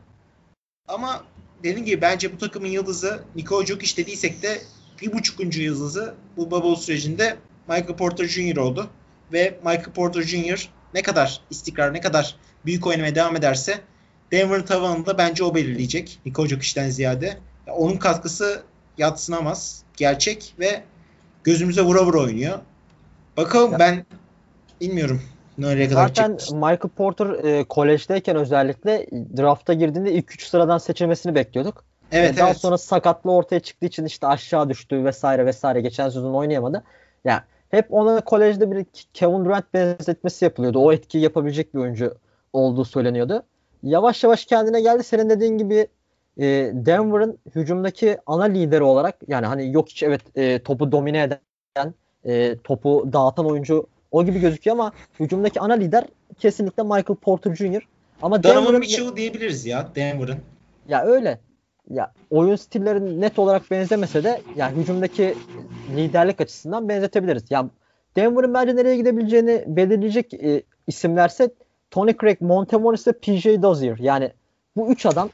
Ama 0.89 1.25
dediğim 1.63 1.85
gibi 1.85 2.01
bence 2.01 2.33
bu 2.33 2.39
takımın 2.39 2.69
yıldızı 2.69 3.23
Nikola 3.37 3.67
Jokic 3.67 3.97
dediysek 3.97 4.43
de 4.43 4.63
bir 5.03 5.13
buçukuncu 5.13 5.63
yıldızı 5.63 6.15
bu 6.37 6.51
bubble 6.51 6.77
sürecinde 6.77 7.37
Michael 7.69 7.97
Porter 7.97 8.29
Jr. 8.29 8.57
oldu. 8.57 8.91
Ve 9.33 9.59
Michael 9.65 9.93
Porter 9.95 10.23
Jr. 10.23 10.69
ne 10.95 11.03
kadar 11.03 11.41
istikrar, 11.51 11.95
ne 11.95 12.01
kadar 12.01 12.37
büyük 12.67 12.87
oynamaya 12.87 13.15
devam 13.15 13.37
ederse 13.37 13.81
Denver'ın 14.33 14.63
tavanını 14.63 15.07
da 15.07 15.19
bence 15.19 15.45
o 15.45 15.55
belirleyecek. 15.55 16.19
Nikola 16.27 16.49
Jokic'ten 16.49 16.91
ziyade. 16.91 17.39
Onun 17.67 17.97
katkısı 17.97 18.63
yatsınamaz. 18.99 19.83
Gerçek 19.97 20.55
ve 20.59 20.85
gözümüze 21.45 21.83
vura 21.83 22.07
vura 22.07 22.19
oynuyor. 22.19 22.59
Bakalım 23.37 23.75
ben 23.79 24.07
bilmiyorum. 24.81 25.23
Nereye 25.59 25.89
kadar 25.89 26.09
Zaten 26.09 26.37
çıkmış. 26.37 26.51
Michael 26.51 26.79
Porter 26.97 27.27
e, 27.27 27.65
kolejdeyken 27.65 28.37
özellikle 28.37 29.07
drafta 29.37 29.73
girdiğinde 29.73 30.13
ilk 30.13 30.35
3 30.35 30.47
sıradan 30.47 30.79
seçilmesini 30.79 31.35
bekliyorduk. 31.35 31.85
Evet, 32.13 32.39
Daha 32.39 32.49
evet. 32.49 32.57
sonra 32.57 32.79
sakatlı 32.79 33.33
ortaya 33.33 33.61
çıktığı 33.61 33.87
için 33.87 34.05
işte 34.05 34.27
aşağı 34.27 34.69
düştü 34.69 35.05
vesaire 35.05 35.47
vesaire. 35.47 35.81
Geçen 35.81 36.09
sezon 36.09 36.35
oynayamadı. 36.35 36.83
Yani 37.25 37.41
hep 37.71 37.87
ona 37.93 38.21
kolejde 38.21 38.71
bir 38.71 38.87
Kevin 39.15 39.45
Durant 39.45 39.75
benzetmesi 39.75 40.45
yapılıyordu. 40.45 40.79
O 40.79 40.93
etkiyi 40.93 41.25
yapabilecek 41.25 41.75
bir 41.75 41.79
oyuncu 41.81 42.15
olduğu 42.53 42.85
söyleniyordu. 42.85 43.43
Yavaş 43.83 44.25
yavaş 44.25 44.45
kendine 44.45 44.81
geldi. 44.81 45.05
Senin 45.05 45.31
dediğin 45.31 45.59
gibi 45.59 45.87
e, 46.39 46.71
Denver'ın 46.73 47.39
hücumdaki 47.55 48.19
ana 48.27 48.45
lideri 48.45 48.83
olarak 48.83 49.17
yani 49.29 49.47
hani 49.47 49.73
yok 49.73 49.89
hiç 49.89 50.03
evet 50.03 50.21
e, 50.35 50.63
topu 50.63 50.93
domine 50.93 51.23
eden, 51.23 51.95
e, 52.25 52.57
topu 52.65 53.09
dağıtan 53.13 53.47
oyuncu 53.47 53.87
o 54.13 54.25
gibi 54.25 54.41
gözüküyor 54.41 54.77
ama 54.77 54.93
hücumdaki 55.21 55.61
ana 55.61 55.73
lider 55.73 56.05
kesinlikle 56.39 56.83
Michael 56.83 57.17
Porter 57.21 57.55
Jr. 57.55 57.83
Ama 58.23 58.43
Donovan 58.43 58.79
Mitchell 58.79 59.17
diyebiliriz 59.17 59.67
ya 59.67 59.89
Denver'ın. 59.95 60.39
Ya 60.89 61.05
öyle. 61.05 61.39
Ya 61.91 62.13
oyun 62.31 62.57
stilleri 62.57 63.21
net 63.21 63.39
olarak 63.39 63.71
benzemese 63.71 64.25
de 64.25 64.43
ya 64.57 64.73
hücumdaki 64.73 65.35
liderlik 65.97 66.41
açısından 66.41 66.89
benzetebiliriz. 66.89 67.43
Ya 67.51 67.69
Denver'ın 68.17 68.55
bence 68.55 68.77
nereye 68.77 68.97
gidebileceğini 68.97 69.65
belirleyecek 69.67 70.35
e, 70.35 70.63
isimlerse 70.87 71.51
Tony 71.91 72.17
Craig, 72.21 72.41
Montemoris 72.41 73.07
ve 73.07 73.13
PJ 73.13 73.45
Dozier. 73.45 73.99
Yani 73.99 74.33
bu 74.77 74.93
üç 74.93 75.07
adam 75.07 75.31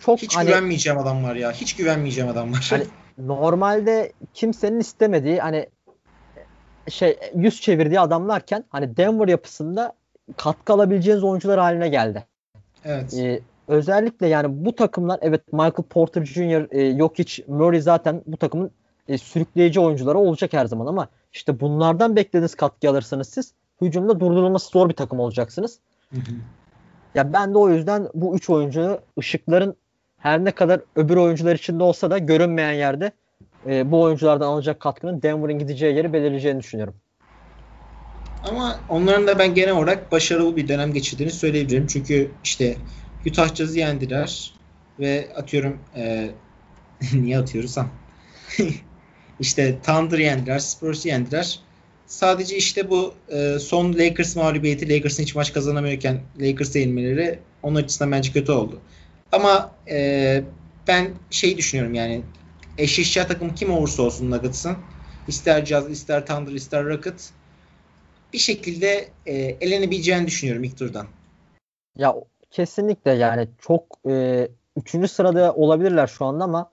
çok 0.00 0.22
hiç 0.22 0.36
hani, 0.36 0.46
güvenmeyeceğim 0.46 0.98
adam 0.98 1.24
var 1.24 1.34
ya. 1.36 1.52
Hiç 1.52 1.76
güvenmeyeceğim 1.76 2.30
adam 2.30 2.52
var. 2.52 2.66
Hani 2.70 2.84
normalde 3.28 4.12
kimsenin 4.34 4.80
istemediği 4.80 5.40
hani 5.40 5.66
şey 6.90 7.18
yüz 7.34 7.60
çevirdiği 7.60 8.00
adamlarken 8.00 8.64
hani 8.68 8.96
Denver 8.96 9.28
yapısında 9.28 9.92
katkı 10.36 10.72
alabileceğiniz 10.72 11.24
oyuncular 11.24 11.60
haline 11.60 11.88
geldi. 11.88 12.26
Evet. 12.84 13.14
Ee, 13.14 13.40
özellikle 13.68 14.26
yani 14.26 14.64
bu 14.64 14.74
takımlar 14.74 15.18
evet 15.22 15.52
Michael 15.52 15.72
Porter 15.90 16.24
Jr., 16.24 16.74
e, 16.74 16.98
Jokic, 16.98 17.44
Murray 17.48 17.80
zaten 17.80 18.22
bu 18.26 18.36
takımın 18.36 18.70
e, 19.08 19.18
sürükleyici 19.18 19.80
oyuncuları 19.80 20.18
olacak 20.18 20.52
her 20.52 20.66
zaman 20.66 20.86
ama 20.86 21.08
işte 21.32 21.60
bunlardan 21.60 22.16
beklediğiniz 22.16 22.54
katkı 22.54 22.90
alırsanız 22.90 23.28
siz 23.28 23.54
hücumda 23.80 24.20
durdurulması 24.20 24.70
zor 24.70 24.88
bir 24.88 24.94
takım 24.94 25.20
olacaksınız. 25.20 25.78
Hı 26.10 26.20
hı. 26.20 26.34
Ya 27.14 27.32
ben 27.32 27.54
de 27.54 27.58
o 27.58 27.70
yüzden 27.70 28.08
bu 28.14 28.36
üç 28.36 28.50
oyuncuyu 28.50 28.98
ışıkların 29.18 29.76
her 30.18 30.44
ne 30.44 30.50
kadar 30.50 30.80
öbür 30.96 31.16
oyuncular 31.16 31.54
içinde 31.54 31.82
olsa 31.82 32.10
da 32.10 32.18
görünmeyen 32.18 32.72
yerde 32.72 33.12
e, 33.66 33.90
bu 33.90 34.00
oyunculardan 34.02 34.46
alacak 34.46 34.80
katkının 34.80 35.22
Denver'ın 35.22 35.58
gideceği 35.58 35.96
yeri 35.96 36.12
belirleyeceğini 36.12 36.60
düşünüyorum. 36.60 36.94
Ama 38.42 38.80
onların 38.88 39.26
da 39.26 39.38
ben 39.38 39.54
genel 39.54 39.76
olarak 39.76 40.12
başarılı 40.12 40.56
bir 40.56 40.68
dönem 40.68 40.92
geçirdiğini 40.92 41.30
söyleyebilirim. 41.30 41.86
Çünkü 41.86 42.30
işte 42.44 42.76
Utah 43.26 43.54
Jazz'ı 43.54 43.78
yendiler 43.78 44.52
ve 44.98 45.28
atıyorum 45.36 45.78
e, 45.96 46.30
niye 47.14 47.38
atıyoruz 47.38 47.76
ha? 47.76 47.86
işte 49.40 49.78
Thunder 49.82 50.18
yendiler, 50.18 50.58
Spurs'ı 50.58 51.08
yendiler. 51.08 51.60
Sadece 52.06 52.56
işte 52.56 52.90
bu 52.90 53.14
e, 53.28 53.58
son 53.58 53.92
Lakers 53.92 54.36
mağlubiyeti, 54.36 54.88
Lakers'ın 54.88 55.22
hiç 55.22 55.34
maç 55.34 55.52
kazanamıyorken 55.52 56.20
Lakers'a 56.40 56.78
yenilmeleri 56.78 57.38
onun 57.62 57.76
açısından 57.76 58.12
bence 58.12 58.32
kötü 58.32 58.52
oldu. 58.52 58.80
Ama 59.32 59.70
e, 59.90 60.42
ben 60.88 61.10
şey 61.30 61.56
düşünüyorum 61.56 61.94
yani 61.94 62.22
eşleşeceği 62.78 63.26
takım 63.26 63.54
kim 63.54 63.72
olursa 63.72 64.02
olsun 64.02 64.30
Nuggets'ın 64.30 64.76
ister 65.28 65.66
Jazz, 65.66 65.90
ister 65.90 66.26
Thunder, 66.26 66.52
ister 66.52 66.84
Rocket 66.84 67.32
bir 68.32 68.38
şekilde 68.38 69.08
e, 69.26 69.34
elenebileceğini 69.34 70.26
düşünüyorum 70.26 70.64
ilk 70.64 70.78
turdan. 70.78 71.06
Ya 71.98 72.14
kesinlikle 72.50 73.10
yani 73.10 73.48
çok 73.58 73.82
e, 74.08 74.48
üçüncü 74.76 75.08
sırada 75.08 75.54
olabilirler 75.54 76.06
şu 76.06 76.24
anda 76.24 76.44
ama 76.44 76.70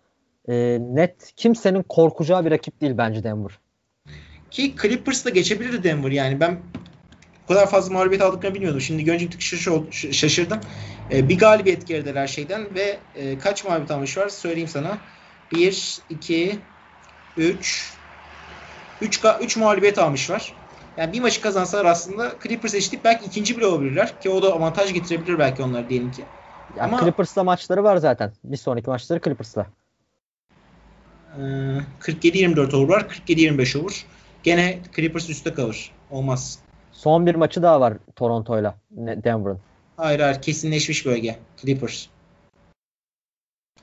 e, 0.50 0.80
net 0.82 1.34
kimsenin 1.36 1.84
korkacağı 1.84 2.46
bir 2.46 2.52
rakip 2.52 2.82
değil 2.82 2.94
bence 2.98 3.24
Denver. 3.24 3.52
Ki 4.52 4.76
Clippers 4.82 5.26
da 5.26 5.30
geçebilirdi 5.30 5.84
Denver 5.84 6.12
yani 6.12 6.40
ben 6.40 6.60
o 7.46 7.48
kadar 7.48 7.70
fazla 7.70 7.94
mağlubiyet 7.94 8.22
aldıklarını 8.22 8.56
bilmiyordum. 8.56 8.82
Şimdi 8.82 9.04
görünce 9.04 9.26
bir 9.26 9.32
tık 9.32 9.42
şaşırdım. 10.14 10.60
E, 11.12 11.30
bir 11.30 11.38
galibiyet 11.38 11.88
gerideler 11.88 12.28
şeyden 12.28 12.76
ve 12.76 12.98
e, 13.16 13.38
kaç 13.38 13.66
mağlubiyet 13.66 13.92
almış 13.92 14.18
var 14.18 14.30
söyleyeyim 14.30 14.70
sana. 14.70 14.98
1, 15.52 16.00
2, 16.10 16.60
3 17.38 17.94
3 19.02 19.22
3 19.42 19.58
mağlubiyet 19.58 19.98
almış 19.98 20.30
var. 20.30 20.54
Yani 20.98 21.14
bir 21.14 21.22
maçı 21.22 21.42
kazansalar 21.42 21.86
aslında 21.86 22.32
Clippers 22.44 22.74
eşitleyip 22.74 23.06
belki 23.06 23.26
ikinci 23.26 23.58
bile 23.58 23.66
olabilirler 23.66 24.22
ki 24.22 24.30
o 24.30 24.42
da 24.42 24.54
avantaj 24.54 24.94
getirebilir 24.94 25.40
belki 25.40 25.64
onlar 25.64 25.90
diyelim 25.90 26.12
ki. 26.12 26.24
Ya 26.78 26.84
Ama 26.84 27.00
Clippers'la 27.00 27.44
maçları 27.44 27.84
var 27.84 27.98
zaten. 27.98 28.32
Bir 28.44 28.58
sonraki 28.58 28.90
maçları 28.90 29.22
Clippers'la. 29.22 29.66
47-24 32.00 32.76
over 32.76 32.96
var. 32.96 33.08
47-25 33.28 33.80
over. 33.80 34.06
Gene 34.44 34.80
Clippers 34.96 35.30
üstte 35.30 35.54
kalır. 35.54 35.92
Olmaz. 36.12 36.60
Son 36.92 37.26
bir 37.26 37.36
maçı 37.36 37.64
daha 37.64 37.82
var 37.82 37.94
Toronto'yla 38.16 38.76
Denver'ın. 38.98 39.60
Hayır 39.98 40.20
hayır 40.20 40.42
kesinleşmiş 40.42 41.06
bölge. 41.06 41.40
Clippers. 41.62 42.08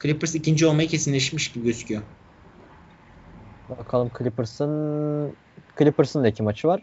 Clippers 0.03 0.35
ikinci 0.35 0.67
olmayı 0.67 0.89
kesinleşmiş 0.89 1.53
gibi 1.53 1.65
gözüküyor. 1.65 2.03
Bakalım 3.69 4.11
Clippers'ın 4.19 5.37
Clippers'ın 5.79 6.25
da 6.25 6.29
iki 6.29 6.43
maçı 6.43 6.69
var. 6.69 6.83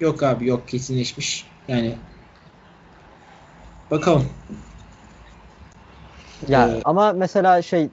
Yok 0.00 0.22
abi 0.22 0.46
yok 0.46 0.68
kesinleşmiş. 0.68 1.52
Yani 1.68 1.98
bakalım. 3.90 4.24
Ya 6.48 6.68
ee, 6.68 6.80
ama 6.84 7.12
mesela 7.12 7.62
şey 7.62 7.90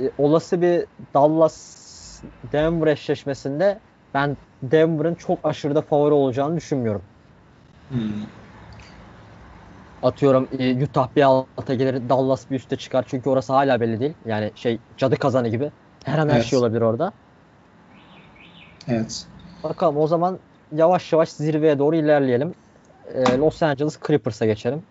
e, 0.00 0.10
olası 0.18 0.60
bir 0.62 0.86
Dallas 1.14 2.22
Denver 2.44 2.86
eşleşmesinde 2.86 3.80
ben 4.14 4.36
Denver'ın 4.62 5.14
çok 5.14 5.46
aşırı 5.46 5.74
da 5.74 5.82
favori 5.82 6.14
olacağını 6.14 6.56
düşünmüyorum. 6.56 7.02
Hmm. 7.90 8.41
Atıyorum 10.02 10.48
e, 10.58 10.84
Utah 10.84 11.08
bir 11.16 11.22
alta 11.22 11.74
gelir 11.74 12.08
Dallas 12.08 12.50
bir 12.50 12.56
üste 12.56 12.76
çıkar 12.76 13.04
çünkü 13.08 13.30
orası 13.30 13.52
hala 13.52 13.80
belli 13.80 14.00
değil. 14.00 14.14
Yani 14.26 14.50
şey 14.54 14.78
cadı 14.96 15.16
kazanı 15.16 15.48
gibi. 15.48 15.70
Her 16.04 16.18
an 16.18 16.28
evet. 16.28 16.38
her 16.38 16.42
şey 16.42 16.58
olabilir 16.58 16.80
orada. 16.80 17.12
Evet. 18.88 19.26
Bakalım 19.64 19.96
o 19.96 20.06
zaman 20.06 20.38
yavaş 20.76 21.12
yavaş 21.12 21.28
zirveye 21.28 21.78
doğru 21.78 21.96
ilerleyelim. 21.96 22.54
Ee, 23.14 23.38
Los 23.38 23.62
Angeles 23.62 23.98
Clippers'a 24.06 24.46
geçelim. 24.46 24.82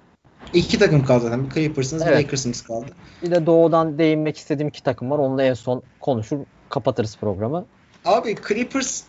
İki 0.54 0.80
takım 0.80 1.06
kaldı 1.06 1.24
zaten. 1.24 1.50
Clippers'ınız 1.54 2.04
Evet. 2.08 2.18
Lakers'ınız 2.18 2.62
kaldı. 2.62 2.86
Bir 3.24 3.32
de 3.32 3.46
doğudan 3.46 3.98
değinmek 3.98 4.38
istediğim 4.38 4.68
iki 4.68 4.84
takım 4.84 5.12
var. 5.12 5.18
Onunla 5.20 5.44
en 5.44 5.54
son 5.54 5.84
konuşur 6.00 6.38
kapatırız 6.70 7.18
programı. 7.18 7.66
Abi 8.06 8.36
Clippers 8.48 9.04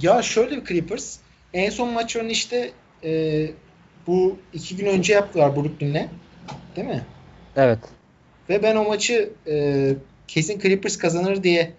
ya 0.00 0.22
şöyle 0.22 0.56
bir 0.56 0.64
Clippers 0.64 1.16
en 1.52 1.70
son 1.70 1.92
maçlarını 1.92 2.30
işte 2.30 2.72
e, 3.04 3.50
bu 4.06 4.38
iki 4.52 4.76
gün 4.76 4.86
önce 4.86 5.12
yaptılar 5.12 5.56
Brooklyn'le. 5.56 6.08
Değil 6.76 6.88
mi? 6.88 7.04
Evet. 7.56 7.78
Ve 8.48 8.62
ben 8.62 8.76
o 8.76 8.84
maçı 8.84 9.30
e, 9.46 9.94
kesin 10.28 10.60
Clippers 10.60 10.98
kazanır 10.98 11.42
diye 11.42 11.72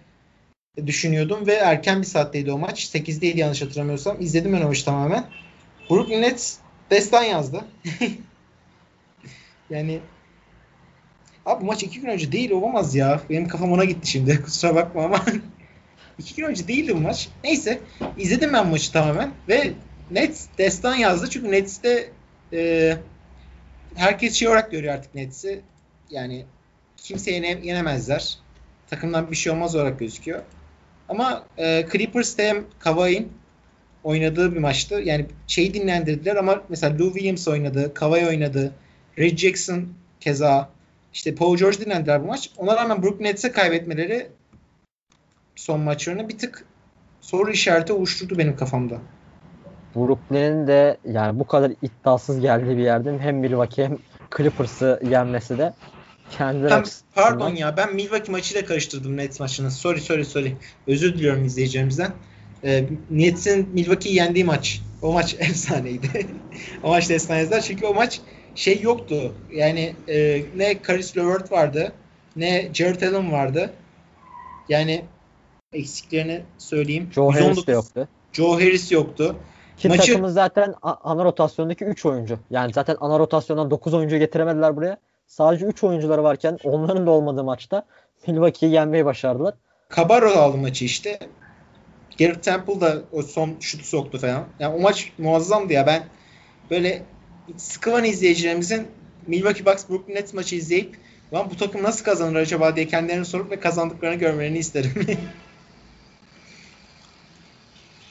düşünüyordum 0.86 1.46
ve 1.46 1.52
erken 1.52 2.00
bir 2.00 2.06
saatteydi 2.06 2.52
o 2.52 2.58
maç. 2.58 2.84
8'deydi 2.94 3.38
yanlış 3.38 3.62
hatırlamıyorsam. 3.62 4.16
İzledim 4.20 4.52
ben 4.52 4.62
o 4.62 4.68
maçı 4.68 4.84
tamamen. 4.84 5.26
Brooklyn 5.90 6.22
Nets 6.22 6.56
destan 6.90 7.22
yazdı. 7.22 7.64
yani 9.70 10.00
abi 11.46 11.62
bu 11.62 11.66
maç 11.66 11.82
iki 11.82 12.00
gün 12.00 12.08
önce 12.08 12.32
değil 12.32 12.50
olamaz 12.50 12.94
ya. 12.94 13.20
Benim 13.30 13.48
kafam 13.48 13.72
ona 13.72 13.84
gitti 13.84 14.10
şimdi. 14.10 14.42
Kusura 14.44 14.74
bakma 14.74 15.04
ama 15.04 15.24
iki 16.18 16.34
gün 16.34 16.44
önce 16.44 16.68
değildi 16.68 16.96
bu 16.96 17.00
maç. 17.00 17.28
Neyse 17.44 17.80
izledim 18.18 18.52
ben 18.52 18.66
maçı 18.66 18.92
tamamen 18.92 19.30
ve 19.48 19.72
Nets 20.10 20.46
destan 20.58 20.94
yazdı. 20.94 21.30
Çünkü 21.30 21.50
Nets'te 21.50 22.10
e, 22.52 22.96
herkes 23.94 24.34
şey 24.34 24.48
olarak 24.48 24.70
görüyor 24.70 24.94
artık 24.94 25.14
Nets'i. 25.14 25.60
Yani 26.10 26.44
kimse 26.96 27.30
yene, 27.30 27.58
yenemezler. 27.62 28.38
Takımdan 28.90 29.30
bir 29.30 29.36
şey 29.36 29.52
olmaz 29.52 29.74
olarak 29.74 29.98
gözüküyor. 29.98 30.42
Ama 31.08 31.46
e, 31.58 31.86
Clippers'te 31.92 32.48
hem 32.48 32.64
Kawhi'nin 32.78 33.32
oynadığı 34.04 34.54
bir 34.54 34.60
maçtı. 34.60 34.94
Yani 34.94 35.26
şeyi 35.46 35.74
dinlendirdiler 35.74 36.36
ama 36.36 36.62
mesela 36.68 36.98
Lou 36.98 37.12
Williams 37.12 37.48
oynadı, 37.48 37.94
Kawhi 37.94 38.26
oynadı, 38.26 38.72
Reggie 39.18 39.36
Jackson 39.36 39.88
keza 40.20 40.70
işte 41.14 41.34
Paul 41.34 41.56
George 41.56 41.78
dinlendiler 41.78 42.22
bu 42.22 42.26
maç. 42.26 42.50
Ona 42.56 42.76
rağmen 42.76 43.02
Brooklyn 43.02 43.24
Nets'e 43.24 43.52
kaybetmeleri 43.52 44.26
son 45.56 45.80
maçlarını 45.80 46.28
bir 46.28 46.38
tık 46.38 46.64
soru 47.20 47.50
işareti 47.50 47.92
oluşturdu 47.92 48.38
benim 48.38 48.56
kafamda. 48.56 49.00
Brooklyn'in 49.96 50.66
de 50.66 50.96
yani 51.12 51.38
bu 51.38 51.46
kadar 51.46 51.72
iddiasız 51.82 52.40
geldiği 52.40 52.76
bir 52.76 52.82
yerde 52.82 53.18
hem 53.18 53.36
Milwaukee 53.36 53.84
hem 53.84 53.98
Clippers'ı 54.36 55.00
yenmesi 55.10 55.58
de 55.58 55.72
Tam, 56.38 56.80
açısından- 56.80 57.12
pardon 57.14 57.54
ya 57.54 57.76
ben 57.76 57.94
Milwaukee 57.94 58.32
maçıyla 58.32 58.64
karıştırdım 58.64 59.16
Nets 59.16 59.40
maçını. 59.40 59.70
Sorry 59.70 60.00
sorry 60.00 60.24
sorry. 60.24 60.52
Özür 60.86 61.14
diliyorum 61.14 61.44
izleyicilerimizden. 61.44 62.10
Ee, 62.64 62.84
Nets'in 63.10 63.68
Milwaukee'yi 63.72 64.16
yendiği 64.16 64.44
maç. 64.44 64.80
O 65.02 65.12
maç 65.12 65.34
efsaneydi. 65.38 66.26
o 66.82 66.88
maç 66.88 67.10
efsaneydiler 67.10 67.60
çünkü 67.60 67.86
o 67.86 67.94
maç 67.94 68.20
şey 68.54 68.80
yoktu. 68.80 69.32
Yani 69.52 69.94
e, 70.08 70.42
ne 70.56 70.76
Caris 70.88 71.16
LeVert 71.16 71.52
vardı 71.52 71.92
ne 72.36 72.68
Jared 72.74 73.02
Allen 73.02 73.32
vardı. 73.32 73.70
Yani 74.68 75.04
eksiklerini 75.72 76.40
söyleyeyim. 76.58 77.08
Joe 77.14 77.30
Harris 77.30 77.40
119 77.46 77.66
de 77.66 77.72
yoktu. 77.72 78.08
Joe 78.32 78.52
Harris 78.54 78.92
yoktu. 78.92 79.36
Ki 79.76 79.88
Maçı- 79.88 80.06
takımın 80.06 80.28
zaten 80.28 80.74
ana 80.82 81.24
rotasyondaki 81.24 81.84
3 81.84 82.06
oyuncu. 82.06 82.38
Yani 82.50 82.72
zaten 82.72 82.96
ana 83.00 83.18
rotasyondan 83.18 83.70
9 83.70 83.94
oyuncu 83.94 84.16
getiremediler 84.16 84.76
buraya. 84.76 84.96
Sadece 85.26 85.66
3 85.66 85.84
oyuncuları 85.84 86.22
varken 86.22 86.58
onların 86.64 87.06
da 87.06 87.10
olmadığı 87.10 87.44
maçta 87.44 87.82
Milwaukee'yi 88.26 88.74
yenmeyi 88.74 89.04
başardılar. 89.04 89.54
Cabarro 89.96 90.30
aldı 90.30 90.56
maçı 90.56 90.84
işte. 90.84 91.18
Garrett 92.18 92.42
Temple 92.42 92.80
da 92.80 92.96
o 93.12 93.22
son 93.22 93.56
şutu 93.60 93.84
soktu 93.84 94.18
falan. 94.18 94.44
Yani 94.58 94.74
o 94.74 94.80
maç 94.80 95.12
muazzamdı 95.18 95.72
ya. 95.72 95.86
Ben 95.86 96.02
böyle 96.70 97.02
sıkılan 97.56 98.04
izleyicilerimizin 98.04 98.88
Milwaukee 99.26 99.66
Bucks 99.66 99.88
Brooklyn 99.88 100.14
Nets 100.14 100.34
maçı 100.34 100.56
izleyip 100.56 100.96
lan 101.34 101.46
bu 101.50 101.56
takım 101.56 101.82
nasıl 101.82 102.04
kazanır 102.04 102.34
acaba 102.34 102.76
diye 102.76 102.86
kendilerini 102.86 103.24
sorup 103.24 103.50
ve 103.50 103.60
kazandıklarını 103.60 104.16
görmelerini 104.16 104.58
isterim. 104.58 104.92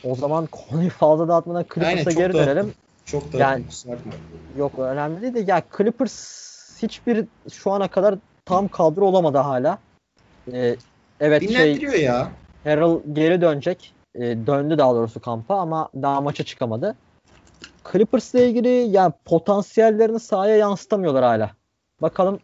O 0.05 0.15
zaman 0.15 0.45
konuyu 0.45 0.89
fazla 0.89 1.27
dağıtmadan 1.27 1.65
Clippers'a 1.73 2.11
geri 2.11 2.33
dağıttım. 2.33 2.39
dönelim. 2.55 2.73
Çok 3.05 3.33
da 3.33 3.37
Yani- 3.37 3.67
kusura 3.67 3.91
bakma. 3.93 4.11
Yok 4.57 4.79
önemli 4.79 5.21
değil 5.21 5.33
de 5.33 5.51
ya 5.51 5.61
Clippers 5.77 6.83
hiçbir 6.83 7.25
şu 7.51 7.71
ana 7.71 7.87
kadar 7.87 8.15
tam 8.45 8.67
kadro 8.67 9.05
olamadı 9.05 9.37
hala. 9.37 9.77
Ee, 10.53 10.75
evet 11.19 11.41
şey 11.41 11.49
Dinlendiriyor 11.49 11.93
ya. 11.93 12.27
Harrell 12.63 12.99
geri 13.13 13.41
dönecek. 13.41 13.93
Ee, 14.15 14.21
döndü 14.21 14.77
daha 14.77 14.93
doğrusu 14.95 15.19
kampa 15.19 15.55
ama 15.55 15.89
daha 15.95 16.21
maça 16.21 16.43
çıkamadı. 16.43 16.95
Clippers'la 17.91 18.39
ilgili 18.39 18.69
yani 18.69 19.13
potansiyellerini 19.25 20.19
sahaya 20.19 20.55
yansıtamıyorlar 20.57 21.23
hala. 21.23 21.51
Bakalım 22.01 22.39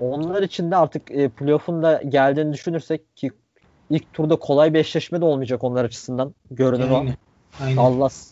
onlar 0.00 0.42
için 0.42 0.70
de 0.70 0.76
artık 0.76 1.10
e, 1.10 1.28
playoff'un 1.28 1.82
da 1.82 2.02
geldiğini 2.08 2.52
düşünürsek 2.52 3.16
ki 3.16 3.30
ilk 3.90 4.12
turda 4.12 4.36
kolay 4.36 4.74
bir 4.74 4.78
eşleşme 4.78 5.20
de 5.20 5.24
olmayacak 5.24 5.64
onlar 5.64 5.84
açısından. 5.84 6.34
Görünür 6.50 6.90
o. 6.90 7.06
Aynen. 7.60 7.76
Dallas. 7.76 8.30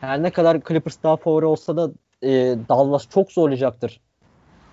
Her 0.00 0.22
ne 0.22 0.30
kadar 0.30 0.60
Clippers 0.68 1.02
daha 1.02 1.16
favori 1.16 1.46
olsa 1.46 1.76
da 1.76 1.90
e, 2.22 2.28
Dallas 2.68 3.08
çok 3.08 3.32
zorlayacaktır 3.32 4.00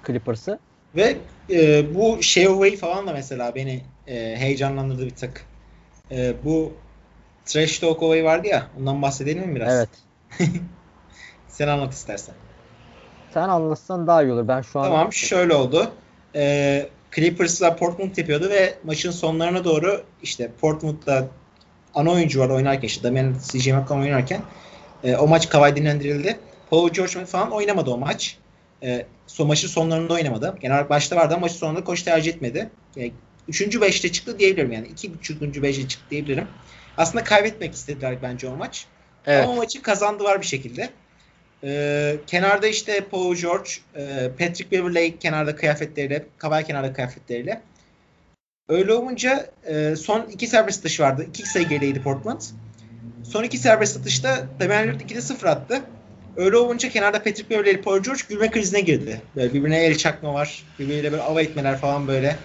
Clippers'ı. 0.07 0.59
Ve 0.95 1.17
e, 1.49 1.95
bu 1.95 2.23
Sheaway 2.23 2.75
falan 2.75 3.07
da 3.07 3.13
mesela 3.13 3.55
beni 3.55 3.81
e, 4.07 4.35
heyecanlandırdı 4.37 5.05
bir 5.05 5.15
tık. 5.15 5.45
E, 6.11 6.33
bu 6.43 6.71
Trash 7.45 7.79
Talk 7.79 8.03
olayı 8.03 8.23
vardı 8.23 8.47
ya. 8.47 8.67
Ondan 8.79 9.01
bahsedelim 9.01 9.49
mi 9.49 9.55
biraz? 9.55 9.73
Evet. 9.73 9.89
Sen 11.47 11.67
anlat 11.67 11.93
istersen. 11.93 12.35
Sen 13.33 13.49
anlatsan 13.49 14.07
daha 14.07 14.23
iyi 14.23 14.31
olur. 14.31 14.47
Ben 14.47 14.61
şu 14.61 14.79
an 14.79 14.83
Tamam 14.83 15.13
şöyle 15.13 15.53
oldu. 15.55 15.91
E, 16.35 16.89
Clippers'la 17.15 17.75
Portland 17.75 18.17
yapıyordu 18.17 18.49
ve 18.49 18.73
maçın 18.83 19.11
sonlarına 19.11 19.63
doğru 19.63 20.03
işte 20.23 20.51
Portland'da 20.61 21.27
ana 21.93 22.11
oyuncu 22.11 22.39
var 22.39 22.49
oynarken 22.49 22.87
işte 22.87 23.03
Damian 23.03 23.35
CJ 23.51 23.67
McCollum 23.67 24.01
oynarken 24.01 24.41
e, 25.03 25.15
o 25.15 25.27
maç 25.27 25.49
Kawhi 25.49 25.75
dinlendirildi. 25.75 26.39
Paul 26.69 26.89
George 26.89 27.25
falan 27.25 27.51
oynamadı 27.51 27.91
o 27.91 27.97
maç. 27.97 28.37
E, 28.83 29.05
son 29.27 29.47
maçın 29.47 29.67
sonlarında 29.67 30.13
oynamadı. 30.13 30.57
Genel 30.61 30.75
olarak 30.75 30.89
başta 30.89 31.15
vardı 31.15 31.33
ama 31.33 31.41
maçın 31.41 31.57
sonunda 31.57 31.83
koç 31.83 32.03
tercih 32.03 32.33
etmedi. 32.33 32.69
Yani, 32.95 33.13
üçüncü 33.47 33.81
beşte 33.81 34.11
çıktı 34.11 34.39
diyebilirim 34.39 34.71
yani. 34.71 34.87
iki 34.87 35.11
üçüncü 35.11 35.63
beşte 35.63 35.87
çıktı 35.87 36.05
diyebilirim. 36.09 36.47
Aslında 36.97 37.23
kaybetmek 37.23 37.73
istediler 37.73 38.17
bence 38.21 38.47
o 38.47 38.55
maç. 38.55 38.85
evet. 39.25 39.43
Ama 39.43 39.53
o 39.53 39.55
maçı 39.55 39.81
kazandılar 39.81 40.41
bir 40.41 40.45
şekilde. 40.45 40.89
Ee, 41.63 42.15
kenarda 42.27 42.67
işte 42.67 43.01
Paul 43.11 43.35
George, 43.35 43.69
e, 43.95 44.29
Patrick 44.39 44.71
Beverley 44.71 45.17
kenarda 45.17 45.55
kıyafetleriyle, 45.55 46.25
Kawhi 46.37 46.63
kenarda 46.63 46.93
kıyafetleriyle. 46.93 47.61
Öyle 48.69 48.93
olunca 48.93 49.49
e, 49.65 49.95
son 49.95 50.21
iki 50.31 50.47
serbest 50.47 50.79
atış 50.79 50.99
vardı. 50.99 51.25
İki 51.29 51.49
sayı 51.49 51.67
gerideydi 51.67 52.01
Portland. 52.01 52.41
Son 53.23 53.43
iki 53.43 53.57
serbest 53.57 53.97
atışta 53.97 54.47
Damian 54.59 54.83
Lillard 54.83 55.01
2'de 55.01 55.21
0 55.21 55.47
attı. 55.47 55.81
Öyle 56.35 56.57
olunca 56.57 56.89
kenarda 56.89 57.17
Patrick 57.23 57.49
Beverley 57.49 57.71
ile 57.71 57.81
Paul 57.81 57.99
George 57.99 58.21
gülme 58.29 58.51
krizine 58.51 58.81
girdi. 58.81 59.21
Böyle 59.35 59.53
birbirine 59.53 59.85
el 59.85 59.97
çakma 59.97 60.33
var. 60.33 60.63
Birbiriyle 60.79 61.11
böyle 61.11 61.23
ava 61.23 61.41
etmeler 61.41 61.77
falan 61.77 62.07
böyle. 62.07 62.35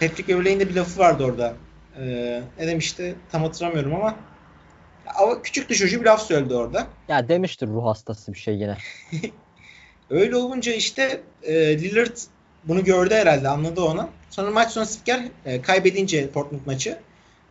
Patrick 0.00 0.28
Beverley'in 0.28 0.60
de 0.60 0.68
bir 0.68 0.74
lafı 0.74 1.00
vardı 1.00 1.24
orada. 1.24 1.54
Ee, 2.00 2.40
ne 2.58 2.66
demişti 2.66 3.14
tam 3.32 3.42
hatırlamıyorum 3.42 3.94
ama 3.94 4.16
ama 5.16 5.42
küçük 5.42 5.76
çocuğu 5.76 6.00
bir 6.00 6.06
laf 6.06 6.22
söyledi 6.22 6.54
orada. 6.54 6.86
Ya 7.08 7.28
demiştir 7.28 7.68
ruh 7.68 7.84
hastası 7.84 8.32
bir 8.32 8.38
şey 8.38 8.54
yine. 8.54 8.76
Öyle 10.10 10.36
olunca 10.36 10.72
işte 10.72 11.20
e, 11.42 11.78
Lillard 11.78 12.16
bunu 12.64 12.84
gördü 12.84 13.14
herhalde 13.14 13.48
anladı 13.48 13.80
onu. 13.80 14.08
Sonra 14.30 14.50
maç 14.50 14.70
sonu 14.70 14.86
spiker 14.86 15.20
e, 15.44 15.62
kaybedince 15.62 16.30
Portland 16.30 16.60
maçı 16.66 16.98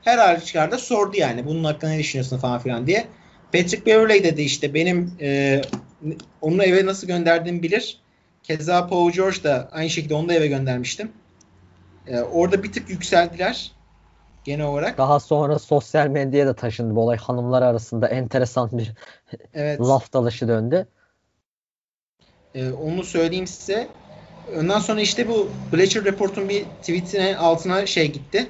her 0.01 0.17
halükarda 0.17 0.77
sordu 0.77 1.17
yani 1.17 1.45
bunun 1.45 1.63
hakkında 1.63 1.91
ne 1.91 1.99
düşünüyorsun 1.99 2.37
falan 2.37 2.59
filan 2.59 2.87
diye. 2.87 3.07
Patrick 3.53 3.85
Beverley 3.85 4.23
dedi 4.23 4.41
işte 4.41 4.73
benim 4.73 5.17
e, 5.21 5.61
onu 6.41 6.63
eve 6.63 6.85
nasıl 6.85 7.07
gönderdiğimi 7.07 7.63
bilir. 7.63 8.01
Keza 8.43 8.87
Paul 8.87 9.11
George 9.11 9.43
da 9.43 9.69
aynı 9.71 9.89
şekilde 9.89 10.13
onu 10.13 10.29
da 10.29 10.33
eve 10.33 10.47
göndermiştim. 10.47 11.11
E, 12.07 12.19
orada 12.19 12.63
bir 12.63 12.71
tık 12.71 12.89
yükseldiler 12.89 13.71
genel 14.47 14.65
olarak. 14.65 14.97
Daha 14.97 15.19
sonra 15.19 15.59
sosyal 15.59 16.07
medyaya 16.07 16.47
da 16.47 16.55
taşındı 16.55 16.95
bu 16.95 17.01
olay. 17.01 17.17
Hanımlar 17.17 17.61
arasında 17.61 18.07
enteresan 18.07 18.69
bir 18.77 18.93
Evet. 19.53 19.79
laf 19.81 20.13
dalışı 20.13 20.47
döndü. 20.47 20.87
Ee, 22.55 22.71
onu 22.71 23.03
söyleyeyim 23.03 23.47
size. 23.47 23.87
Ondan 24.59 24.79
sonra 24.79 25.01
işte 25.01 25.27
bu 25.27 25.49
Bleacher 25.73 26.03
Report'un 26.03 26.49
bir 26.49 26.63
tweetine 26.63 27.37
altına 27.37 27.85
şey 27.85 28.11
gitti. 28.11 28.47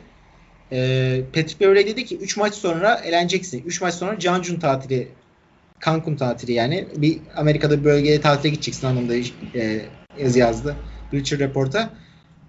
Ee, 0.71 1.21
Patrick 1.33 1.59
Beverley 1.59 1.87
dedi 1.87 2.05
ki 2.05 2.17
3 2.17 2.37
maç 2.37 2.53
sonra 2.53 2.95
eleneceksin. 2.95 3.63
3 3.65 3.81
maç 3.81 3.93
sonra 3.93 4.19
Cancun 4.19 4.59
tatili 4.59 5.07
Cancun 5.85 6.15
tatili 6.15 6.53
yani. 6.53 6.87
Bir 6.97 7.19
Amerika'da 7.35 7.79
bir 7.79 7.83
bölgeye 7.83 8.21
tatile 8.21 8.49
gideceksin 8.49 8.87
anlamında 8.87 9.15
e, 9.55 9.85
yazı 10.19 10.39
yazdı. 10.39 10.75
Bleacher 11.13 11.39
Report'a. 11.39 11.89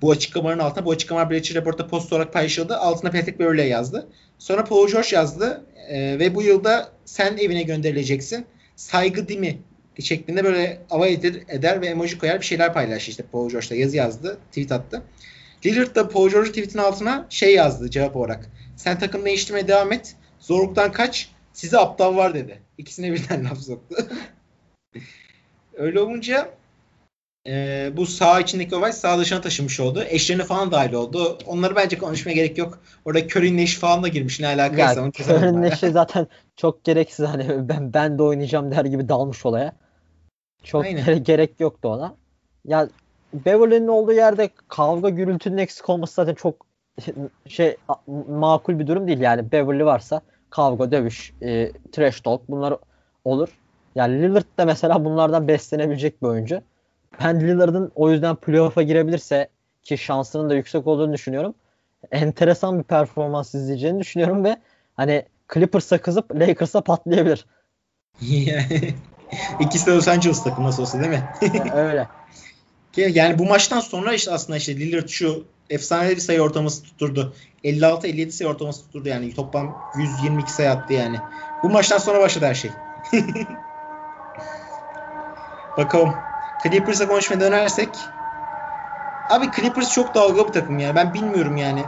Bu 0.02 0.10
açıklamaların 0.10 0.64
altına 0.64 0.84
bu 0.84 0.90
açıklamalar 0.90 1.30
Bleacher 1.30 1.56
Report'ta 1.56 1.86
post 1.86 2.12
olarak 2.12 2.32
paylaşıldı. 2.32 2.76
Altına 2.76 3.10
Patrick 3.10 3.38
Beverley 3.38 3.68
yazdı. 3.68 4.08
Sonra 4.38 4.64
Paul 4.64 4.88
George 4.88 5.08
yazdı. 5.12 5.64
Ee, 5.88 6.18
ve 6.18 6.34
bu 6.34 6.42
yılda 6.42 6.92
sen 7.04 7.36
evine 7.36 7.62
gönderileceksin. 7.62 8.46
Saygı 8.76 9.28
değil 9.28 9.40
mi? 9.40 9.58
şeklinde 10.02 10.44
böyle 10.44 10.80
alay 10.90 11.12
eder, 11.12 11.34
eder 11.48 11.80
ve 11.80 11.86
emoji 11.86 12.18
koyar 12.18 12.40
bir 12.40 12.46
şeyler 12.46 12.74
paylaştı. 12.74 13.10
İşte 13.10 13.22
Paul 13.32 13.50
George'da 13.50 13.74
yazı 13.74 13.96
yazdı. 13.96 14.38
Tweet 14.48 14.72
attı. 14.72 15.02
Lillard 15.66 15.94
da 15.94 16.08
Paul 16.08 16.30
George 16.30 16.48
tweetin 16.48 16.78
altına 16.78 17.26
şey 17.30 17.54
yazdı 17.54 17.90
cevap 17.90 18.16
olarak. 18.16 18.50
Sen 18.76 18.98
takım 18.98 19.24
değiştirmeye 19.24 19.68
devam 19.68 19.92
et. 19.92 20.16
Zorluktan 20.40 20.92
kaç. 20.92 21.30
Size 21.52 21.78
aptal 21.78 22.16
var 22.16 22.34
dedi. 22.34 22.62
İkisine 22.78 23.12
birden 23.12 23.44
laf 23.50 23.58
soktu. 23.58 23.96
Öyle 25.74 26.00
olunca 26.00 26.50
e, 27.46 27.90
bu 27.96 28.06
sağ 28.06 28.40
içindeki 28.40 28.74
olay 28.74 28.92
sağ 28.92 29.18
dışına 29.18 29.40
taşımış 29.40 29.80
oldu. 29.80 30.04
Eşlerine 30.08 30.44
falan 30.44 30.72
dahil 30.72 30.92
oldu. 30.92 31.38
Onları 31.46 31.76
bence 31.76 31.98
konuşmaya 31.98 32.32
gerek 32.32 32.58
yok. 32.58 32.78
Orada 33.04 33.20
Curry'nin 33.20 33.58
eşi 33.58 33.78
falan 33.78 34.02
da 34.02 34.08
girmiş. 34.08 34.40
Ne 34.40 34.46
alakaysa. 34.46 35.00
Ya, 35.00 35.08
Curry'nin 35.08 35.62
eşi 35.62 35.90
zaten 35.90 36.26
çok 36.56 36.84
gereksiz. 36.84 37.26
Hani 37.26 37.68
ben, 37.68 37.94
ben 37.94 38.18
de 38.18 38.22
oynayacağım 38.22 38.70
der 38.70 38.84
gibi 38.84 39.08
dalmış 39.08 39.46
olaya. 39.46 39.72
Çok 40.62 40.84
Aynen. 40.84 41.24
gerek 41.24 41.60
yoktu 41.60 41.88
ona. 41.88 42.14
Ya 42.64 42.88
Beverly'nin 43.32 43.88
olduğu 43.88 44.12
yerde 44.12 44.50
kavga 44.68 45.08
gürültünün 45.08 45.58
eksik 45.58 45.88
olması 45.88 46.14
zaten 46.14 46.34
çok 46.34 46.66
şey 47.48 47.76
makul 48.28 48.78
bir 48.78 48.86
durum 48.86 49.06
değil 49.08 49.20
yani. 49.20 49.52
Beverly 49.52 49.84
varsa 49.84 50.20
kavga, 50.50 50.90
dövüş, 50.90 51.32
e, 51.42 51.72
trash 51.92 52.20
talk 52.20 52.48
bunlar 52.48 52.76
olur. 53.24 53.48
Yani 53.94 54.22
Lillard 54.22 54.58
da 54.58 54.64
mesela 54.64 55.04
bunlardan 55.04 55.48
beslenebilecek 55.48 56.22
bir 56.22 56.26
oyuncu. 56.26 56.62
Ben 57.24 57.40
Lillard'ın 57.40 57.92
o 57.94 58.10
yüzden 58.10 58.36
playoff'a 58.36 58.82
girebilirse 58.82 59.48
ki 59.82 59.98
şansının 59.98 60.50
da 60.50 60.54
yüksek 60.54 60.86
olduğunu 60.86 61.12
düşünüyorum. 61.12 61.54
Enteresan 62.12 62.78
bir 62.78 62.84
performans 62.84 63.54
izleyeceğini 63.54 64.00
düşünüyorum 64.00 64.44
ve 64.44 64.56
hani 64.94 65.24
Clippers'a 65.54 65.98
kızıp 65.98 66.34
Lakers'a 66.34 66.80
patlayabilir. 66.80 67.46
İkisi 69.60 69.86
de 69.86 69.90
Los 69.90 70.08
Angeles 70.08 70.44
takımı 70.44 70.66
nasıl 70.66 70.82
olsa 70.82 71.00
değil 71.00 71.10
mi? 71.10 71.28
öyle. 71.74 72.08
Yani 72.96 73.38
bu 73.38 73.44
maçtan 73.44 73.80
sonra 73.80 74.14
işte 74.14 74.30
aslında 74.30 74.56
işte 74.56 74.76
Lillard 74.76 75.08
şu 75.08 75.44
efsane 75.70 76.10
bir 76.10 76.16
sayı 76.16 76.40
ortalaması 76.40 76.82
tutturdu. 76.82 77.34
56-57 77.64 78.30
sayı 78.30 78.50
ortalaması 78.50 78.82
tutturdu 78.82 79.08
yani. 79.08 79.34
Toplam 79.34 79.92
122 79.98 80.52
sayı 80.52 80.70
attı 80.70 80.92
yani. 80.92 81.18
Bu 81.62 81.70
maçtan 81.70 81.98
sonra 81.98 82.20
başladı 82.20 82.46
her 82.46 82.54
şey. 82.54 82.70
Bakalım. 85.76 86.14
Clippers'a 86.62 87.08
konuşmaya 87.08 87.40
dönersek 87.40 87.88
Abi 89.30 89.50
Clippers 89.56 89.92
çok 89.92 90.14
dalga 90.14 90.48
bir 90.48 90.52
takım 90.52 90.78
ya. 90.78 90.94
Ben 90.94 91.14
bilmiyorum 91.14 91.56
yani. 91.56 91.82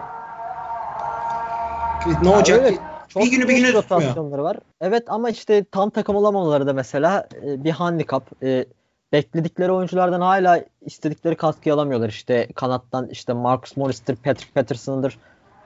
Ne 2.22 2.28
olacak? 2.28 2.58
Evet, 2.62 2.78
çok 3.08 3.22
bir 3.22 3.30
günü 3.30 3.48
bir 3.48 3.56
günü 3.56 3.72
rotasyonları 3.72 4.42
var. 4.42 4.56
Evet 4.80 5.04
ama 5.06 5.30
işte 5.30 5.64
tam 5.64 5.90
takım 5.90 6.16
olamamaları 6.16 6.66
da 6.66 6.72
mesela 6.72 7.28
e, 7.46 7.64
bir 7.64 7.70
handikap. 7.70 8.42
E, 8.42 8.64
bekledikleri 9.12 9.72
oyunculardan 9.72 10.20
hala 10.20 10.64
istedikleri 10.80 11.36
katkıyı 11.36 11.74
alamıyorlar. 11.74 12.08
İşte 12.08 12.48
kanattan 12.54 13.08
işte 13.08 13.32
Marcus 13.32 13.76
Morris'tir, 13.76 14.16
Patrick 14.16 14.52
Patterson'dır. 14.54 15.18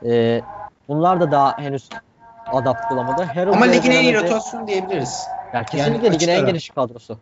E, 0.04 0.40
bunlar 0.88 1.20
da 1.20 1.30
daha 1.30 1.58
henüz 1.58 1.88
adapte 2.52 2.94
olamadı. 2.94 3.22
Harold 3.34 3.54
Ama 3.54 3.64
ligin 3.64 3.90
en 3.90 4.02
iyi 4.02 4.14
rotasyon 4.14 4.66
diyebiliriz. 4.66 5.26
Yani 5.54 5.66
kesinlikle 5.66 6.06
yani 6.06 6.14
ligin 6.14 6.28
en 6.28 6.46
geniş 6.46 6.70
kadrosu. 6.70 7.18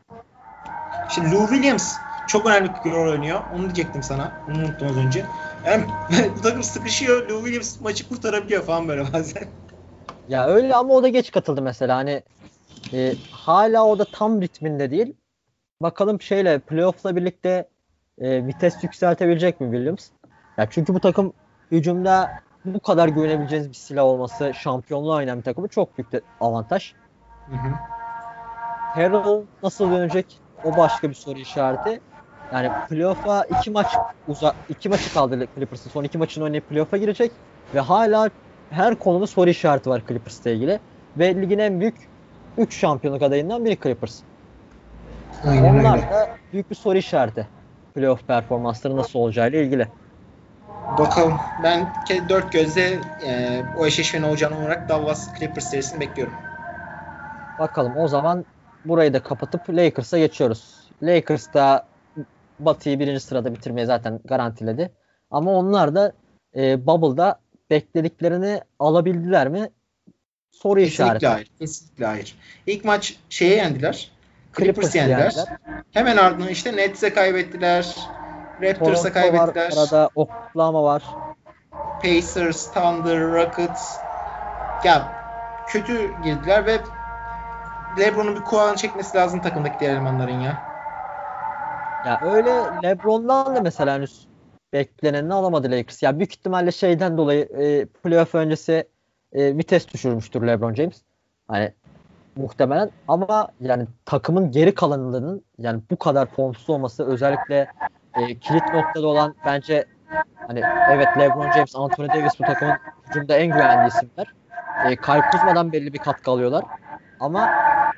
Şimdi 1.12 1.34
Lou 1.34 1.46
Williams 1.48 1.98
çok 2.26 2.46
önemli 2.46 2.70
bir 2.84 2.92
rol 2.92 3.10
oynuyor. 3.10 3.40
Onu 3.54 3.62
diyecektim 3.62 4.02
sana. 4.02 4.32
Onu 4.48 4.58
unuttum 4.58 4.88
az 4.88 4.96
önce. 4.96 5.26
Yani 5.66 5.84
bu 6.36 6.40
takım 6.42 6.62
sıkışıyor. 6.62 7.28
Lou 7.28 7.38
Williams 7.38 7.80
maçı 7.80 8.08
kurtarabiliyor 8.08 8.62
falan 8.62 8.88
böyle 8.88 9.12
bazen. 9.12 9.48
Ya 10.28 10.46
öyle 10.46 10.74
ama 10.74 10.94
o 10.94 11.02
da 11.02 11.08
geç 11.08 11.30
katıldı 11.30 11.62
mesela. 11.62 11.96
Hani 11.96 12.22
e, 12.92 13.14
hala 13.30 13.84
o 13.84 13.98
da 13.98 14.04
tam 14.04 14.42
ritminde 14.42 14.90
değil. 14.90 15.14
Bakalım 15.80 16.20
şeyle 16.20 16.58
playoff'la 16.58 17.16
birlikte 17.16 17.68
e, 18.18 18.46
vites 18.46 18.84
yükseltebilecek 18.84 19.60
mi 19.60 19.66
Williams? 19.70 20.08
Ya 20.58 20.66
çünkü 20.70 20.94
bu 20.94 21.00
takım 21.00 21.32
hücumda 21.70 22.30
bu 22.64 22.80
kadar 22.80 23.08
güvenebileceğiniz 23.08 23.68
bir 23.68 23.74
silah 23.74 24.04
olması 24.04 24.52
şampiyonluğa 24.54 25.16
oynayan 25.16 25.38
bir 25.38 25.44
takımı 25.44 25.68
çok 25.68 25.98
büyük 25.98 26.12
bir 26.12 26.22
avantaj. 26.40 26.92
Hı 27.46 27.56
hı. 27.56 27.74
Harrell 28.94 29.42
nasıl 29.62 29.90
dönecek? 29.90 30.41
O 30.64 30.76
başka 30.76 31.08
bir 31.08 31.14
soru 31.14 31.38
işareti. 31.38 32.00
Yani 32.52 32.70
playoff'a 32.88 33.44
iki 33.44 33.70
maç 33.70 33.86
uza 34.28 34.54
iki 34.68 34.88
maçı 34.88 35.14
kaldı 35.14 35.46
Clippers'ın. 35.54 35.90
Son 35.90 36.04
iki 36.04 36.18
maçını 36.18 36.44
oynayıp 36.44 36.68
playoff'a 36.68 36.96
girecek 36.96 37.32
ve 37.74 37.80
hala 37.80 38.30
her 38.70 38.94
konuda 38.94 39.26
soru 39.26 39.50
işareti 39.50 39.90
var 39.90 40.02
Clippers'la 40.08 40.50
ilgili. 40.50 40.78
Ve 41.18 41.42
ligin 41.42 41.58
en 41.58 41.80
büyük 41.80 41.96
3 42.58 42.76
şampiyonluk 42.76 43.22
adayından 43.22 43.64
biri 43.64 43.78
Clippers. 43.82 44.20
Aynen 45.46 45.74
Onlar 45.74 45.98
öyle. 45.98 46.10
da 46.10 46.28
büyük 46.52 46.70
bir 46.70 46.76
soru 46.76 46.98
işareti. 46.98 47.46
Playoff 47.94 48.26
performansları 48.26 48.96
nasıl 48.96 49.18
olacağıyla 49.18 49.58
ilgili. 49.58 49.88
Bakalım. 50.98 51.34
Ben 51.62 51.86
dört 52.28 52.52
gözle 52.52 52.98
e, 53.26 53.62
o 53.78 53.86
eşleşmenin 53.86 54.24
olacağını 54.24 54.58
olarak 54.58 54.88
Dallas 54.88 55.38
Clippers 55.38 55.70
serisini 55.70 56.00
bekliyorum. 56.00 56.34
Bakalım 57.58 57.96
o 57.96 58.08
zaman 58.08 58.44
burayı 58.84 59.14
da 59.14 59.22
kapatıp 59.22 59.70
Lakers'a 59.70 60.18
geçiyoruz. 60.18 60.88
Lakers 61.02 61.54
da 61.54 61.86
Batı'yı 62.58 62.98
birinci 62.98 63.20
sırada 63.20 63.54
bitirmeyi 63.54 63.86
zaten 63.86 64.20
garantiledi. 64.24 64.92
Ama 65.30 65.52
onlar 65.52 65.94
da 65.94 66.12
e, 66.56 66.86
Bubble'da 66.86 67.40
beklediklerini 67.70 68.60
alabildiler 68.78 69.48
mi? 69.48 69.70
Soru 70.50 70.80
kesinlikle 70.80 71.04
işareti. 71.04 71.26
Hayır, 71.26 71.50
kesinlikle 71.58 72.06
hayır. 72.06 72.38
İlk 72.66 72.84
maç 72.84 73.16
şeye 73.28 73.56
yendiler. 73.56 74.10
Clippers, 74.56 74.74
Clippers 74.74 74.94
yendiler. 74.94 75.18
yendiler. 75.18 75.48
Hemen 75.92 76.16
ardından 76.16 76.48
işte 76.48 76.76
Nets'e 76.76 77.14
kaybettiler. 77.14 77.96
Raptors'a 78.62 79.12
kaybettiler. 79.12 79.72
Var, 79.72 79.76
arada 79.76 80.10
Oklahoma 80.14 80.82
var. 80.82 81.02
Pacers, 82.02 82.72
Thunder, 82.72 83.20
Rockets. 83.20 83.96
Ya 84.84 85.12
kötü 85.68 86.22
girdiler 86.24 86.66
ve 86.66 86.78
LeBron'un 87.98 88.36
bir 88.36 88.40
kulağını 88.40 88.76
çekmesi 88.76 89.16
lazım 89.16 89.40
takımdaki 89.40 89.80
diğer 89.80 89.92
elemanların 89.92 90.40
ya. 90.40 90.72
Ya 92.06 92.20
öyle 92.22 92.50
LeBron'dan 92.82 93.56
da 93.56 93.60
mesela 93.60 93.94
henüz 93.94 94.28
beklenenini 94.72 95.34
alamadı 95.34 95.70
Lakers. 95.70 96.02
Ya 96.02 96.18
büyük 96.18 96.32
ihtimalle 96.32 96.72
şeyden 96.72 97.18
dolayı 97.18 97.44
e, 97.44 97.86
playoff 97.86 98.34
öncesi 98.34 98.88
e, 99.32 99.56
vites 99.56 99.88
düşürmüştür 99.88 100.46
LeBron 100.46 100.74
James. 100.74 101.02
Hani 101.48 101.72
muhtemelen 102.36 102.90
ama 103.08 103.48
yani 103.60 103.86
takımın 104.04 104.50
geri 104.50 104.74
kalanının 104.74 105.44
yani 105.58 105.82
bu 105.90 105.96
kadar 105.98 106.26
formsuz 106.26 106.70
olması 106.70 107.06
özellikle 107.06 107.68
e, 108.14 108.38
kilit 108.38 108.74
noktada 108.74 109.06
olan 109.06 109.34
bence 109.46 109.84
hani 110.46 110.62
evet 110.90 111.08
LeBron 111.18 111.52
James, 111.52 111.76
Anthony 111.76 112.08
Davis 112.08 112.40
bu 112.40 112.44
takımın 112.44 112.74
hücumda 113.08 113.36
en 113.36 113.46
güvenli 113.46 113.88
isimler. 113.88 114.26
E, 114.86 114.96
Kyle 114.96 115.30
Kuzma'dan 115.30 115.72
belli 115.72 115.92
bir 115.92 115.98
katkı 115.98 116.30
alıyorlar. 116.30 116.64
Ama 117.22 117.50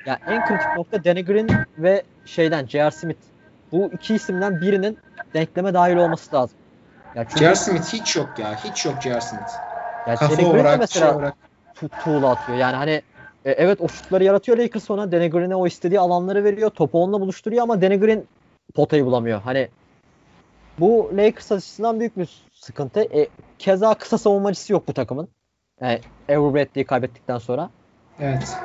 ya 0.05 0.19
en 0.27 0.45
kritik 0.45 0.75
nokta 0.75 1.03
Danny 1.03 1.25
Green 1.25 1.49
ve 1.77 2.03
şeyden 2.25 2.65
J.R. 2.65 2.91
Smith. 2.91 3.19
Bu 3.71 3.89
iki 3.93 4.15
isimden 4.15 4.61
birinin 4.61 4.97
denkleme 5.33 5.73
dahil 5.73 5.95
olması 5.95 6.35
lazım. 6.35 6.57
Ya 7.15 7.25
çünkü, 7.29 7.39
J.R. 7.39 7.55
Smith 7.55 7.93
hiç 7.93 8.15
yok 8.15 8.29
ya. 8.39 8.55
Hiç 8.63 8.85
yok 8.85 8.95
J.R. 9.01 9.21
Smith. 9.21 9.51
Ya 10.07 10.15
Kafa 10.15 10.37
Danny 10.37 10.51
Green 10.51 10.65
de 10.65 10.77
mesela 10.77 11.07
şey 11.07 11.15
olarak. 11.15 11.33
tuğla 12.03 12.31
atıyor. 12.31 12.57
Yani 12.57 12.75
hani 12.75 13.01
e, 13.45 13.51
evet 13.51 13.81
o 13.81 13.87
şutları 13.87 14.23
yaratıyor 14.23 14.57
Lakers 14.57 14.83
sonra. 14.83 15.11
Danny 15.11 15.29
Green'e 15.29 15.55
o 15.55 15.67
istediği 15.67 15.99
alanları 15.99 16.43
veriyor. 16.43 16.69
Topu 16.69 17.03
onunla 17.03 17.21
buluşturuyor 17.21 17.63
ama 17.63 17.81
Danny 17.81 17.99
Green 17.99 18.23
potayı 18.75 19.05
bulamıyor. 19.05 19.41
Hani 19.41 19.67
bu 20.79 21.11
Lakers 21.17 21.51
açısından 21.51 21.99
büyük 21.99 22.17
bir 22.17 22.29
sıkıntı. 22.53 23.01
E, 23.01 23.27
keza 23.59 23.93
kısa 23.93 24.17
savunmacısı 24.17 24.73
yok 24.73 24.87
bu 24.87 24.93
takımın. 24.93 25.27
Yani 25.81 25.99
Avery 26.29 26.53
Bradley'i 26.53 26.85
kaybettikten 26.85 27.37
sonra. 27.37 27.69
Evet. 28.19 28.57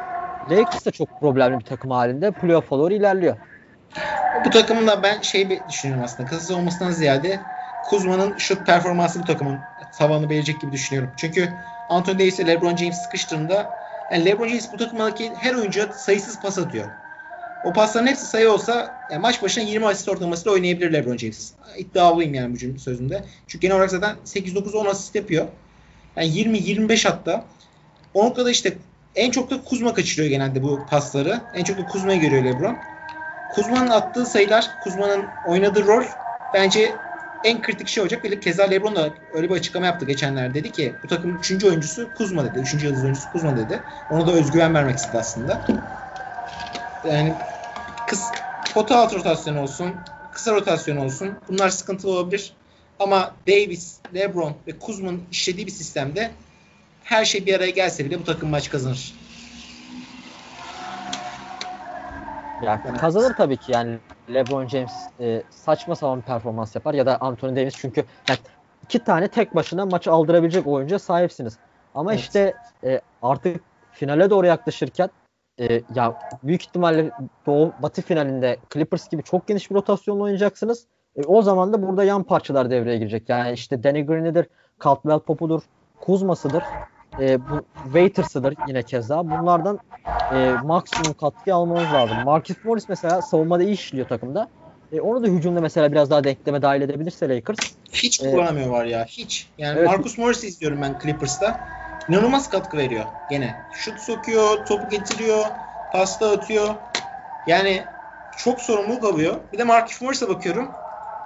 Lakers 0.51 0.87
da 0.87 0.91
çok 0.91 1.21
problemli 1.21 1.59
bir 1.59 1.65
takım 1.65 1.91
halinde. 1.91 2.31
Playoff'a 2.31 2.79
doğru 2.79 2.95
ilerliyor. 2.95 3.37
Bu 4.45 4.51
takımın 4.51 4.87
da 4.87 5.03
ben 5.03 5.21
şey 5.21 5.61
düşünüyorum 5.69 6.05
aslında. 6.05 6.29
Kısa 6.29 6.55
olmasından 6.55 6.91
ziyade 6.91 7.41
Kuzma'nın 7.85 8.39
şut 8.39 8.67
performansı 8.67 9.21
bu 9.21 9.25
takımın 9.25 9.59
tavanı 9.99 10.23
belirleyecek 10.23 10.61
gibi 10.61 10.73
düşünüyorum. 10.73 11.11
Çünkü 11.17 11.49
Anthony 11.89 12.19
Davis 12.19 12.39
ile 12.39 12.53
LeBron 12.53 12.77
James 12.77 13.03
sıkıştığında 13.03 13.71
yani 14.13 14.25
LeBron 14.25 14.49
James 14.49 14.73
bu 14.73 14.77
takımdaki 14.77 15.33
her 15.35 15.55
oyuncuya 15.55 15.93
sayısız 15.93 16.41
pas 16.41 16.59
atıyor. 16.59 16.87
O 17.65 17.73
pasların 17.73 18.07
hepsi 18.07 18.27
sayı 18.27 18.53
olsa 18.53 18.95
yani 19.11 19.21
maç 19.21 19.43
başına 19.43 19.65
20 19.65 19.87
asist 19.87 20.09
ortalamasıyla 20.09 20.53
oynayabilir 20.53 20.93
LeBron 20.93 21.17
James. 21.17 21.53
İddialıyım 21.79 22.35
yani 22.35 22.57
bu 22.75 22.79
sözünde. 22.79 23.25
Çünkü 23.47 23.63
genel 23.63 23.77
olarak 23.77 23.91
zaten 23.91 24.17
8-9-10 24.25 24.89
asist 24.89 25.15
yapıyor. 25.15 25.47
Yani 26.17 26.29
20-25 26.29 27.09
hatta. 27.09 27.45
O 28.15 28.25
noktada 28.25 28.51
işte 28.51 28.73
en 29.17 29.31
çok 29.31 29.51
da 29.51 29.65
Kuzma 29.65 29.95
kaçırıyor 29.95 30.29
genelde 30.29 30.63
bu 30.63 30.87
pasları. 30.91 31.41
En 31.55 31.65
çok 31.65 31.79
da 31.79 31.87
Kuzma'ya 31.87 32.19
görüyor 32.19 32.45
LeBron. 32.45 32.79
Kuzma'nın 33.55 33.91
attığı 33.91 34.27
sayılar, 34.27 34.71
Kuzma'nın 34.83 35.25
oynadığı 35.47 35.87
rol 35.87 36.05
bence 36.55 36.95
en 37.45 37.63
kritik 37.63 37.89
şey 37.89 38.03
olacak. 38.03 38.25
Ve 38.25 38.41
keza 38.41 38.65
LeBron 38.65 38.97
da 38.97 39.11
öyle 39.35 39.49
bir 39.51 39.55
açıklama 39.55 39.87
yaptı 39.87 40.07
geçenlerde. 40.07 40.55
Dedi 40.55 40.73
ki 40.73 40.95
bu 41.05 41.09
takımın 41.09 41.39
3. 41.39 41.65
oyuncusu 41.65 42.09
Kuzma 42.15 42.45
dedi. 42.45 42.59
3. 42.59 42.85
yıldız 42.85 43.05
oyuncusu 43.05 43.33
Kuzma 43.33 43.57
dedi. 43.57 43.81
Ona 44.11 44.27
da 44.27 44.33
özgüven 44.33 44.75
vermek 44.75 44.97
istedi 44.97 45.19
aslında. 45.19 45.67
Yani 47.09 47.35
kız 48.07 48.31
pota 48.75 48.99
alt 48.99 49.15
rotasyon 49.15 49.57
olsun, 49.57 49.95
kısa 50.33 50.55
rotasyon 50.55 50.97
olsun. 50.97 51.35
Bunlar 51.49 51.69
sıkıntılı 51.69 52.13
olabilir. 52.13 52.53
Ama 52.99 53.35
Davis, 53.49 53.97
LeBron 54.15 54.53
ve 54.67 54.79
Kuzma'nın 54.79 55.23
işlediği 55.31 55.67
bir 55.67 55.73
sistemde 55.73 56.31
her 57.05 57.25
şey 57.25 57.47
bir 57.47 57.55
araya 57.55 57.71
gelse 57.71 58.05
bile 58.05 58.21
bu 58.21 58.25
takım 58.25 58.51
maç 58.51 58.71
kazanır. 58.71 59.15
Ya 62.63 62.83
kazanır 63.01 63.35
tabii 63.37 63.57
ki 63.57 63.73
yani 63.73 63.99
LeBron 64.35 64.69
James 64.69 64.93
e, 65.21 65.43
saçma 65.51 65.97
sapan 65.97 66.19
bir 66.19 66.25
performans 66.25 66.75
yapar 66.75 66.95
ya 66.95 67.07
da 67.07 67.21
Anthony 67.21 67.57
Davis 67.57 67.75
çünkü 67.77 68.05
yani 68.29 68.39
iki 68.85 69.05
tane 69.05 69.29
tek 69.29 69.55
başına 69.55 69.87
maçı 69.87 70.13
aldırabilecek 70.13 70.67
oyuncuya 70.67 70.99
sahipsiniz. 70.99 71.59
Ama 71.95 72.13
evet. 72.13 72.23
işte 72.23 72.55
e, 72.85 73.01
artık 73.23 73.61
finale 73.93 74.31
doğru 74.31 74.47
yaklaşırken 74.47 75.11
e, 75.61 75.83
ya 75.95 76.19
büyük 76.43 76.63
ihtimalle 76.63 77.11
Doğu 77.47 77.73
Batı 77.83 78.03
finalinde 78.03 78.57
Clippers 78.73 79.09
gibi 79.09 79.23
çok 79.23 79.47
geniş 79.47 79.71
bir 79.71 79.75
rotasyonla 79.75 80.23
oynayacaksınız. 80.23 80.87
E, 81.17 81.23
o 81.23 81.43
zaman 81.43 81.73
da 81.73 81.83
burada 81.83 82.05
yan 82.05 82.23
parçalar 82.23 82.71
devreye 82.71 82.99
girecek. 82.99 83.29
Yani 83.29 83.53
işte 83.53 83.83
Danny 83.83 84.07
Green'idir, 84.07 84.47
Caldwell 84.85 85.19
Pope'udur, 85.19 85.63
Kuzma'sıdır, 86.01 86.65
e, 87.19 87.51
bu 87.51 87.65
Waiters'ıdır 87.83 88.55
yine 88.65 88.83
keza. 88.83 89.31
Bunlardan 89.31 89.81
e, 90.31 90.57
maksimum 90.63 91.15
katkı 91.15 91.55
almanız 91.55 91.93
lazım. 91.93 92.19
Marcus 92.25 92.57
Morris 92.65 92.89
mesela 92.89 93.23
savunmada 93.23 93.63
iyi 93.63 93.73
işliyor 93.73 94.09
takımda. 94.09 94.51
E, 94.93 95.01
onu 95.01 95.23
da 95.23 95.29
hücumda 95.29 95.61
mesela 95.61 95.93
biraz 95.93 96.11
daha 96.11 96.25
denkleme 96.25 96.63
dahil 96.63 96.83
edebilirse 96.83 97.29
Lakers. 97.29 97.59
Hiç 97.93 98.21
e, 98.21 98.31
kullanamıyor 98.31 98.71
var 98.71 98.85
ya. 98.85 99.05
Hiç. 99.05 99.49
Yani 99.59 99.79
evet. 99.79 99.89
Marcus 99.89 100.19
Morris 100.19 100.45
izliyorum 100.45 100.83
ben 100.83 100.99
Clippers'ta. 101.03 101.61
İnanılmaz 102.09 102.51
katkı 102.51 102.77
veriyor 102.77 103.05
gene. 103.29 103.55
Şut 103.71 104.01
sokuyor, 104.01 104.67
topu 104.67 104.89
getiriyor, 104.89 105.45
pasta 105.93 106.31
atıyor. 106.31 106.75
Yani 107.47 107.83
çok 108.37 108.61
sorumluluk 108.61 109.05
alıyor. 109.05 109.37
Bir 109.53 109.59
de 109.59 109.65
Marcus 109.65 110.03
Morris'e 110.03 110.29
bakıyorum. 110.29 110.69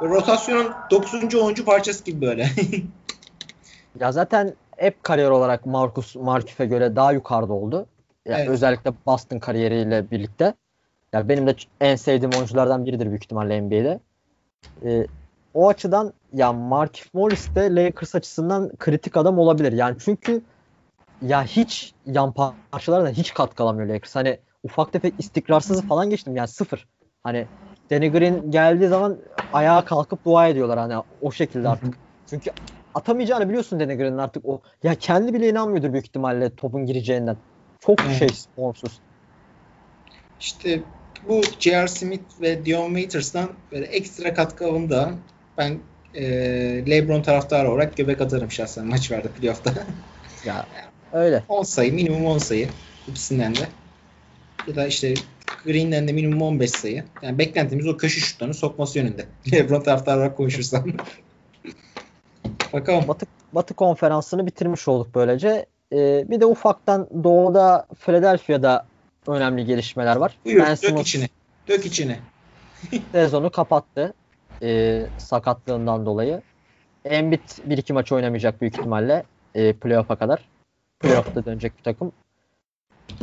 Rotasyonun 0.03 0.75
9. 0.91 1.35
oyuncu 1.35 1.65
parçası 1.65 2.05
gibi 2.05 2.27
böyle. 2.27 2.49
ya 4.01 4.13
zaten 4.13 4.55
hep 4.77 5.03
kariyer 5.03 5.31
olarak 5.31 5.67
Marcus 5.67 6.17
Markif'e 6.17 6.67
göre 6.67 6.97
daha 6.97 7.13
yukarıda 7.13 7.53
oldu. 7.53 7.87
Yani 8.27 8.41
evet. 8.41 8.49
Özellikle 8.49 8.93
Boston 9.07 9.39
kariyeriyle 9.39 10.11
birlikte. 10.11 10.55
Yani 11.13 11.29
benim 11.29 11.47
de 11.47 11.57
en 11.81 11.97
sevdiğim 11.97 12.35
oyunculardan 12.35 12.87
biridir 12.87 13.07
büyük 13.07 13.25
ihtimalle 13.25 13.63
NBA'de. 13.63 14.01
Ee, 14.85 15.07
o 15.55 15.69
açıdan 15.69 16.13
ya 16.33 16.53
Markif 16.53 17.15
Morris 17.15 17.55
de 17.55 17.75
Lakers 17.75 18.15
açısından 18.15 18.71
kritik 18.79 19.17
adam 19.17 19.39
olabilir. 19.39 19.73
Yani 19.73 19.97
çünkü 20.05 20.43
ya 21.23 21.45
hiç 21.45 21.95
yan 22.07 22.35
parçalardan 22.73 23.11
hiç 23.11 23.35
katkı 23.35 23.63
alamıyor 23.63 23.89
Lakers. 23.89 24.17
Hani 24.17 24.39
ufak 24.63 24.93
tefek 24.93 25.15
istikrarsız 25.19 25.83
falan 25.83 26.11
geçtim 26.11 26.37
yani 26.37 26.49
sıfır. 26.49 26.89
Hani 27.23 27.47
Danny 27.91 28.13
Green 28.13 28.51
geldiği 28.51 28.89
zaman 28.89 29.17
ayağa 29.53 29.85
kalkıp 29.85 30.25
dua 30.25 30.49
ediyorlar 30.49 30.79
hani 30.79 30.95
o 31.21 31.33
şekilde 31.33 31.69
artık. 31.69 31.95
Çünkü 32.27 32.51
atamayacağını 32.95 33.49
biliyorsun 33.49 33.81
Danny 33.81 33.97
Green'in 33.97 34.19
artık 34.19 34.45
o. 34.45 34.61
Ya 34.83 34.95
kendi 34.95 35.35
bile 35.35 35.49
inanmıyordur 35.49 35.93
büyük 35.93 36.07
ihtimalle 36.07 36.55
topun 36.55 36.87
gireceğinden. 36.87 37.37
Çok 37.81 38.01
evet. 38.01 38.19
şey 38.19 38.29
formsuz. 38.57 39.01
İşte 40.41 40.81
bu 41.29 41.43
J.R. 41.59 41.89
Smith 41.89 42.41
ve 42.41 42.67
Dion 42.67 42.89
Waiters'dan 42.89 43.49
böyle 43.73 43.87
ekstra 43.87 44.35
katkı 44.35 44.67
alında 44.67 45.11
ben 45.59 45.79
e, 46.15 46.25
LeBron 46.91 47.23
taraftarı 47.23 47.71
olarak 47.71 47.97
göbek 47.97 48.21
atarım 48.21 48.51
şahsen 48.51 48.87
maç 48.87 49.11
vardı 49.11 49.31
playoff'ta. 49.41 49.73
ya 50.47 50.67
öyle. 51.13 51.43
10 51.49 51.63
sayı 51.63 51.95
minimum 51.95 52.27
10 52.27 52.39
sayı 52.39 52.69
ikisinden 53.09 53.55
de. 53.55 53.69
Ya 54.69 54.77
da 54.77 54.87
işte 54.87 55.15
Green'den 55.65 56.09
de 56.09 56.13
minimum 56.13 56.43
15 56.43 56.71
sayı. 56.71 57.05
Yani 57.23 57.39
beklentimiz 57.39 57.87
o 57.87 57.97
köşe 57.97 58.21
şutlarını 58.21 58.55
sokması 58.55 58.99
yönünde. 58.99 59.25
LeBron 59.53 59.81
taraftarı 59.81 60.19
olarak 60.19 60.37
konuşursam. 60.37 60.85
Bakalım. 62.75 63.09
Batı, 63.09 63.27
Batı 63.53 63.75
konferansını 63.75 64.47
bitirmiş 64.47 64.89
olduk 64.89 65.09
böylece. 65.15 65.67
Ee, 65.93 66.25
bir 66.29 66.41
de 66.41 66.47
ufaktan 66.47 67.09
doğuda 67.25 67.87
Philadelphia'da 68.01 68.87
önemli 69.27 69.65
gelişmeler 69.65 70.17
var. 70.17 70.39
Buyur 70.45 70.63
ben 70.63 70.71
dök 70.71 70.79
Simmons 70.79 71.03
içine. 71.03 71.29
Dök 71.69 71.87
içine. 71.87 72.19
sezonu 73.13 73.51
kapattı. 73.51 74.15
E, 74.63 75.03
sakatlığından 75.19 76.07
dolayı. 76.07 76.43
Embiid 77.05 77.41
bir 77.65 77.79
iki 77.79 77.93
maç 77.93 78.13
oynamayacak 78.13 78.61
büyük 78.61 78.79
ihtimalle 78.79 79.25
e, 79.55 79.73
playoff'a 79.73 80.17
kadar. 80.17 80.49
Playoff'ta 81.01 81.45
dönecek 81.45 81.79
bir 81.79 81.83
takım. 81.83 82.13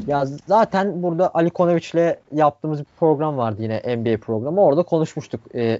Ya 0.07 0.25
zaten 0.47 1.03
burada 1.03 1.35
Ali 1.35 1.49
Konovic'le 1.49 2.15
yaptığımız 2.31 2.79
bir 2.79 2.85
program 2.99 3.37
vardı 3.37 3.61
yine 3.61 3.97
NBA 3.97 4.17
programı. 4.17 4.61
Orada 4.61 4.83
konuşmuştuk. 4.83 5.55
E, 5.55 5.79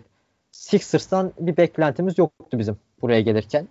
Sixers'tan 0.52 1.34
bir 1.40 1.58
beklentimiz 1.58 2.18
yoktu 2.18 2.60
bizim 2.60 2.78
buraya 3.02 3.22
gelirken. 3.22 3.68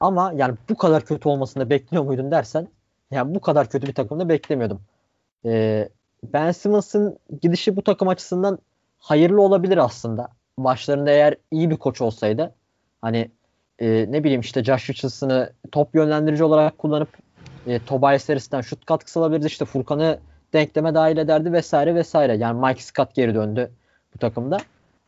Ama 0.00 0.32
yani 0.36 0.54
bu 0.70 0.76
kadar 0.76 1.04
kötü 1.04 1.28
olmasını 1.28 1.70
bekliyor 1.70 2.04
muydun 2.04 2.30
dersen 2.30 2.68
yani 3.10 3.34
bu 3.34 3.40
kadar 3.40 3.68
kötü 3.68 3.86
bir 3.86 3.94
takımda 3.94 4.28
beklemiyordum. 4.28 4.80
Ee, 5.44 5.88
ben 6.32 6.52
Simmons'ın 6.52 7.18
gidişi 7.42 7.76
bu 7.76 7.82
takım 7.82 8.08
açısından 8.08 8.58
hayırlı 8.98 9.42
olabilir 9.42 9.78
aslında. 9.78 10.28
Başlarında 10.58 11.10
eğer 11.10 11.34
iyi 11.50 11.70
bir 11.70 11.76
koç 11.76 12.00
olsaydı 12.00 12.54
hani 13.02 13.30
e, 13.78 14.06
ne 14.08 14.24
bileyim 14.24 14.40
işte 14.40 14.64
Josh 14.64 14.90
Richardson'ı 14.90 15.52
top 15.72 15.94
yönlendirici 15.94 16.44
olarak 16.44 16.78
kullanıp 16.78 17.08
e, 17.66 17.78
Tobias 17.78 18.28
Harris'ten 18.28 18.60
şut 18.60 18.86
katkısı 18.86 19.20
alabilirdi. 19.20 19.46
İşte 19.46 19.64
Furkan'ı 19.64 20.18
denkleme 20.52 20.94
dahil 20.94 21.16
ederdi 21.16 21.52
vesaire 21.52 21.94
vesaire. 21.94 22.36
Yani 22.36 22.60
Mike 22.66 22.82
Scott 22.82 23.14
geri 23.14 23.34
döndü 23.34 23.70
bu 24.14 24.18
takımda. 24.18 24.58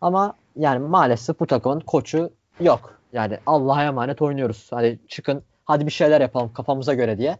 Ama 0.01 0.35
yani 0.57 0.79
maalesef 0.79 1.41
bu 1.41 1.47
takımın 1.47 1.81
koçu 1.81 2.31
yok. 2.61 2.96
Yani 3.17 3.39
Allah'a 3.47 3.85
emanet 3.85 4.23
oynuyoruz. 4.23 4.67
Hadi 4.71 4.99
çıkın 5.09 5.43
hadi 5.65 5.87
bir 5.87 5.91
şeyler 5.91 6.21
yapalım 6.21 6.53
kafamıza 6.53 6.95
göre 6.95 7.19
diye. 7.19 7.37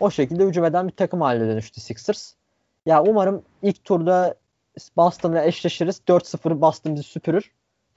O 0.00 0.10
şekilde 0.10 0.44
hücum 0.44 0.64
eden 0.64 0.88
bir 0.88 0.92
takım 0.92 1.20
haline 1.20 1.48
dönüştü 1.48 1.80
Sixers. 1.80 2.32
Ya 2.86 3.02
umarım 3.02 3.42
ilk 3.62 3.84
turda 3.84 4.34
Boston'la 4.96 5.44
eşleşiriz. 5.44 6.00
4-0 6.08 6.60
Boston 6.60 6.94
bizi 6.94 7.02
süpürür. 7.02 7.50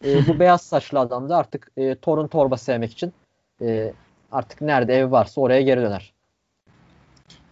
E, 0.06 0.28
bu 0.28 0.40
beyaz 0.40 0.62
saçlı 0.62 1.00
adam 1.00 1.30
da 1.30 1.38
artık 1.38 1.72
e, 1.78 1.96
torun 1.96 2.28
torba 2.28 2.58
sevmek 2.58 2.92
için 2.92 3.14
e, 3.62 3.94
artık 4.32 4.62
nerede 4.62 4.94
ev 4.94 5.12
varsa 5.12 5.42
oraya 5.42 5.62
geri 5.62 5.82
döner. 5.82 6.14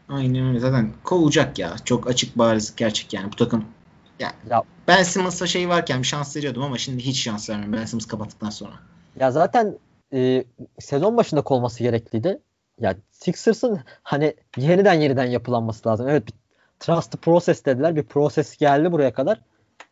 Aynen 0.10 0.48
öyle. 0.48 0.60
Zaten 0.60 0.94
kovacak 1.04 1.60
ya. 1.60 1.76
Çok 1.86 2.10
açık 2.10 2.38
bariz 2.38 2.76
gerçek 2.76 3.14
yani 3.14 3.32
bu 3.32 3.36
takım. 3.36 3.66
Ya, 4.22 4.32
ya 4.50 4.64
ben 4.88 5.04
Simmons'a 5.04 5.48
şey 5.48 5.70
varken 5.70 6.02
bir 6.02 6.08
şans 6.08 6.36
veriyordum 6.36 6.64
ama 6.64 6.78
şimdi 6.78 7.04
hiç 7.04 7.24
şans 7.24 7.50
vermiyorum 7.50 7.74
Ben 7.74 7.86
Simmons 7.86 8.08
kapattıktan 8.08 8.50
sonra. 8.50 8.72
Ya 9.20 9.32
zaten 9.32 9.78
e, 10.14 10.44
sezon 10.80 11.18
başında 11.18 11.42
kolması 11.42 11.84
gerekliydi. 11.84 12.40
Ya 12.80 12.96
Sixers'ın 13.12 13.80
hani 14.04 14.36
yeniden 14.58 14.94
yeniden 14.94 15.26
yapılanması 15.26 15.90
lazım. 15.90 16.08
Evet 16.08 16.28
bir 16.28 16.34
trust 16.80 17.22
process 17.22 17.66
dediler. 17.66 17.96
Bir 17.96 18.04
proses 18.04 18.58
geldi 18.58 18.92
buraya 18.92 19.14
kadar. 19.14 19.42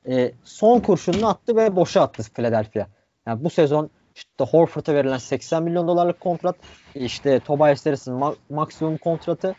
E, 0.08 0.32
son 0.44 0.80
kurşununu 0.80 1.28
attı 1.28 1.56
ve 1.56 1.76
boşa 1.76 2.02
attı 2.02 2.24
Philadelphia. 2.34 2.88
Yani 3.28 3.44
bu 3.44 3.50
sezon 3.50 3.90
işte 4.16 4.44
Horford'a 4.44 4.94
verilen 4.94 5.18
80 5.18 5.64
milyon 5.64 5.88
dolarlık 5.88 6.20
kontrat, 6.20 6.56
işte 6.96 7.40
Tobias 7.40 7.86
Harris'in 7.86 8.14
ma- 8.14 8.36
maksimum 8.50 8.98
kontratı. 8.98 9.56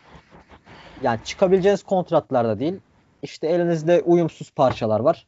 Yani 1.03 1.21
çıkabileceğiniz 1.25 1.83
kontratlar 1.83 2.49
da 2.49 2.59
değil. 2.59 2.81
İşte 3.23 3.47
elinizde 3.47 4.03
uyumsuz 4.03 4.51
parçalar 4.51 5.01
var. 5.01 5.27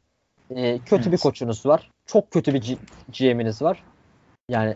E, 0.50 0.78
kötü 0.78 1.02
evet. 1.02 1.12
bir 1.12 1.18
koçunuz 1.18 1.66
var. 1.66 1.90
Çok 2.06 2.30
kötü 2.30 2.54
bir 2.54 2.76
GM'iniz 3.18 3.62
var. 3.62 3.82
Yani 4.48 4.74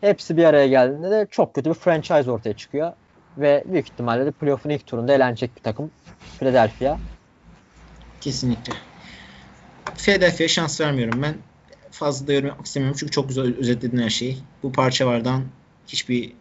hepsi 0.00 0.36
bir 0.36 0.44
araya 0.44 0.66
geldiğinde 0.66 1.10
de 1.10 1.26
çok 1.30 1.54
kötü 1.54 1.70
bir 1.70 1.74
franchise 1.74 2.30
ortaya 2.30 2.56
çıkıyor. 2.56 2.92
Ve 3.38 3.64
büyük 3.66 3.88
ihtimalle 3.88 4.26
de 4.26 4.30
playoff'un 4.30 4.70
ilk 4.70 4.86
turunda 4.86 5.14
elenecek 5.14 5.56
bir 5.56 5.62
takım 5.62 5.90
Philadelphia. 6.38 6.98
Kesinlikle. 8.20 8.72
Philadelphia'ya 9.96 10.48
şans 10.48 10.80
vermiyorum 10.80 11.22
ben. 11.22 11.34
Fazla 11.90 12.26
da 12.26 12.32
yorum 12.32 12.48
yapmak 12.48 12.66
istemiyorum 12.66 12.96
çünkü 13.00 13.12
çok 13.12 13.28
güzel 13.28 13.58
özetledin 13.58 13.98
her 13.98 14.10
şeyi. 14.10 14.38
Bu 14.62 14.72
parçalardan 14.72 15.42
hiçbir 15.88 16.32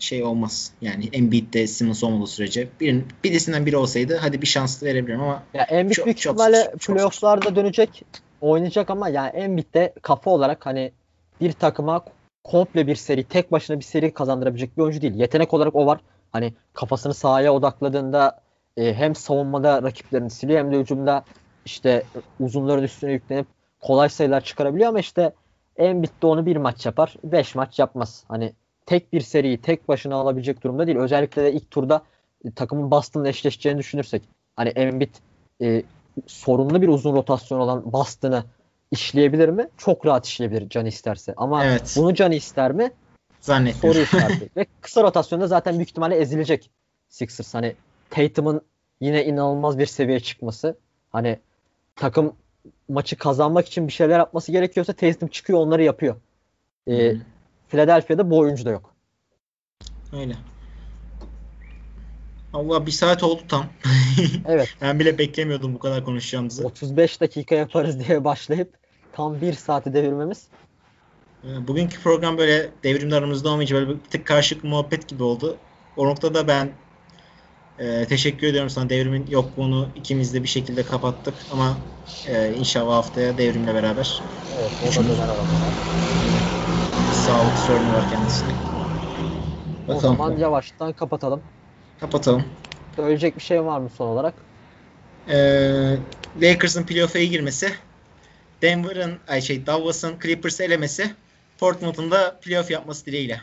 şey 0.00 0.24
olmaz. 0.24 0.72
Yani 0.80 1.08
Embiid'de 1.12 1.66
Simmons 1.66 2.04
olmadığı 2.04 2.30
sürece 2.30 2.68
bir, 2.80 3.02
birisinden 3.24 3.66
biri 3.66 3.76
olsaydı 3.76 4.16
hadi 4.16 4.42
bir 4.42 4.46
şans 4.46 4.82
verebilirim 4.82 5.20
ama 5.20 5.42
ya 5.54 5.62
Embiid 5.62 5.94
çok, 5.94 6.06
büyük 6.06 6.18
ihtimalle 6.18 6.72
playoff'larda 6.86 7.56
dönecek 7.56 8.02
oynayacak 8.40 8.90
ama 8.90 9.08
yani 9.08 9.28
Embiid'de 9.28 9.94
kafa 10.02 10.30
olarak 10.30 10.66
hani 10.66 10.92
bir 11.40 11.52
takıma 11.52 12.04
komple 12.44 12.86
bir 12.86 12.96
seri, 12.96 13.24
tek 13.24 13.52
başına 13.52 13.78
bir 13.78 13.84
seri 13.84 14.14
kazandırabilecek 14.14 14.76
bir 14.76 14.82
oyuncu 14.82 15.02
değil. 15.02 15.14
Yetenek 15.14 15.54
olarak 15.54 15.74
o 15.76 15.86
var. 15.86 16.00
Hani 16.32 16.54
kafasını 16.72 17.14
sahaya 17.14 17.54
odakladığında 17.54 18.40
e, 18.76 18.94
hem 18.94 19.14
savunmada 19.14 19.82
rakiplerini 19.82 20.30
siliyor 20.30 20.58
hem 20.58 20.72
de 20.72 20.78
hücumda 20.78 21.24
işte 21.64 22.02
uzunların 22.40 22.82
üstüne 22.82 23.12
yüklenip 23.12 23.46
kolay 23.80 24.08
sayılar 24.08 24.40
çıkarabiliyor 24.40 24.88
ama 24.88 25.00
işte 25.00 25.32
en 25.76 26.02
bitti 26.02 26.26
onu 26.26 26.46
bir 26.46 26.56
maç 26.56 26.86
yapar. 26.86 27.14
Beş 27.24 27.54
maç 27.54 27.78
yapmaz. 27.78 28.24
Hani 28.28 28.52
tek 28.86 29.12
bir 29.12 29.20
seriyi 29.20 29.60
tek 29.60 29.88
başına 29.88 30.14
alabilecek 30.14 30.64
durumda 30.64 30.86
değil. 30.86 30.98
Özellikle 30.98 31.44
de 31.44 31.52
ilk 31.52 31.70
turda 31.70 32.02
e, 32.44 32.50
takımın 32.50 32.90
Boston'la 32.90 33.28
eşleşeceğini 33.28 33.78
düşünürsek. 33.78 34.22
Hani 34.56 34.68
Embiid 34.68 35.14
e, 35.62 35.82
sorunlu 36.26 36.82
bir 36.82 36.88
uzun 36.88 37.14
rotasyon 37.14 37.58
olan 37.58 37.92
Boston'ı 37.92 38.44
işleyebilir 38.90 39.48
mi? 39.48 39.68
Çok 39.76 40.06
rahat 40.06 40.26
işleyebilir 40.26 40.68
canı 40.68 40.88
isterse. 40.88 41.34
Ama 41.36 41.64
Evet. 41.64 41.94
bunu 41.96 42.14
canı 42.14 42.34
ister 42.34 42.72
mi? 42.72 42.92
Zannetmiyorum. 43.40 44.00
Soru 44.00 44.18
işareti. 44.18 44.48
Ve 44.56 44.66
kısa 44.80 45.02
rotasyonda 45.02 45.46
zaten 45.46 45.74
büyük 45.74 45.88
ihtimalle 45.88 46.16
ezilecek 46.16 46.70
Sixers. 47.08 47.54
Hani 47.54 47.74
Tatum'un 48.10 48.60
yine 49.00 49.24
inanılmaz 49.24 49.78
bir 49.78 49.86
seviyeye 49.86 50.20
çıkması. 50.20 50.78
Hani 51.10 51.38
takım 51.96 52.32
maçı 52.88 53.16
kazanmak 53.16 53.66
için 53.66 53.86
bir 53.86 53.92
şeyler 53.92 54.18
yapması 54.18 54.52
gerekiyorsa 54.52 54.92
Tatum 54.92 55.28
çıkıyor 55.28 55.58
onları 55.58 55.82
yapıyor. 55.82 56.16
Ee, 56.86 56.92
Hı. 56.92 57.16
Philadelphia'da 57.70 58.30
bu 58.30 58.38
oyuncu 58.38 58.64
da 58.64 58.70
yok. 58.70 58.94
Öyle. 60.12 60.34
Allah 62.52 62.86
bir 62.86 62.90
saat 62.90 63.22
oldu 63.22 63.42
tam. 63.48 63.66
Evet. 64.46 64.68
ben 64.82 65.00
bile 65.00 65.18
beklemiyordum 65.18 65.74
bu 65.74 65.78
kadar 65.78 66.04
konuşacağımızı. 66.04 66.66
35 66.66 67.20
dakika 67.20 67.54
yaparız 67.54 68.06
diye 68.06 68.24
başlayıp 68.24 68.74
tam 69.12 69.40
bir 69.40 69.52
saati 69.52 69.92
devirmemiz. 69.94 70.46
Ee, 71.44 71.68
Bugünkü 71.68 72.00
program 72.00 72.38
böyle 72.38 72.70
devrimde 72.82 73.14
aramızda 73.14 73.48
olmayınca 73.50 73.76
böyle 73.76 73.88
bir 73.88 73.96
tık 74.10 74.26
karşılıklı 74.26 74.68
muhabbet 74.68 75.08
gibi 75.08 75.22
oldu. 75.22 75.56
O 75.96 76.06
noktada 76.06 76.48
ben 76.48 76.70
e, 77.78 78.04
teşekkür 78.04 78.46
ediyorum 78.46 78.70
sana. 78.70 78.90
Devrimin 78.90 79.26
yokluğunu 79.30 79.88
ikimiz 79.96 80.34
de 80.34 80.42
bir 80.42 80.48
şekilde 80.48 80.82
kapattık 80.82 81.34
ama 81.52 81.76
e, 82.28 82.54
inşallah 82.54 82.96
haftaya 82.96 83.38
devrimle 83.38 83.74
beraber 83.74 84.20
Evet, 84.60 84.98
o 84.98 85.04
da 85.04 85.08
döner 85.08 85.28
sağlık 87.20 87.58
sorunu 87.58 87.92
var 87.92 88.10
kendisine. 88.10 88.52
O 89.84 89.88
Bakalım. 89.88 90.00
zaman 90.00 90.36
yavaştan 90.38 90.92
kapatalım. 90.92 91.42
Kapatalım. 92.00 92.44
Söyleyecek 92.96 93.36
bir 93.36 93.42
şey 93.42 93.64
var 93.64 93.78
mı 93.78 93.90
son 93.90 94.06
olarak? 94.06 94.34
Ee, 95.28 95.96
Lakers'ın 96.40 96.86
playoff'a 96.86 97.18
girmesi, 97.18 97.72
Denver'ın 98.62 99.18
ay 99.28 99.40
şey 99.40 99.66
Dallas'ın 99.66 100.18
Clippers'ı 100.22 100.62
elemesi, 100.62 101.14
Portland'ın 101.58 102.10
da 102.10 102.40
playoff 102.40 102.70
yapması 102.70 103.06
dileğiyle. 103.06 103.40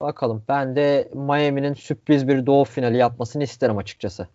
Bakalım. 0.00 0.42
Ben 0.48 0.76
de 0.76 1.10
Miami'nin 1.14 1.74
sürpriz 1.74 2.28
bir 2.28 2.46
doğu 2.46 2.64
finali 2.64 2.96
yapmasını 2.96 3.42
isterim 3.42 3.78
açıkçası. 3.78 4.28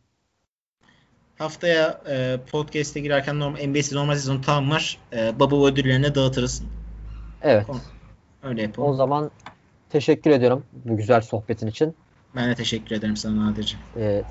Haftaya 1.37 2.01
e, 2.09 2.39
podcast'e 2.51 2.99
girerken 2.99 3.39
normal, 3.39 3.67
NBA'si 3.67 3.95
normal 3.95 4.13
sezon 4.13 4.41
tamamlar. 4.41 4.97
E, 5.13 5.39
Bubble 5.39 5.71
ödüllerini 5.71 6.15
dağıtırız. 6.15 6.63
Evet. 7.41 7.67
Öyle 8.43 8.61
yapalım. 8.61 8.89
O 8.89 8.93
zaman 8.93 9.31
teşekkür 9.89 10.31
ediyorum 10.31 10.63
bu 10.85 10.97
güzel 10.97 11.21
sohbetin 11.21 11.67
için. 11.67 11.95
Ben 12.35 12.49
de 12.49 12.55
teşekkür 12.55 12.95
ederim 12.95 13.17
sana 13.17 13.45
Nadir'cim. 13.45 13.79
Ee, 13.97 14.23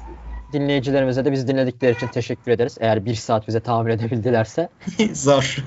dinleyicilerimize 0.52 1.24
de 1.24 1.32
biz 1.32 1.48
dinledikleri 1.48 1.96
için 1.96 2.06
teşekkür 2.06 2.52
ederiz. 2.52 2.78
Eğer 2.80 3.04
bir 3.04 3.14
saat 3.14 3.48
bize 3.48 3.60
tahammül 3.60 3.90
edebildilerse. 3.90 4.68
Zor. 5.12 5.56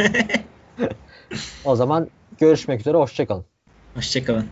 O 1.65 1.75
zaman 1.75 2.07
görüşmek 2.39 2.79
üzere. 2.79 2.97
Hoşçakalın. 2.97 3.45
Hoşçakalın. 3.95 4.45